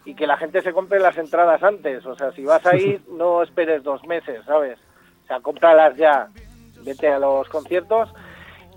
y 0.06 0.16
que 0.16 0.28
la 0.28 0.38
gente 0.38 0.62
se 0.62 0.74
compre 0.74 1.00
las 1.00 1.18
entradas 1.18 1.62
antes, 1.64 2.06
o 2.06 2.16
sea, 2.16 2.32
si 2.32 2.44
vas 2.44 2.66
a 2.66 2.76
ir 2.76 3.02
no 3.12 3.44
esperes 3.44 3.84
dos 3.84 4.04
meses, 4.06 4.44
¿sabes? 4.46 4.80
O 5.24 5.28
sea, 5.28 5.40
cómpralas 5.40 5.96
ya, 5.96 6.28
vete 6.84 7.08
a 7.10 7.20
los 7.20 7.48
conciertos 7.50 8.10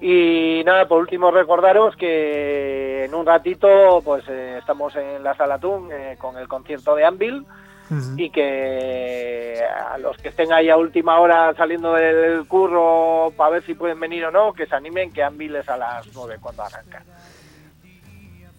y 0.00 0.62
nada, 0.64 0.86
por 0.86 1.00
último 1.00 1.30
recordaros 1.30 1.96
que 1.96 3.04
en 3.04 3.14
un 3.14 3.24
ratito 3.24 4.02
pues 4.04 4.24
eh, 4.28 4.56
estamos 4.58 4.94
en 4.96 5.22
la 5.22 5.34
Sala 5.34 5.58
Tun 5.58 5.90
eh, 5.90 6.16
con 6.18 6.36
el 6.36 6.48
concierto 6.48 6.94
de 6.94 7.04
Anvil 7.04 7.46
y 8.16 8.30
que 8.30 9.62
a 9.62 9.98
los 9.98 10.16
que 10.16 10.30
estén 10.30 10.52
ahí 10.52 10.70
a 10.70 10.76
última 10.76 11.20
hora 11.20 11.54
saliendo 11.54 11.92
del 11.92 12.46
curro 12.48 13.32
para 13.36 13.50
ver 13.50 13.62
si 13.62 13.74
pueden 13.74 14.00
venir 14.00 14.24
o 14.24 14.30
no, 14.30 14.52
que 14.52 14.66
se 14.66 14.74
animen, 14.74 15.12
que 15.12 15.22
Anvil 15.22 15.54
es 15.56 15.68
a 15.68 15.76
las 15.76 16.06
9 16.14 16.38
cuando 16.40 16.62
arranca. 16.62 17.04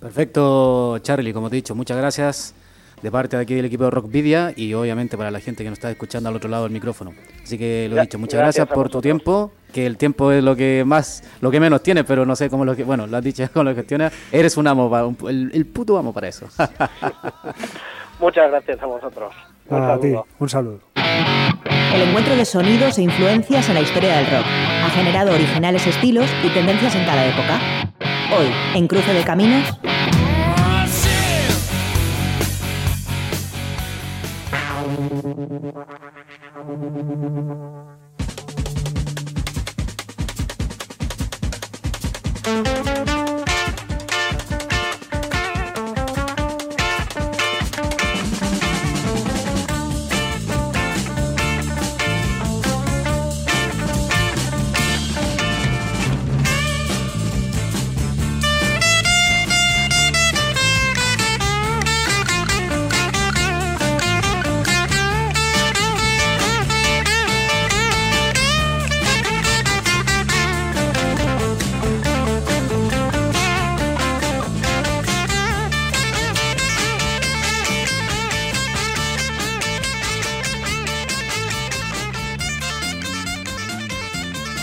Perfecto, 0.06 0.99
Charlie, 0.99 1.34
como 1.34 1.49
te 1.49 1.56
he 1.56 1.58
dicho, 1.58 1.74
muchas 1.74 1.97
gracias 1.97 2.53
de 3.01 3.10
parte 3.10 3.38
de 3.38 3.41
aquí 3.41 3.56
del 3.56 3.66
equipo 3.66 3.86
de 3.86 3.89
Rockvidia 3.89 4.53
y 4.56 4.72
obviamente 4.76 5.18
para 5.18 5.32
la 5.32 5.39
gente 5.39 5.64
que 5.64 5.70
nos 5.72 5.80
está 5.80 5.89
escuchando 5.89 6.30
al 6.30 6.36
otro 6.36 6.47
lado 6.47 6.62
del 6.66 6.72
micrófono. 6.72 7.12
Así 7.43 7.58
que 7.58 7.88
lo 7.89 7.97
he 7.97 8.01
dicho, 8.01 8.20
muchas 8.20 8.38
gracias 8.38 8.68
gracias, 8.68 8.76
por 8.76 8.89
tu 8.91 9.01
tiempo, 9.01 9.51
que 9.74 9.88
el 9.88 9.97
tiempo 9.97 10.32
es 10.32 10.43
lo 10.43 10.56
que 10.56 10.84
más, 10.86 11.24
lo 11.41 11.49
que 11.49 11.60
menos 11.60 11.82
tiene, 11.82 12.03
pero 12.03 12.24
no 12.24 12.36
sé 12.36 12.51
cómo 12.51 12.66
lo 12.66 12.76
que, 12.76 12.84
bueno, 12.84 13.08
lo 13.08 13.18
has 13.18 13.24
dicho 13.24 13.49
con 13.53 13.66
lo 13.66 13.72
que 13.72 13.78
gestionas, 13.82 14.14
eres 14.32 14.58
un 14.58 14.68
amo, 14.68 14.86
un- 14.86 15.18
el, 15.28 15.49
el 15.56 15.66
puto 15.66 15.97
amo 15.97 16.14
para 16.14 16.28
eso. 16.28 16.45
Muchas 18.20 18.51
gracias 18.51 18.80
a 18.84 18.86
vosotros. 18.86 19.34
Un 19.70 19.82
a 19.82 19.99
ti, 19.99 20.14
un 20.38 20.49
saludo. 20.49 20.82
El 21.95 22.01
encuentro 22.10 22.36
de 22.36 22.45
sonidos 22.45 22.99
e 22.99 23.01
influencias 23.01 23.68
en 23.70 23.74
la 23.74 23.82
historia 23.82 24.18
del 24.18 24.28
rock 24.28 24.45
ha 24.86 24.89
generado 24.91 25.34
originales 25.34 25.88
estilos 25.88 26.30
y 26.43 26.49
tendencias 26.49 26.93
en 26.93 27.06
cada 27.06 27.26
época. 27.26 27.60
Hoy, 28.38 28.47
en 28.76 28.88
Cruce 28.88 29.14
de 29.14 29.24
Caminos, 29.24 29.80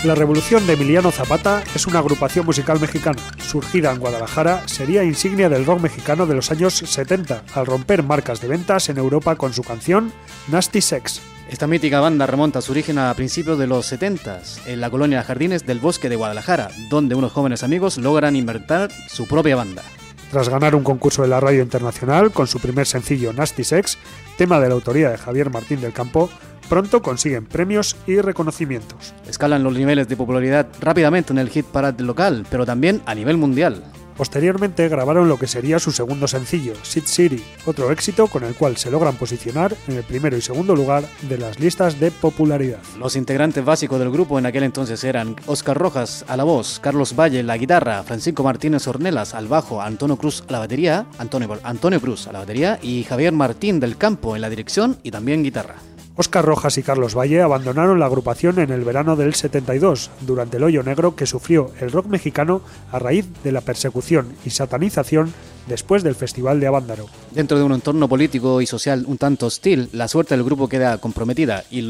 La 0.03 0.15
Revolución 0.15 0.67
de 0.67 0.73
Emiliano 0.73 1.11
Zapata 1.11 1.63
es 1.73 1.87
una 1.87 1.99
agrupación 1.99 2.45
musical 2.45 2.77
mexicana. 2.77 3.21
Surgida 3.37 3.89
en 3.89 3.99
Guadalajara, 3.99 4.67
sería 4.67 5.05
insignia 5.05 5.47
del 5.47 5.65
rock 5.65 5.79
mexicano 5.79 6.25
de 6.25 6.35
los 6.35 6.51
años 6.51 6.73
70, 6.73 7.43
al 7.53 7.65
romper 7.65 8.03
marcas 8.03 8.41
de 8.41 8.49
ventas 8.49 8.89
en 8.89 8.97
Europa 8.97 9.37
con 9.37 9.53
su 9.53 9.63
canción 9.63 10.11
Nasty 10.51 10.81
Sex. 10.81 11.21
Esta 11.49 11.67
mítica 11.67 12.01
banda 12.01 12.27
remonta 12.27 12.61
su 12.61 12.73
origen 12.73 12.97
a 12.97 13.13
principios 13.13 13.57
de 13.57 13.67
los 13.67 13.85
70 13.85 14.41
en 14.65 14.81
la 14.81 14.89
colonia 14.89 15.23
Jardines 15.23 15.65
del 15.65 15.79
Bosque 15.79 16.09
de 16.09 16.17
Guadalajara, 16.17 16.69
donde 16.89 17.15
unos 17.15 17.31
jóvenes 17.31 17.63
amigos 17.63 17.97
logran 17.97 18.35
inventar 18.35 18.91
su 19.07 19.25
propia 19.25 19.55
banda. 19.55 19.83
Tras 20.31 20.49
ganar 20.49 20.75
un 20.75 20.83
concurso 20.83 21.21
de 21.21 21.29
la 21.29 21.39
radio 21.39 21.61
internacional 21.61 22.31
con 22.31 22.47
su 22.47 22.59
primer 22.59 22.87
sencillo 22.87 23.31
Nasty 23.31 23.63
Sex, 23.63 23.97
tema 24.37 24.59
de 24.59 24.67
la 24.67 24.73
autoría 24.73 25.11
de 25.11 25.17
Javier 25.17 25.49
Martín 25.49 25.79
del 25.79 25.93
Campo, 25.93 26.29
pronto 26.69 27.01
consiguen 27.01 27.45
premios 27.45 27.95
y 28.07 28.19
reconocimientos. 28.19 29.13
Escalan 29.27 29.63
los 29.63 29.73
niveles 29.73 30.07
de 30.07 30.17
popularidad 30.17 30.67
rápidamente 30.79 31.33
en 31.33 31.39
el 31.39 31.49
hit 31.49 31.65
parade 31.65 32.03
local, 32.03 32.45
pero 32.49 32.65
también 32.65 33.01
a 33.05 33.15
nivel 33.15 33.37
mundial. 33.37 33.83
Posteriormente 34.17 34.87
grabaron 34.89 35.27
lo 35.27 35.39
que 35.39 35.47
sería 35.47 35.79
su 35.79 35.91
segundo 35.91 36.27
sencillo, 36.27 36.73
Sit 36.83 37.05
City, 37.05 37.43
otro 37.65 37.91
éxito 37.91 38.27
con 38.27 38.43
el 38.43 38.53
cual 38.53 38.77
se 38.77 38.91
logran 38.91 39.15
posicionar 39.15 39.75
en 39.87 39.97
el 39.97 40.03
primero 40.03 40.37
y 40.37 40.41
segundo 40.41 40.75
lugar 40.75 41.03
de 41.23 41.37
las 41.37 41.59
listas 41.59 41.99
de 41.99 42.11
popularidad. 42.11 42.79
Los 42.99 43.15
integrantes 43.15 43.65
básicos 43.65 43.99
del 43.99 44.11
grupo 44.11 44.37
en 44.37 44.45
aquel 44.45 44.63
entonces 44.63 45.03
eran 45.03 45.35
Oscar 45.47 45.77
Rojas 45.77 46.25
a 46.27 46.37
la 46.37 46.43
voz, 46.43 46.79
Carlos 46.79 47.15
Valle 47.15 47.39
a 47.39 47.43
la 47.43 47.57
guitarra, 47.57 48.03
Francisco 48.03 48.43
Martínez 48.43 48.87
Ornelas 48.87 49.33
al 49.33 49.47
bajo, 49.47 49.81
Antonio 49.81 50.17
Cruz 50.17 50.43
a 50.47 50.51
la 50.51 50.59
batería, 50.59 51.07
Antonio, 51.17 51.59
Antonio 51.63 51.99
Cruz 51.99 52.27
a 52.27 52.33
la 52.33 52.39
batería 52.39 52.79
y 52.81 53.03
Javier 53.03 53.33
Martín 53.33 53.79
del 53.79 53.97
Campo 53.97 54.35
en 54.35 54.41
la 54.41 54.49
dirección 54.49 54.97
y 55.01 55.09
también 55.09 55.43
guitarra. 55.43 55.75
Oscar 56.15 56.45
Rojas 56.45 56.77
y 56.77 56.83
Carlos 56.83 57.15
Valle 57.15 57.41
abandonaron 57.41 57.99
la 57.99 58.05
agrupación 58.05 58.59
en 58.59 58.71
el 58.71 58.83
verano 58.83 59.15
del 59.15 59.33
72, 59.33 60.11
durante 60.21 60.57
el 60.57 60.63
hoyo 60.63 60.83
negro 60.83 61.15
que 61.15 61.25
sufrió 61.25 61.71
el 61.79 61.91
rock 61.91 62.05
mexicano 62.05 62.61
a 62.91 62.99
raíz 62.99 63.25
de 63.43 63.51
la 63.51 63.61
persecución 63.61 64.35
y 64.45 64.51
satanización 64.51 65.33
después 65.67 66.03
del 66.03 66.13
Festival 66.13 66.59
de 66.59 66.67
Avándaro. 66.67 67.07
Dentro 67.31 67.57
de 67.57 67.63
un 67.63 67.73
entorno 67.73 68.07
político 68.07 68.61
y 68.61 68.67
social 68.67 69.05
un 69.07 69.17
tanto 69.17 69.47
hostil, 69.47 69.89
la 69.91 70.07
suerte 70.07 70.35
del 70.35 70.43
grupo 70.43 70.69
queda 70.69 70.99
comprometida 70.99 71.63
y, 71.71 71.81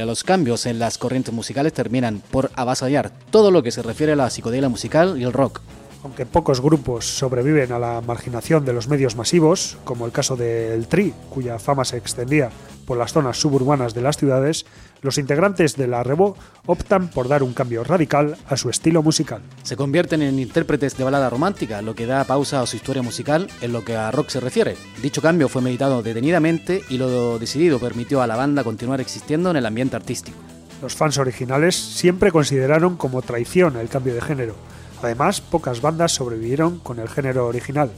los 0.00 0.24
cambios 0.24 0.66
en 0.66 0.78
las 0.78 0.98
corrientes 0.98 1.32
musicales 1.32 1.72
terminan 1.72 2.22
por 2.30 2.50
avasallar 2.54 3.12
todo 3.30 3.50
lo 3.50 3.62
que 3.62 3.70
se 3.70 3.82
refiere 3.82 4.12
a 4.12 4.16
la 4.16 4.30
psicodelia 4.30 4.68
musical 4.68 5.18
y 5.18 5.24
el 5.24 5.32
rock. 5.32 5.60
Aunque 6.02 6.24
pocos 6.24 6.62
grupos 6.62 7.04
sobreviven 7.18 7.72
a 7.72 7.78
la 7.78 8.00
marginación 8.00 8.64
de 8.64 8.72
los 8.72 8.88
medios 8.88 9.16
masivos, 9.16 9.76
como 9.84 10.06
el 10.06 10.12
caso 10.12 10.34
del 10.34 10.86
Tri, 10.86 11.12
cuya 11.28 11.58
fama 11.58 11.84
se 11.84 11.98
extendía 11.98 12.50
por 12.86 12.96
las 12.96 13.12
zonas 13.12 13.38
suburbanas 13.38 13.92
de 13.92 14.00
las 14.00 14.16
ciudades, 14.16 14.64
los 15.02 15.18
integrantes 15.18 15.76
de 15.76 15.86
la 15.86 16.02
Rebo 16.02 16.36
optan 16.66 17.08
por 17.08 17.28
dar 17.28 17.42
un 17.42 17.52
cambio 17.52 17.84
radical 17.84 18.36
a 18.48 18.56
su 18.56 18.70
estilo 18.70 19.02
musical. 19.02 19.42
Se 19.62 19.76
convierten 19.76 20.22
en 20.22 20.38
intérpretes 20.38 20.96
de 20.96 21.04
balada 21.04 21.30
romántica, 21.30 21.82
lo 21.82 21.94
que 21.94 22.06
da 22.06 22.24
pausa 22.24 22.62
a 22.62 22.66
su 22.66 22.76
historia 22.76 23.02
musical 23.02 23.48
en 23.60 23.72
lo 23.72 23.84
que 23.84 23.94
a 23.94 24.10
rock 24.10 24.30
se 24.30 24.40
refiere. 24.40 24.76
Dicho 25.02 25.22
cambio 25.22 25.48
fue 25.48 25.62
meditado 25.62 26.02
detenidamente 26.02 26.82
y 26.88 26.96
lo 26.96 27.38
decidido 27.38 27.78
permitió 27.78 28.22
a 28.22 28.26
la 28.26 28.36
banda 28.36 28.64
continuar 28.64 29.00
existiendo 29.00 29.50
en 29.50 29.56
el 29.56 29.66
ambiente 29.66 29.96
artístico. 29.96 30.38
Los 30.82 30.94
fans 30.94 31.18
originales 31.18 31.76
siempre 31.76 32.32
consideraron 32.32 32.96
como 32.96 33.20
traición 33.20 33.76
el 33.76 33.88
cambio 33.88 34.14
de 34.14 34.22
género. 34.22 34.54
Además, 35.02 35.40
pocas 35.40 35.80
bandas 35.80 36.12
sobrevivieron 36.12 36.78
con 36.78 36.98
el 36.98 37.08
género 37.08 37.46
original. 37.46 37.90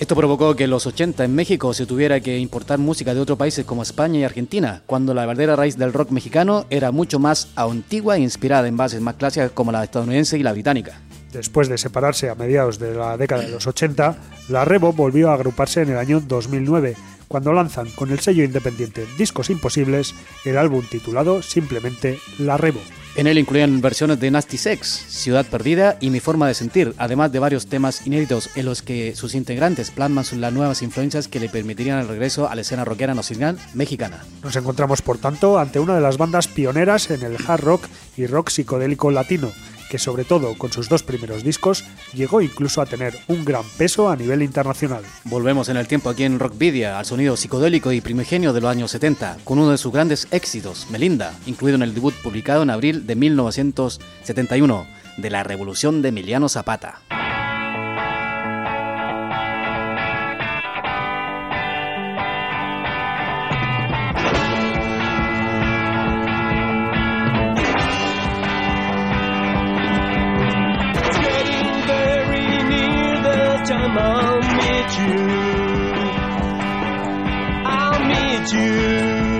Esto 0.00 0.16
provocó 0.16 0.56
que 0.56 0.64
en 0.64 0.70
los 0.70 0.86
80 0.86 1.24
en 1.24 1.34
México 1.34 1.74
se 1.74 1.84
tuviera 1.84 2.20
que 2.20 2.38
importar 2.38 2.78
música 2.78 3.12
de 3.12 3.20
otros 3.20 3.36
países 3.36 3.66
como 3.66 3.82
España 3.82 4.18
y 4.18 4.24
Argentina, 4.24 4.82
cuando 4.86 5.12
la 5.12 5.26
verdadera 5.26 5.56
raíz 5.56 5.76
del 5.76 5.92
rock 5.92 6.10
mexicano 6.10 6.64
era 6.70 6.90
mucho 6.90 7.18
más 7.18 7.48
antigua 7.54 8.16
e 8.16 8.20
inspirada 8.20 8.66
en 8.66 8.78
bases 8.78 9.02
más 9.02 9.16
clásicas 9.16 9.50
como 9.50 9.72
la 9.72 9.84
estadounidense 9.84 10.38
y 10.38 10.42
la 10.42 10.52
británica. 10.52 11.02
Después 11.32 11.68
de 11.68 11.76
separarse 11.76 12.30
a 12.30 12.34
mediados 12.34 12.78
de 12.78 12.94
la 12.94 13.18
década 13.18 13.42
de 13.42 13.50
los 13.50 13.66
80, 13.66 14.16
la 14.48 14.64
Rebo 14.64 14.94
volvió 14.94 15.30
a 15.30 15.34
agruparse 15.34 15.82
en 15.82 15.90
el 15.90 15.98
año 15.98 16.20
2009, 16.20 16.96
cuando 17.28 17.52
lanzan 17.52 17.90
con 17.90 18.10
el 18.10 18.20
sello 18.20 18.42
independiente 18.42 19.06
Discos 19.18 19.50
Imposibles 19.50 20.14
el 20.46 20.56
álbum 20.56 20.82
titulado 20.90 21.42
simplemente 21.42 22.18
La 22.38 22.56
Rebo. 22.56 22.80
En 23.16 23.26
él 23.26 23.38
incluían 23.38 23.80
versiones 23.80 24.20
de 24.20 24.30
Nasty 24.30 24.56
Sex, 24.56 24.86
Ciudad 24.86 25.44
Perdida 25.44 25.96
y 26.00 26.10
Mi 26.10 26.20
Forma 26.20 26.46
de 26.46 26.54
Sentir, 26.54 26.94
además 26.96 27.32
de 27.32 27.40
varios 27.40 27.66
temas 27.66 28.06
inéditos 28.06 28.50
en 28.54 28.66
los 28.66 28.82
que 28.82 29.16
sus 29.16 29.34
integrantes 29.34 29.90
plasman 29.90 30.24
las 30.40 30.52
nuevas 30.52 30.80
influencias 30.82 31.26
que 31.26 31.40
le 31.40 31.48
permitirían 31.48 31.98
el 31.98 32.08
regreso 32.08 32.48
a 32.48 32.54
la 32.54 32.60
escena 32.60 32.84
rockera 32.84 33.14
nacional 33.14 33.58
mexicana. 33.74 34.24
Nos 34.44 34.54
encontramos, 34.54 35.02
por 35.02 35.18
tanto, 35.18 35.58
ante 35.58 35.80
una 35.80 35.96
de 35.96 36.00
las 36.00 36.18
bandas 36.18 36.46
pioneras 36.46 37.10
en 37.10 37.22
el 37.22 37.36
hard 37.46 37.60
rock 37.60 37.88
y 38.16 38.26
rock 38.26 38.48
psicodélico 38.48 39.10
latino, 39.10 39.50
que 39.90 39.98
sobre 39.98 40.24
todo 40.24 40.56
con 40.56 40.72
sus 40.72 40.88
dos 40.88 41.02
primeros 41.02 41.42
discos 41.42 41.84
llegó 42.14 42.40
incluso 42.40 42.80
a 42.80 42.86
tener 42.86 43.18
un 43.26 43.44
gran 43.44 43.64
peso 43.76 44.08
a 44.08 44.16
nivel 44.16 44.42
internacional. 44.42 45.02
Volvemos 45.24 45.68
en 45.68 45.76
el 45.76 45.88
tiempo 45.88 46.08
aquí 46.08 46.24
en 46.24 46.38
Rockvidia 46.38 46.98
al 46.98 47.04
sonido 47.04 47.36
psicodélico 47.36 47.92
y 47.92 48.00
primigenio 48.00 48.52
de 48.52 48.60
los 48.60 48.70
años 48.70 48.92
70, 48.92 49.38
con 49.44 49.58
uno 49.58 49.72
de 49.72 49.78
sus 49.78 49.92
grandes 49.92 50.28
éxitos, 50.30 50.86
Melinda, 50.90 51.34
incluido 51.44 51.74
en 51.76 51.82
el 51.82 51.92
debut 51.92 52.14
publicado 52.22 52.62
en 52.62 52.70
abril 52.70 53.06
de 53.06 53.16
1971 53.16 54.86
de 55.16 55.30
la 55.30 55.42
Revolución 55.42 56.02
de 56.02 56.10
Emiliano 56.10 56.48
Zapata. 56.48 57.00
time 73.70 73.96
I'll 73.96 74.40
meet 74.58 74.90
you. 74.98 75.14
I'll 77.64 78.00
meet 78.04 78.52
you. 78.52 79.39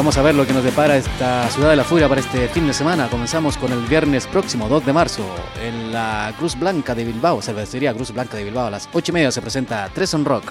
Vamos 0.00 0.16
a 0.16 0.22
ver 0.22 0.34
lo 0.34 0.46
que 0.46 0.54
nos 0.54 0.64
depara 0.64 0.96
esta 0.96 1.46
Ciudad 1.50 1.68
de 1.68 1.76
la 1.76 1.84
Furia 1.84 2.08
para 2.08 2.22
este 2.22 2.48
fin 2.48 2.66
de 2.66 2.72
semana. 2.72 3.10
Comenzamos 3.10 3.58
con 3.58 3.70
el 3.70 3.80
viernes 3.80 4.26
próximo, 4.26 4.66
2 4.66 4.86
de 4.86 4.94
marzo, 4.94 5.22
en 5.62 5.92
la 5.92 6.32
Cruz 6.38 6.58
Blanca 6.58 6.94
de 6.94 7.04
Bilbao, 7.04 7.42
cervecería 7.42 7.92
Cruz 7.92 8.10
Blanca 8.10 8.38
de 8.38 8.44
Bilbao. 8.44 8.68
A 8.68 8.70
las 8.70 8.88
8 8.94 9.10
y 9.10 9.12
media 9.12 9.30
se 9.30 9.42
presenta 9.42 9.90
Treson 9.92 10.24
Rock. 10.24 10.44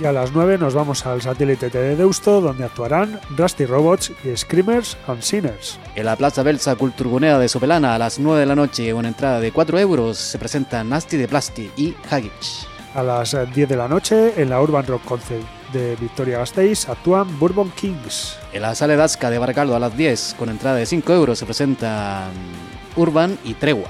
Y 0.00 0.04
a 0.04 0.12
las 0.12 0.30
9 0.30 0.58
nos 0.58 0.74
vamos 0.74 1.04
al 1.04 1.20
satélite 1.20 1.68
de 1.68 1.96
Deusto, 1.96 2.40
donde 2.40 2.62
actuarán 2.62 3.18
Rusty 3.36 3.66
Robots 3.66 4.12
y 4.22 4.36
Screamers 4.36 4.96
and 5.08 5.20
Sinners. 5.20 5.80
En 5.96 6.06
la 6.06 6.14
Plaza 6.14 6.44
Belsa 6.44 6.76
Culturgunea 6.76 7.40
de 7.40 7.48
Sopelana, 7.48 7.96
a 7.96 7.98
las 7.98 8.20
9 8.20 8.38
de 8.38 8.46
la 8.46 8.54
noche, 8.54 8.94
una 8.94 9.08
entrada 9.08 9.40
de 9.40 9.50
4 9.50 9.80
euros, 9.80 10.16
se 10.16 10.38
presenta 10.38 10.84
Nasty 10.84 11.16
de 11.16 11.26
Plasti 11.26 11.72
y 11.76 11.92
Hagich. 12.08 12.68
A 12.94 13.02
las 13.02 13.34
eh, 13.34 13.48
10 13.52 13.68
de 13.68 13.76
la 13.76 13.88
noche, 13.88 14.40
en 14.40 14.48
la 14.48 14.62
Urban 14.62 14.86
Rock 14.86 15.02
Concert 15.04 15.55
de 15.72 15.96
Victoria 15.96 16.38
Gasteiz, 16.38 16.88
actúan 16.88 17.38
Bourbon 17.38 17.70
Kings. 17.72 18.36
En 18.52 18.62
la 18.62 18.74
Sala 18.74 18.96
Dasca 18.96 19.30
de 19.30 19.38
Baracaldo, 19.38 19.74
a 19.76 19.78
las 19.80 19.96
10, 19.96 20.36
con 20.38 20.48
entrada 20.48 20.76
de 20.76 20.86
5 20.86 21.12
euros, 21.12 21.38
se 21.38 21.44
presentan 21.46 22.30
Urban 22.96 23.38
y 23.44 23.54
Tregua. 23.54 23.88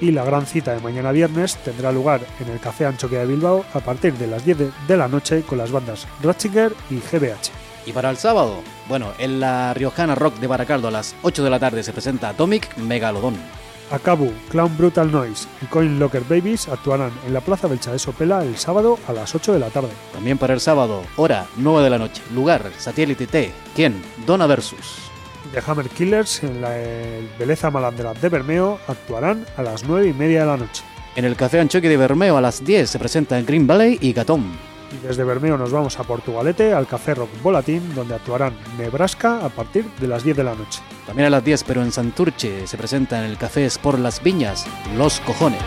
Y 0.00 0.12
la 0.12 0.24
gran 0.24 0.46
cita 0.46 0.74
de 0.74 0.80
mañana 0.80 1.10
viernes 1.10 1.56
tendrá 1.56 1.90
lugar 1.90 2.20
en 2.40 2.48
el 2.52 2.60
Café 2.60 2.86
Anchoquia 2.86 3.20
de 3.20 3.26
Bilbao 3.26 3.64
a 3.74 3.80
partir 3.80 4.14
de 4.14 4.28
las 4.28 4.44
10 4.44 4.58
de- 4.58 4.70
de 4.86 4.96
la 4.96 5.08
noche 5.08 5.42
con 5.42 5.58
las 5.58 5.72
bandas 5.72 6.06
Ratzinger 6.22 6.72
y 6.90 7.00
GBH. 7.00 7.50
Y 7.86 7.92
para 7.92 8.10
el 8.10 8.16
sábado, 8.16 8.62
bueno, 8.88 9.12
en 9.18 9.40
la 9.40 9.72
Riojana 9.74 10.14
Rock 10.14 10.36
de 10.38 10.46
Baracaldo, 10.46 10.88
a 10.88 10.90
las 10.92 11.14
8 11.22 11.42
de 11.42 11.50
la 11.50 11.58
tarde, 11.58 11.82
se 11.82 11.92
presenta 11.92 12.28
Atomic 12.28 12.76
Megalodon. 12.76 13.36
Akabu, 13.90 14.32
Clown 14.50 14.76
Brutal 14.76 15.10
Noise 15.10 15.48
y 15.62 15.66
Coin 15.66 15.98
Locker 15.98 16.22
Babies 16.28 16.68
actuarán 16.68 17.12
en 17.26 17.34
la 17.34 17.40
Plaza 17.40 17.68
Belcha 17.68 17.92
de 17.92 17.98
Sopela 17.98 18.42
el 18.42 18.56
sábado 18.56 18.98
a 19.06 19.12
las 19.12 19.34
8 19.34 19.52
de 19.52 19.58
la 19.58 19.70
tarde. 19.70 19.90
También 20.12 20.38
para 20.38 20.54
el 20.54 20.60
sábado, 20.60 21.02
hora 21.16 21.46
9 21.56 21.82
de 21.82 21.90
la 21.90 21.98
noche. 21.98 22.22
Lugar, 22.34 22.70
satélite 22.78 23.26
T. 23.26 23.52
¿Quién? 23.74 24.02
Donna 24.26 24.46
Versus. 24.46 25.10
The 25.52 25.62
Hammer 25.66 25.88
Killers 25.88 26.42
en 26.42 26.60
la 26.60 26.78
el 26.78 27.28
Beleza 27.38 27.70
Malandra 27.70 28.12
de 28.14 28.28
Bermeo 28.28 28.78
actuarán 28.86 29.46
a 29.56 29.62
las 29.62 29.84
9 29.84 30.08
y 30.08 30.12
media 30.12 30.40
de 30.40 30.46
la 30.46 30.56
noche. 30.56 30.82
En 31.16 31.24
el 31.24 31.36
Café 31.36 31.58
Anchoque 31.60 31.88
de 31.88 31.96
Bermeo 31.96 32.36
a 32.36 32.40
las 32.40 32.64
10 32.64 32.88
se 32.88 32.98
presentan 32.98 33.46
Green 33.46 33.66
Valley 33.66 33.98
y 34.00 34.12
Gatón. 34.12 34.44
Y 34.92 35.06
desde 35.06 35.24
Bermeo 35.24 35.58
nos 35.58 35.70
vamos 35.70 35.98
a 35.98 36.04
Portugalete 36.04 36.72
al 36.72 36.86
Café 36.86 37.14
Rock 37.14 37.30
Volatín 37.42 37.94
donde 37.94 38.14
actuarán 38.14 38.54
Nebraska 38.78 39.44
a 39.44 39.48
partir 39.48 39.84
de 40.00 40.08
las 40.08 40.24
10 40.24 40.36
de 40.36 40.44
la 40.44 40.54
noche. 40.54 40.80
También 41.06 41.26
a 41.26 41.30
las 41.30 41.44
10, 41.44 41.64
pero 41.64 41.82
en 41.82 41.92
Santurce, 41.92 42.66
se 42.66 42.76
presenta 42.78 43.18
en 43.18 43.30
el 43.30 43.38
Café 43.38 43.64
Sport 43.66 43.98
Las 43.98 44.22
Viñas, 44.22 44.66
Los 44.96 45.20
Cojones. 45.20 45.62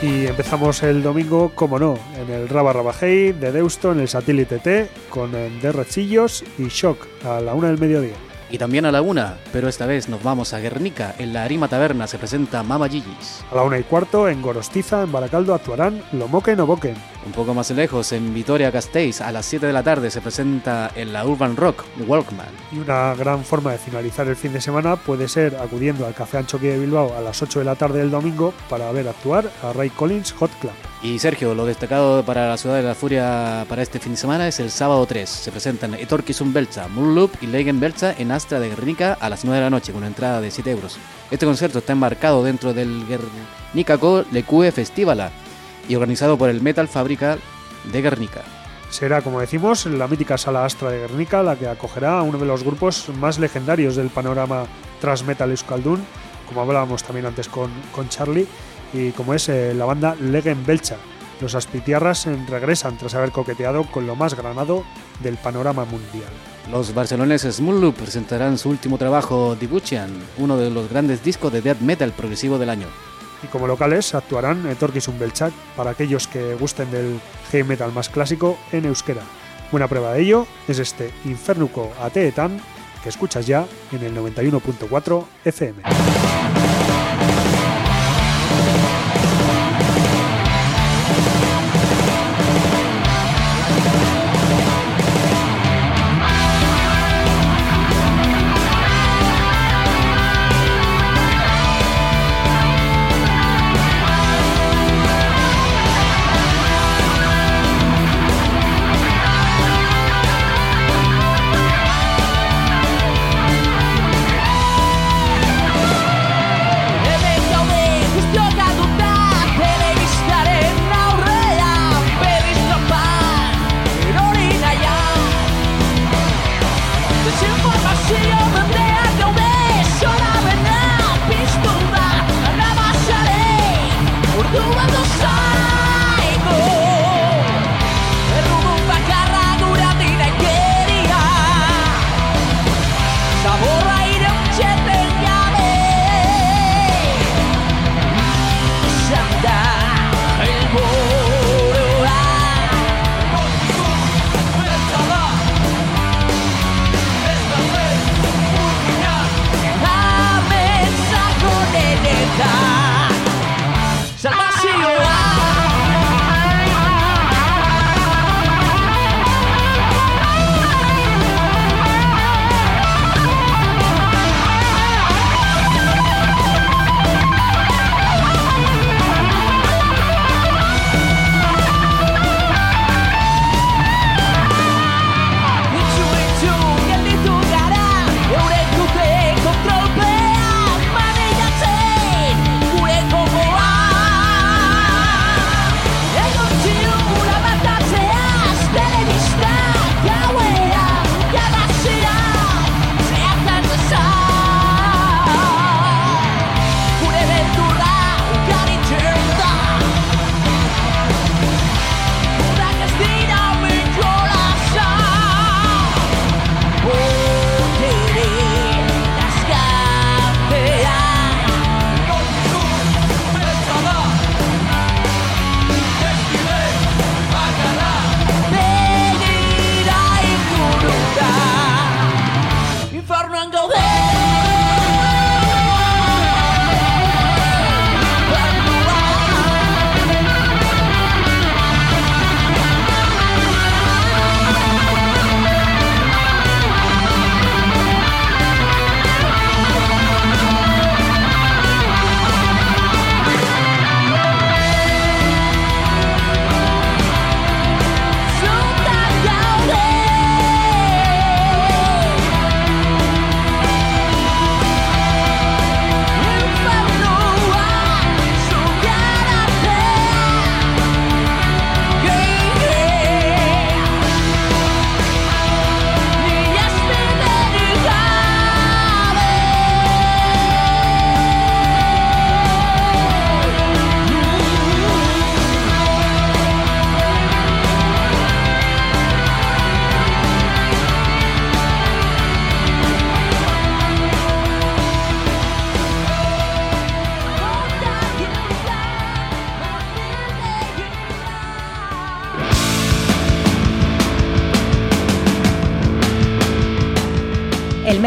Y 0.00 0.26
empezamos 0.26 0.82
el 0.84 1.02
domingo, 1.02 1.50
como 1.56 1.78
no, 1.78 1.98
en 2.16 2.32
el 2.32 2.48
Raba 2.48 2.72
Rabajei 2.72 3.32
de 3.32 3.50
Deusto 3.50 3.90
en 3.90 3.98
el 3.98 4.08
satélite 4.08 4.58
T 4.60 4.88
con 5.10 5.34
el 5.34 5.60
de 5.60 5.72
Rechillos 5.72 6.44
y 6.56 6.68
Shock 6.68 7.08
a 7.24 7.40
la 7.40 7.54
una 7.54 7.68
del 7.68 7.78
mediodía. 7.78 8.27
Y 8.50 8.56
también 8.56 8.86
a 8.86 8.92
la 8.92 9.02
una, 9.02 9.36
pero 9.52 9.68
esta 9.68 9.84
vez 9.84 10.08
nos 10.08 10.22
vamos 10.22 10.54
a 10.54 10.58
Guernica. 10.58 11.14
En 11.18 11.34
la 11.34 11.44
Arima 11.44 11.68
Taberna 11.68 12.06
se 12.06 12.18
presenta 12.18 12.62
Mama 12.62 12.88
Gigi's. 12.88 13.44
A 13.50 13.56
la 13.56 13.62
una 13.62 13.78
y 13.78 13.82
cuarto 13.82 14.28
en 14.28 14.40
Gorostiza, 14.40 15.02
en 15.02 15.12
Baracaldo, 15.12 15.54
actuarán 15.54 16.02
Lomoquen 16.12 16.60
o 16.60 16.66
Boquen. 16.66 16.96
Un 17.26 17.32
poco 17.32 17.52
más 17.52 17.70
lejos, 17.70 18.12
en 18.12 18.32
Vitoria 18.32 18.70
Gasteiz, 18.70 19.20
a 19.20 19.32
las 19.32 19.44
7 19.44 19.66
de 19.66 19.72
la 19.72 19.82
tarde 19.82 20.10
se 20.10 20.22
presenta 20.22 20.90
en 20.94 21.12
la 21.12 21.26
Urban 21.26 21.56
Rock, 21.56 21.84
Walkman. 22.06 22.46
Y 22.72 22.78
una 22.78 23.14
gran 23.14 23.44
forma 23.44 23.72
de 23.72 23.78
finalizar 23.78 24.26
el 24.28 24.36
fin 24.36 24.54
de 24.54 24.62
semana 24.62 24.96
puede 24.96 25.28
ser 25.28 25.56
acudiendo 25.56 26.06
al 26.06 26.14
Café 26.14 26.38
Anchoqui 26.38 26.68
de 26.68 26.78
Bilbao 26.78 27.14
a 27.18 27.20
las 27.20 27.42
8 27.42 27.58
de 27.58 27.64
la 27.66 27.74
tarde 27.74 27.98
del 27.98 28.10
domingo 28.10 28.54
para 28.70 28.90
ver 28.92 29.08
actuar 29.08 29.50
a 29.62 29.74
Ray 29.74 29.90
Collins 29.90 30.32
Hot 30.32 30.50
Club. 30.60 30.72
Y 31.00 31.20
Sergio, 31.20 31.54
lo 31.54 31.64
destacado 31.64 32.24
para 32.24 32.48
la 32.48 32.56
Ciudad 32.56 32.74
de 32.74 32.82
la 32.82 32.96
Furia 32.96 33.64
para 33.68 33.82
este 33.82 34.00
fin 34.00 34.12
de 34.12 34.18
semana 34.18 34.48
es 34.48 34.58
el 34.58 34.70
sábado 34.70 35.06
3. 35.06 35.28
Se 35.28 35.52
presentan 35.52 35.94
Etorkizun 35.94 36.52
Belza, 36.52 36.88
Moonloop 36.88 37.40
y 37.40 37.46
Leigen 37.46 37.78
Belza 37.78 38.12
en 38.18 38.32
Astra 38.32 38.58
de 38.58 38.68
Guernica 38.68 39.16
a 39.20 39.28
las 39.28 39.44
9 39.44 39.58
de 39.58 39.64
la 39.64 39.70
noche 39.70 39.92
con 39.92 39.98
una 39.98 40.08
entrada 40.08 40.40
de 40.40 40.50
7 40.50 40.68
euros. 40.72 40.98
Este 41.30 41.46
concierto 41.46 41.78
está 41.78 41.92
embarcado 41.92 42.42
dentro 42.42 42.74
del 42.74 43.04
Guernicaco 43.06 44.24
Lecue 44.32 44.72
Festivala 44.72 45.30
y 45.88 45.94
organizado 45.94 46.36
por 46.36 46.50
el 46.50 46.62
Metal 46.62 46.88
Fabrica 46.88 47.38
de 47.92 48.02
Guernica. 48.02 48.42
Será, 48.90 49.22
como 49.22 49.38
decimos, 49.38 49.86
la 49.86 50.08
mítica 50.08 50.36
sala 50.36 50.64
Astra 50.64 50.90
de 50.90 50.98
Guernica 50.98 51.44
la 51.44 51.54
que 51.54 51.68
acogerá 51.68 52.18
a 52.18 52.22
uno 52.22 52.38
de 52.38 52.46
los 52.46 52.64
grupos 52.64 53.08
más 53.20 53.38
legendarios 53.38 53.94
del 53.94 54.10
panorama 54.10 54.64
thrash 55.00 55.22
metal 55.22 55.50
euskaldun, 55.50 56.04
como 56.48 56.62
hablábamos 56.62 57.04
también 57.04 57.26
antes 57.26 57.48
con, 57.48 57.70
con 57.92 58.08
Charlie, 58.08 58.48
y 58.92 59.10
como 59.12 59.34
es 59.34 59.48
eh, 59.48 59.74
la 59.74 59.84
banda 59.84 60.14
Legen 60.20 60.64
Belcha. 60.64 60.96
Los 61.40 61.54
aspitiarras 61.54 62.26
eh, 62.26 62.36
regresan 62.48 62.98
tras 62.98 63.14
haber 63.14 63.30
coqueteado 63.30 63.84
con 63.84 64.06
lo 64.06 64.16
más 64.16 64.34
granado 64.34 64.84
del 65.20 65.36
panorama 65.36 65.84
mundial. 65.84 66.30
Los 66.70 66.92
barceloneses 66.92 67.60
Moonloop 67.60 67.96
presentarán 67.96 68.58
su 68.58 68.68
último 68.68 68.98
trabajo, 68.98 69.56
Dibuchian, 69.58 70.10
uno 70.36 70.56
de 70.56 70.70
los 70.70 70.90
grandes 70.90 71.24
discos 71.24 71.52
de 71.52 71.62
death 71.62 71.80
metal 71.80 72.12
progresivo 72.12 72.58
del 72.58 72.70
año. 72.70 72.88
Y 73.42 73.46
como 73.46 73.66
locales 73.66 74.14
actuarán 74.14 74.66
Etorkizun 74.66 75.18
Belchak 75.18 75.52
para 75.76 75.90
aquellos 75.90 76.26
que 76.26 76.54
gusten 76.56 76.90
del 76.90 77.20
heavy 77.50 77.68
metal 77.68 77.92
más 77.92 78.08
clásico 78.08 78.58
en 78.72 78.84
euskera. 78.84 79.22
Buena 79.70 79.88
prueba 79.88 80.12
de 80.12 80.22
ello 80.22 80.46
es 80.66 80.78
este 80.78 81.10
Infernuco 81.24 81.92
Ateetan 82.00 82.60
que 83.02 83.08
escuchas 83.08 83.46
ya 83.46 83.66
en 83.92 84.02
el 84.02 84.16
91.4 84.16 85.24
FM. 85.44 85.82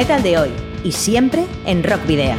Metal 0.02 0.24
de 0.24 0.36
hoy 0.36 0.50
y 0.84 0.94
siempre 0.94 1.46
en 1.64 1.84
Rock 1.84 2.08
Video. 2.08 2.36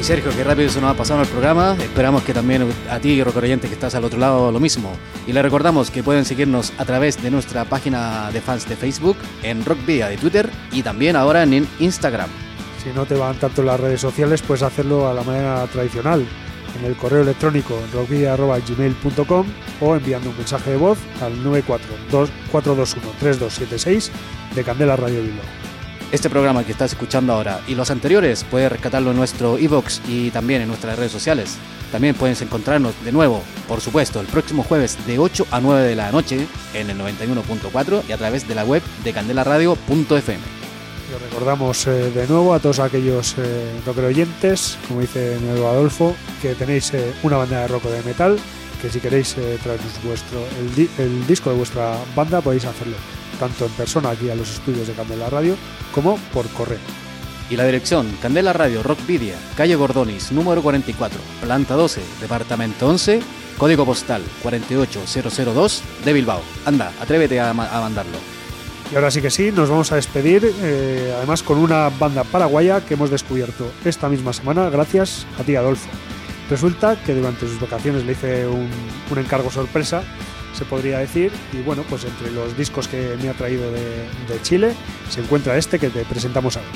Y 0.00 0.02
Sergio, 0.02 0.32
qué 0.34 0.42
rápido 0.42 0.70
se 0.70 0.80
nos 0.80 0.92
ha 0.92 0.96
pasado 0.96 1.20
el 1.20 1.28
programa. 1.28 1.76
Esperamos 1.78 2.22
que 2.22 2.32
también 2.32 2.66
a 2.90 2.98
ti, 2.98 3.22
rock 3.22 3.36
oyente, 3.36 3.68
que 3.68 3.74
estás 3.74 3.94
al 3.94 4.04
otro 4.04 4.18
lado, 4.18 4.50
lo 4.50 4.58
mismo. 4.58 4.96
Y 5.26 5.34
le 5.34 5.42
recordamos 5.42 5.90
que 5.90 6.02
pueden 6.02 6.24
seguirnos 6.24 6.72
a 6.78 6.86
través 6.86 7.22
de 7.22 7.30
nuestra 7.30 7.66
página 7.66 8.30
de 8.32 8.40
fans 8.40 8.66
de 8.66 8.74
Facebook, 8.74 9.18
en 9.42 9.66
Rock 9.66 9.84
Vía 9.84 10.08
de 10.08 10.16
Twitter 10.16 10.48
y 10.72 10.82
también 10.82 11.14
ahora 11.14 11.42
en 11.42 11.68
Instagram. 11.78 12.30
Si 12.82 12.88
no 12.96 13.04
te 13.04 13.16
van 13.16 13.36
tanto 13.36 13.62
las 13.62 13.78
redes 13.78 14.00
sociales, 14.00 14.40
puedes 14.40 14.62
hacerlo 14.62 15.10
a 15.10 15.12
la 15.12 15.22
manera 15.22 15.66
tradicional, 15.66 16.26
en 16.78 16.84
el 16.84 16.96
correo 16.96 17.22
electrónico 17.22 17.78
rockvia.gmail.com 17.92 19.46
o 19.80 19.96
enviando 19.96 20.30
un 20.30 20.36
mensaje 20.36 20.70
de 20.70 20.76
voz 20.76 20.98
al 21.20 21.36
942-421-3276 22.52 24.10
de 24.54 24.64
Candela 24.64 24.96
Radio 24.96 25.22
Bilbao. 25.22 25.44
Este 26.12 26.30
programa 26.30 26.64
que 26.64 26.72
estás 26.72 26.92
escuchando 26.92 27.32
ahora 27.32 27.60
y 27.66 27.74
los 27.74 27.90
anteriores 27.90 28.44
puedes 28.44 28.70
rescatarlo 28.70 29.10
en 29.10 29.16
nuestro 29.16 29.58
iBox 29.58 30.00
y 30.06 30.30
también 30.30 30.62
en 30.62 30.68
nuestras 30.68 30.96
redes 30.96 31.10
sociales. 31.10 31.56
También 31.90 32.14
puedes 32.14 32.40
encontrarnos 32.40 32.94
de 33.04 33.10
nuevo, 33.12 33.42
por 33.66 33.80
supuesto, 33.80 34.20
el 34.20 34.26
próximo 34.26 34.62
jueves 34.62 34.96
de 35.06 35.18
8 35.18 35.46
a 35.50 35.60
9 35.60 35.82
de 35.82 35.96
la 35.96 36.12
noche 36.12 36.46
en 36.72 36.90
el 36.90 36.98
91.4 36.98 38.02
y 38.08 38.12
a 38.12 38.16
través 38.16 38.46
de 38.46 38.54
la 38.54 38.64
web 38.64 38.82
de 39.02 39.12
candelaradio.fm. 39.12 40.53
Recordamos 41.18 41.86
eh, 41.86 42.10
de 42.10 42.26
nuevo 42.26 42.54
a 42.54 42.58
todos 42.60 42.78
aquellos 42.80 43.34
eh, 43.38 43.80
rocker 43.86 44.04
oyentes, 44.04 44.78
como 44.88 45.00
dice 45.00 45.38
Nuevo 45.40 45.68
Adolfo, 45.68 46.14
que 46.42 46.54
tenéis 46.54 46.92
eh, 46.94 47.12
una 47.22 47.36
banda 47.36 47.60
de 47.60 47.68
rock 47.68 47.86
o 47.86 47.90
de 47.90 48.02
metal, 48.02 48.38
que 48.82 48.90
si 48.90 49.00
queréis 49.00 49.36
eh, 49.38 49.58
traernos 49.62 49.92
vuestro, 50.04 50.38
el, 50.60 50.74
di- 50.74 50.90
el 50.98 51.26
disco 51.26 51.50
de 51.50 51.56
vuestra 51.56 51.96
banda 52.14 52.40
podéis 52.40 52.64
hacerlo, 52.64 52.96
tanto 53.38 53.66
en 53.66 53.72
persona 53.72 54.10
aquí 54.10 54.28
a 54.30 54.34
los 54.34 54.50
estudios 54.50 54.86
de 54.88 54.94
Candela 54.94 55.30
Radio, 55.30 55.56
como 55.92 56.18
por 56.32 56.46
correo. 56.48 56.78
Y 57.50 57.56
la 57.56 57.66
dirección, 57.66 58.06
Candela 58.22 58.52
Radio 58.54 58.82
Rock 58.82 59.06
Vidia, 59.06 59.36
calle 59.56 59.74
Gordonis, 59.76 60.32
número 60.32 60.62
44, 60.62 61.18
planta 61.42 61.74
12, 61.74 62.00
departamento 62.22 62.88
11, 62.88 63.20
código 63.58 63.84
postal 63.84 64.22
48002 64.42 65.82
de 66.04 66.12
Bilbao. 66.12 66.40
Anda, 66.64 66.90
atrévete 67.00 67.38
a 67.40 67.52
mandarlo. 67.52 68.33
Y 68.94 68.96
ahora 68.96 69.10
sí 69.10 69.20
que 69.20 69.30
sí, 69.30 69.50
nos 69.50 69.68
vamos 69.70 69.90
a 69.90 69.96
despedir, 69.96 70.54
eh, 70.62 71.12
además 71.16 71.42
con 71.42 71.58
una 71.58 71.88
banda 71.88 72.22
paraguaya 72.22 72.80
que 72.80 72.94
hemos 72.94 73.10
descubierto 73.10 73.68
esta 73.84 74.08
misma 74.08 74.32
semana, 74.32 74.70
gracias 74.70 75.26
a 75.36 75.42
ti, 75.42 75.56
Adolfo. 75.56 75.88
Resulta 76.48 76.94
que 77.02 77.12
durante 77.12 77.40
sus 77.40 77.60
vacaciones 77.60 78.04
le 78.04 78.12
hice 78.12 78.46
un, 78.46 78.68
un 79.10 79.18
encargo 79.18 79.50
sorpresa, 79.50 80.04
se 80.56 80.64
podría 80.64 81.00
decir, 81.00 81.32
y 81.52 81.56
bueno, 81.62 81.82
pues 81.90 82.04
entre 82.04 82.30
los 82.30 82.56
discos 82.56 82.86
que 82.86 83.16
me 83.20 83.30
ha 83.30 83.34
traído 83.34 83.68
de, 83.72 84.06
Chile 84.42 84.72
se 85.10 85.22
encuentra 85.22 85.56
este 85.56 85.80
que 85.80 85.90
te 85.90 86.04
presentamos 86.04 86.56
ahora. 86.56 86.68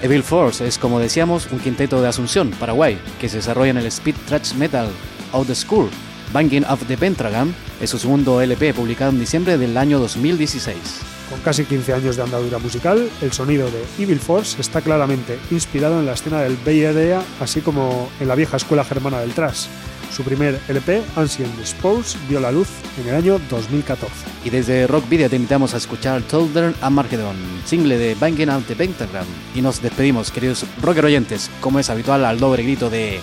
Evil 0.00 0.22
Force 0.22 0.64
es, 0.64 0.78
como 0.78 1.00
decíamos, 1.00 1.48
un 1.50 1.58
quinteto 1.58 2.00
de 2.00 2.06
Asunción, 2.06 2.52
Paraguay, 2.52 2.96
que 3.20 3.28
se 3.28 3.38
desarrolla 3.38 3.72
en 3.72 3.78
el 3.78 3.86
speed 3.86 4.14
thrash 4.28 4.54
metal 4.54 4.86
Out 5.32 5.48
the 5.48 5.56
School. 5.56 5.90
Banging 6.32 6.66
of 6.66 6.86
the 6.86 6.96
Pentagram 6.96 7.52
es 7.80 7.90
su 7.90 7.98
segundo 7.98 8.40
LP 8.40 8.74
publicado 8.74 9.10
en 9.10 9.18
diciembre 9.18 9.58
del 9.58 9.76
año 9.76 9.98
2016. 9.98 11.13
Con 11.34 11.42
casi 11.42 11.64
15 11.64 11.94
años 11.94 12.16
de 12.16 12.22
andadura 12.22 12.58
musical, 12.58 13.10
el 13.20 13.32
sonido 13.32 13.68
de 13.68 13.82
Evil 13.98 14.20
Force 14.20 14.60
está 14.60 14.82
claramente 14.82 15.36
inspirado 15.50 15.98
en 15.98 16.06
la 16.06 16.12
escena 16.12 16.40
del 16.42 16.56
Bay 16.64 16.84
Area, 16.84 17.24
así 17.40 17.60
como 17.60 18.08
en 18.20 18.28
la 18.28 18.36
vieja 18.36 18.56
escuela 18.56 18.84
germana 18.84 19.18
del 19.18 19.32
thrash. 19.32 19.66
Su 20.14 20.22
primer 20.22 20.60
LP, 20.68 21.02
Ancient 21.16 21.58
Sports, 21.58 22.16
vio 22.28 22.38
la 22.38 22.52
luz 22.52 22.68
en 23.00 23.08
el 23.08 23.16
año 23.16 23.40
2014. 23.50 24.14
Y 24.44 24.50
desde 24.50 24.86
Rock 24.86 25.08
Video 25.08 25.28
te 25.28 25.34
invitamos 25.34 25.74
a 25.74 25.78
escuchar 25.78 26.22
Toldern 26.22 26.76
and 26.80 26.94
Markedon, 26.94 27.36
single 27.64 27.98
de 27.98 28.14
Banging 28.14 28.50
Out 28.50 28.68
the 28.68 28.76
Pentagram. 28.76 29.26
Y 29.56 29.60
nos 29.60 29.82
despedimos, 29.82 30.30
queridos 30.30 30.64
rocker 30.80 31.04
oyentes, 31.04 31.50
como 31.60 31.80
es 31.80 31.90
habitual, 31.90 32.24
al 32.24 32.38
doble 32.38 32.62
grito 32.62 32.90
de 32.90 33.18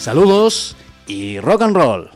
saludos 0.00 0.74
y 1.06 1.38
rock 1.38 1.62
and 1.62 1.76
roll. 1.76 2.10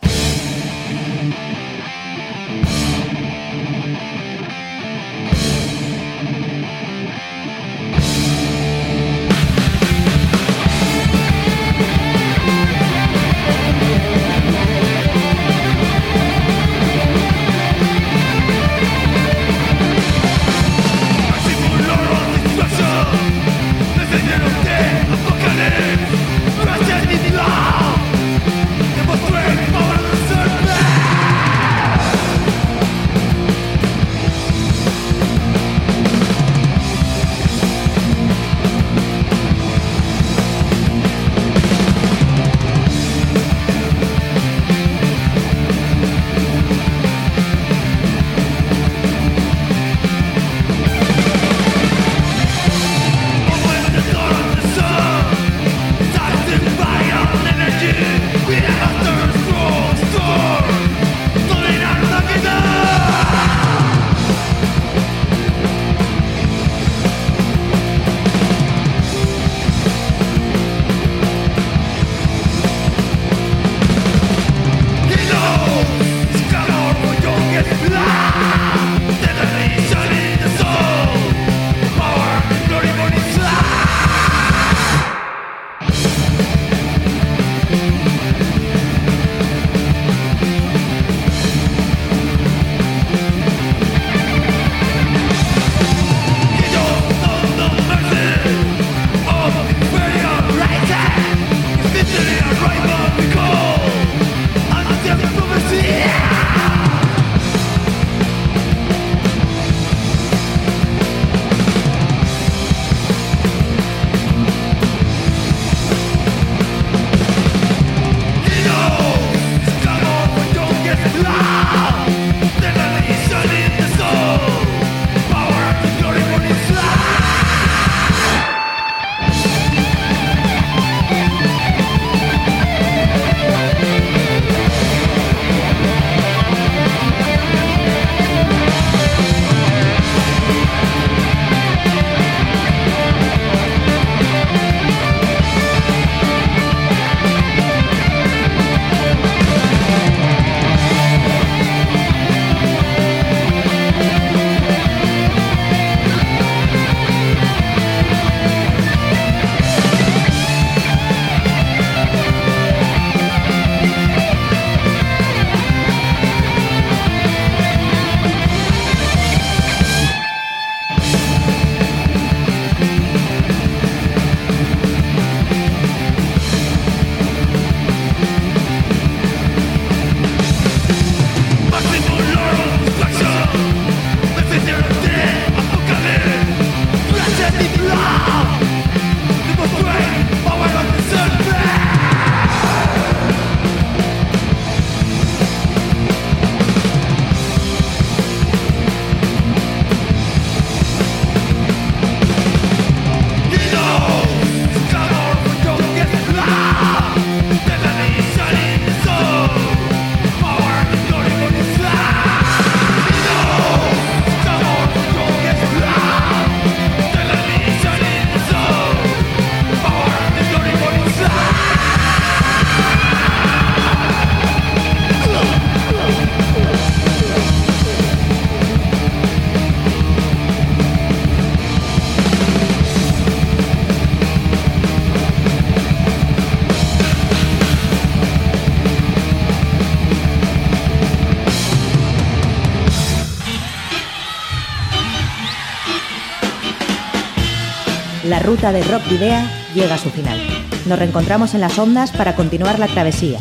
La 248.39 248.45
ruta 248.45 248.70
de 248.70 248.84
Rock 248.84 249.05
Video 249.09 249.43
llega 249.74 249.97
a 249.97 249.99
su 249.99 250.11
final. 250.11 250.39
Nos 250.86 250.97
reencontramos 250.97 251.55
en 251.55 251.61
las 251.61 251.76
ondas 251.76 252.12
para 252.12 252.36
continuar 252.36 252.78
la 252.78 252.86
travesía, 252.86 253.41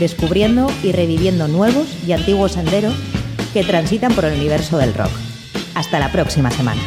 descubriendo 0.00 0.72
y 0.82 0.92
reviviendo 0.92 1.48
nuevos 1.48 1.86
y 2.06 2.12
antiguos 2.12 2.52
senderos 2.52 2.94
que 3.52 3.62
transitan 3.62 4.14
por 4.14 4.24
el 4.24 4.38
universo 4.38 4.78
del 4.78 4.94
rock. 4.94 5.10
Hasta 5.74 5.98
la 5.98 6.10
próxima 6.10 6.50
semana. 6.50 6.80